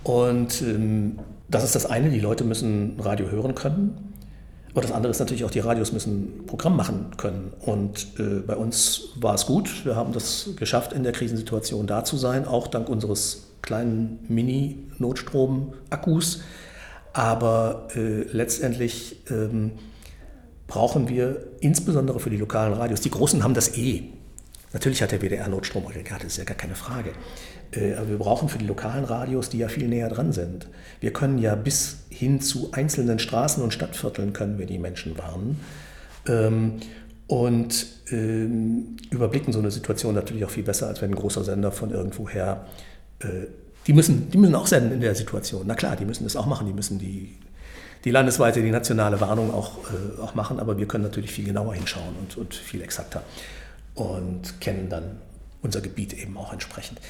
[0.04, 1.18] Und ähm,
[1.48, 4.12] das ist das eine, die Leute müssen Radio hören können.
[4.70, 7.52] Aber das andere ist natürlich auch, die Radios müssen Programm machen können.
[7.60, 9.84] Und äh, bei uns war es gut.
[9.84, 16.42] Wir haben das geschafft, in der Krisensituation da zu sein, auch dank unseres kleinen Mini-Notstrom-Akkus.
[17.12, 19.72] Aber äh, letztendlich ähm,
[20.72, 24.04] brauchen wir insbesondere für die lokalen Radios, die großen haben das eh.
[24.72, 27.10] Natürlich hat der WDR Notstromaggregate, das ist ja gar keine Frage.
[27.72, 30.68] Äh, aber wir brauchen für die lokalen Radios, die ja viel näher dran sind.
[31.00, 35.60] Wir können ja bis hin zu einzelnen Straßen und Stadtvierteln können wir die Menschen warnen.
[36.26, 36.80] Ähm,
[37.26, 41.70] und ähm, überblicken so eine Situation natürlich auch viel besser, als wenn ein großer Sender
[41.70, 42.64] von irgendwoher,
[43.18, 43.26] äh,
[43.86, 45.64] die, müssen, die müssen auch senden in der Situation.
[45.66, 47.36] Na klar, die müssen das auch machen, die müssen die,
[48.04, 51.74] die landesweite, die nationale Warnung auch, äh, auch machen, aber wir können natürlich viel genauer
[51.74, 53.22] hinschauen und, und viel exakter
[53.94, 55.18] und kennen dann
[55.62, 57.00] unser Gebiet eben auch entsprechend.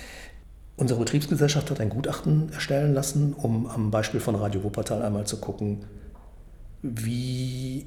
[0.77, 5.39] Unsere Betriebsgesellschaft hat ein Gutachten erstellen lassen, um am Beispiel von Radio Wuppertal einmal zu
[5.39, 5.85] gucken,
[6.83, 7.87] wie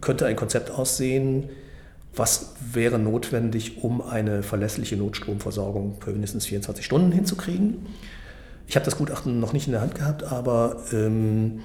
[0.00, 1.50] könnte ein Konzept aussehen,
[2.14, 7.86] was wäre notwendig, um eine verlässliche Notstromversorgung für mindestens 24 Stunden hinzukriegen.
[8.72, 11.60] Ich habe das Gutachten noch nicht in der Hand gehabt, aber ähm,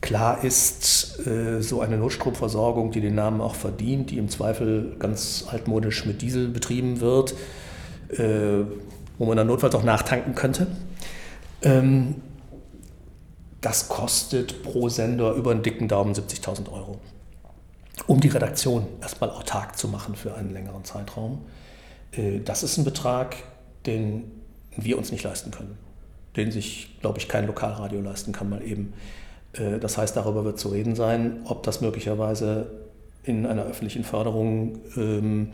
[0.00, 5.46] klar ist, äh, so eine Notstromversorgung, die den Namen auch verdient, die im Zweifel ganz
[5.50, 7.34] altmodisch mit Diesel betrieben wird,
[8.10, 8.62] äh,
[9.18, 10.68] wo man dann notfalls auch nachtanken könnte.
[11.62, 12.22] Ähm,
[13.60, 17.00] das kostet pro Sender über einen dicken Daumen 70.000 Euro,
[18.06, 21.40] um die Redaktion erstmal autark zu machen für einen längeren Zeitraum.
[22.12, 23.34] Äh, das ist ein Betrag,
[23.86, 24.39] den
[24.84, 25.76] wir uns nicht leisten können,
[26.36, 28.92] den sich, glaube ich, kein Lokalradio leisten kann, mal eben.
[29.52, 32.70] Äh, das heißt, darüber wird zu reden sein, ob das möglicherweise
[33.24, 35.52] in einer öffentlichen Förderung ähm,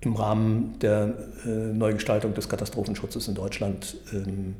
[0.00, 4.56] im Rahmen der äh, Neugestaltung des Katastrophenschutzes in Deutschland ähm,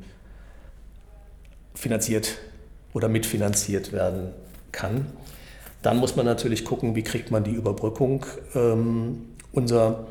[1.74, 2.38] finanziert
[2.94, 4.30] oder mitfinanziert werden
[4.72, 5.06] kann.
[5.82, 8.24] Dann muss man natürlich gucken, wie kriegt man die Überbrückung
[8.54, 10.06] ähm, unser,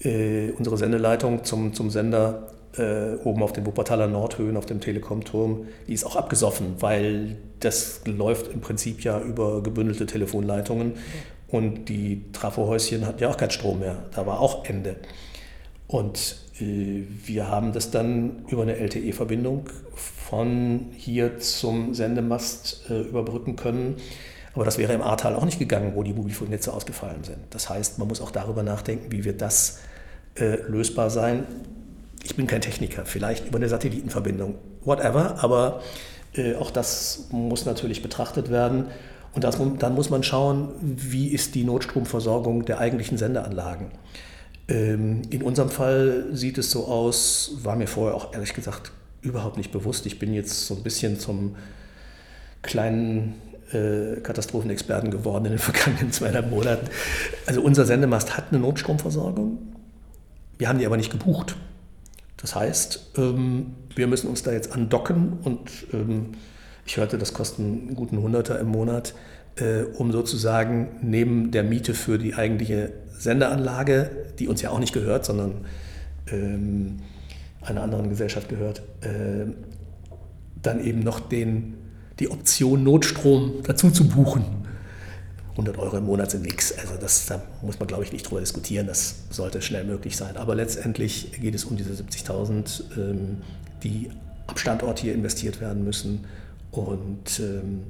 [0.00, 5.66] äh, unsere Sendeleitung zum, zum Sender äh, oben auf den Wuppertaler Nordhöhen, auf dem Telekom-Turm,
[5.86, 10.94] die ist auch abgesoffen, weil das läuft im Prinzip ja über gebündelte Telefonleitungen
[11.48, 13.96] und die Trafohäuschen hatten ja auch keinen Strom mehr.
[14.14, 14.96] Da war auch Ende.
[15.86, 23.56] Und äh, wir haben das dann über eine LTE-Verbindung von hier zum Sendemast äh, überbrücken
[23.56, 23.96] können.
[24.54, 27.38] Aber das wäre im Ahrtal auch nicht gegangen, wo die Mobilfunknetze ausgefallen sind.
[27.50, 29.78] Das heißt, man muss auch darüber nachdenken, wie wird das
[30.34, 31.46] äh, lösbar sein.
[32.24, 35.82] Ich bin kein Techniker, vielleicht über eine Satellitenverbindung, whatever, aber
[36.34, 38.86] äh, auch das muss natürlich betrachtet werden.
[39.34, 43.88] Und das, dann muss man schauen, wie ist die Notstromversorgung der eigentlichen Sendeanlagen.
[44.68, 48.92] Ähm, in unserem Fall sieht es so aus, war mir vorher auch ehrlich gesagt
[49.22, 50.06] überhaupt nicht bewusst.
[50.06, 51.56] Ich bin jetzt so ein bisschen zum
[52.62, 53.34] kleinen
[53.72, 56.88] äh, Katastrophenexperten geworden in den vergangenen zweieinhalb Monaten.
[57.46, 59.58] Also unser Sendemast hat eine Notstromversorgung.
[60.58, 61.56] Wir haben die aber nicht gebucht.
[62.38, 66.32] Das heißt, ähm, wir müssen uns da jetzt andocken und ähm,
[66.86, 69.14] ich hörte, das kostet einen guten Hunderter im Monat,
[69.56, 74.94] äh, um sozusagen neben der Miete für die eigentliche Sendeanlage, die uns ja auch nicht
[74.94, 75.66] gehört, sondern
[76.30, 77.00] ähm,
[77.60, 79.46] einer anderen Gesellschaft gehört, äh,
[80.62, 81.74] dann eben noch den,
[82.20, 84.44] die Option Notstrom dazu zu buchen.
[85.58, 86.72] 100 Euro im Monat sind nichts.
[86.78, 88.86] Also das, da muss man, glaube ich, nicht drüber diskutieren.
[88.86, 90.36] Das sollte schnell möglich sein.
[90.36, 93.42] Aber letztendlich geht es um diese 70.000, ähm,
[93.82, 94.08] die
[94.46, 96.26] am Standort hier investiert werden müssen.
[96.70, 97.82] Und ähm,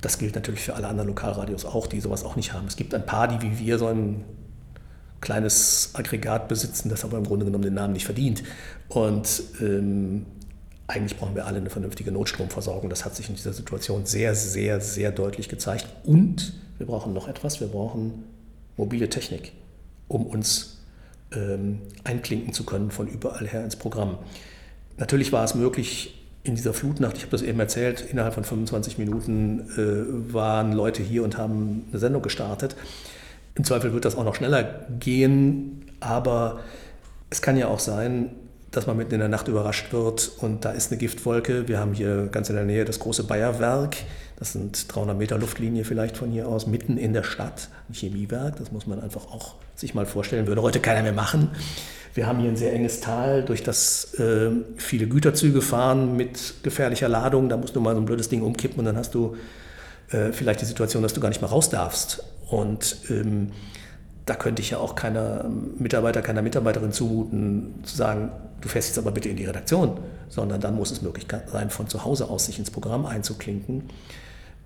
[0.00, 2.66] das gilt natürlich für alle anderen Lokalradios auch, die sowas auch nicht haben.
[2.66, 4.24] Es gibt ein paar, die wie wir so ein
[5.20, 8.42] kleines Aggregat besitzen, das aber im Grunde genommen den Namen nicht verdient.
[8.88, 10.24] Und ähm,
[10.88, 12.88] eigentlich brauchen wir alle eine vernünftige Notstromversorgung.
[12.90, 15.86] Das hat sich in dieser Situation sehr, sehr, sehr deutlich gezeigt.
[16.04, 18.24] Und wir brauchen noch etwas, wir brauchen
[18.76, 19.52] mobile Technik,
[20.08, 20.78] um uns
[21.32, 24.18] ähm, einklinken zu können von überall her ins Programm.
[24.96, 28.96] Natürlich war es möglich, in dieser Flutnacht, ich habe das eben erzählt, innerhalb von 25
[28.96, 32.74] Minuten äh, waren Leute hier und haben eine Sendung gestartet.
[33.54, 36.60] Im Zweifel wird das auch noch schneller gehen, aber
[37.28, 38.30] es kann ja auch sein,
[38.70, 41.68] dass man mitten in der Nacht überrascht wird und da ist eine Giftwolke.
[41.68, 43.96] Wir haben hier ganz in der Nähe das große Bayerwerk.
[44.38, 48.56] Das sind 300 Meter Luftlinie vielleicht von hier aus, mitten in der Stadt, ein Chemiewerk.
[48.56, 51.50] Das muss man einfach auch sich mal vorstellen, würde heute keiner mehr machen.
[52.14, 57.08] Wir haben hier ein sehr enges Tal, durch das äh, viele Güterzüge fahren mit gefährlicher
[57.08, 57.48] Ladung.
[57.48, 59.36] Da musst du mal so ein blödes Ding umkippen und dann hast du
[60.10, 62.24] äh, vielleicht die Situation, dass du gar nicht mehr raus darfst.
[62.50, 63.52] Und ähm,
[64.28, 68.30] da könnte ich ja auch keiner Mitarbeiter, keiner Mitarbeiterin zumuten, zu sagen,
[68.60, 69.98] du fährst jetzt aber bitte in die Redaktion,
[70.28, 73.84] sondern dann muss es möglich sein, von zu Hause aus sich ins Programm einzuklinken.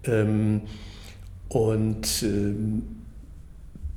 [0.05, 0.63] Ähm,
[1.49, 2.83] und ähm,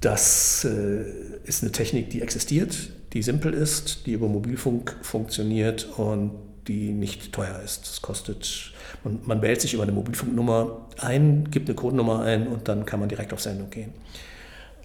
[0.01, 1.05] das äh,
[1.45, 6.31] ist eine Technik, die existiert, die simpel ist, die über Mobilfunk funktioniert und
[6.67, 7.87] die nicht teuer ist.
[7.87, 8.73] Das kostet,
[9.03, 12.99] man, man wählt sich über eine Mobilfunknummer ein, gibt eine Codenummer ein und dann kann
[12.99, 13.93] man direkt auf Sendung gehen.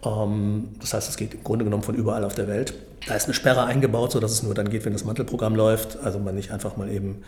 [0.05, 2.75] Ähm, das heißt, es geht im Grunde genommen von überall auf der Welt.
[3.07, 5.99] Da ist eine Sperre eingebaut, sodass es nur dann geht, wenn das Mantelprogramm läuft.
[5.99, 7.23] Also man nicht einfach mal eben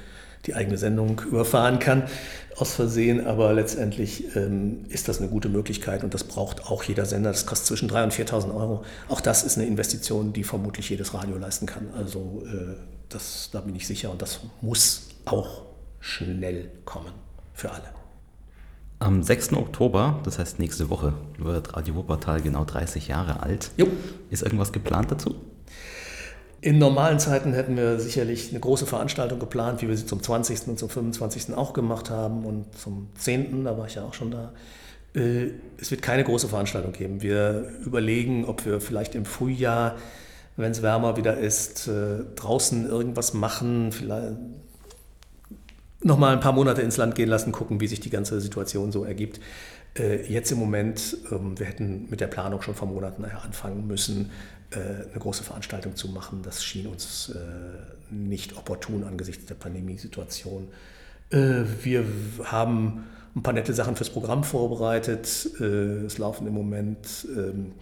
[0.46, 2.04] die eigene Sendung überfahren kann
[2.56, 3.26] aus Versehen.
[3.26, 7.30] Aber letztendlich ähm, ist das eine gute Möglichkeit und das braucht auch jeder Sender.
[7.30, 8.84] Das kostet zwischen 3.000 und 4.000 Euro.
[9.08, 11.88] Auch das ist eine Investition, die vermutlich jedes Radio leisten kann.
[11.96, 12.74] Also äh,
[13.08, 15.62] das, da bin ich sicher und das muss auch
[16.00, 17.12] schnell kommen
[17.54, 18.01] für alle.
[19.02, 19.54] Am 6.
[19.54, 23.72] Oktober, das heißt nächste Woche, wird Radio Wuppertal genau 30 Jahre alt.
[23.76, 23.88] Jo.
[24.30, 25.34] Ist irgendwas geplant dazu?
[26.60, 30.68] In normalen Zeiten hätten wir sicherlich eine große Veranstaltung geplant, wie wir sie zum 20.
[30.68, 31.52] und zum 25.
[31.54, 34.52] auch gemacht haben und zum 10., da war ich ja auch schon da.
[35.16, 35.50] Äh,
[35.80, 37.22] es wird keine große Veranstaltung geben.
[37.22, 39.96] Wir überlegen, ob wir vielleicht im Frühjahr,
[40.56, 44.36] wenn es wärmer wieder ist, äh, draußen irgendwas machen, vielleicht
[46.02, 48.92] noch mal ein paar Monate ins Land gehen lassen, gucken, wie sich die ganze Situation
[48.92, 49.40] so ergibt.
[49.98, 54.30] Äh, jetzt im Moment, ähm, wir hätten mit der Planung schon vor Monaten anfangen müssen,
[54.70, 54.78] äh,
[55.10, 56.42] eine große Veranstaltung zu machen.
[56.42, 60.68] Das schien uns äh, nicht opportun angesichts der Pandemiesituation.
[61.30, 62.04] Wir
[62.44, 63.04] haben
[63.34, 65.26] ein paar nette Sachen fürs Programm vorbereitet.
[65.26, 67.72] Es laufen im Moment ähm,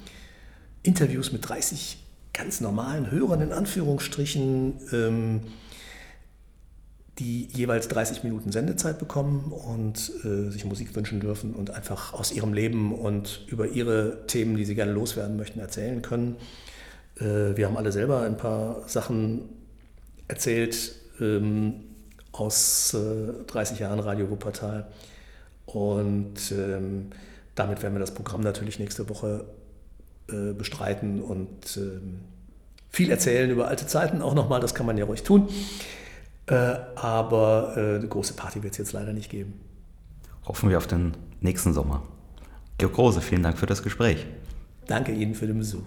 [0.84, 1.98] Interviews mit 30
[2.32, 5.40] ganz normalen Hörern in Anführungsstrichen ähm,
[7.20, 12.32] die jeweils 30 Minuten Sendezeit bekommen und äh, sich Musik wünschen dürfen und einfach aus
[12.32, 16.36] ihrem Leben und über ihre Themen, die sie gerne loswerden möchten, erzählen können.
[17.18, 19.51] Äh, wir haben alle selber ein paar Sachen
[20.28, 21.82] erzählt ähm,
[22.32, 24.86] aus äh, 30 Jahren Radio Wuppertal
[25.66, 27.10] und ähm,
[27.55, 29.44] damit werden wir das Programm natürlich nächste Woche
[30.28, 32.20] äh, bestreiten und ähm,
[32.88, 35.48] viel erzählen über alte Zeiten auch nochmal, das kann man ja ruhig tun.
[36.46, 36.54] Äh,
[36.96, 39.60] aber äh, eine große Party wird es jetzt leider nicht geben.
[40.46, 42.02] Hoffen wir auf den nächsten Sommer.
[42.78, 44.26] Georg Rose, vielen Dank für das Gespräch.
[44.86, 45.84] Danke Ihnen für den Besuch.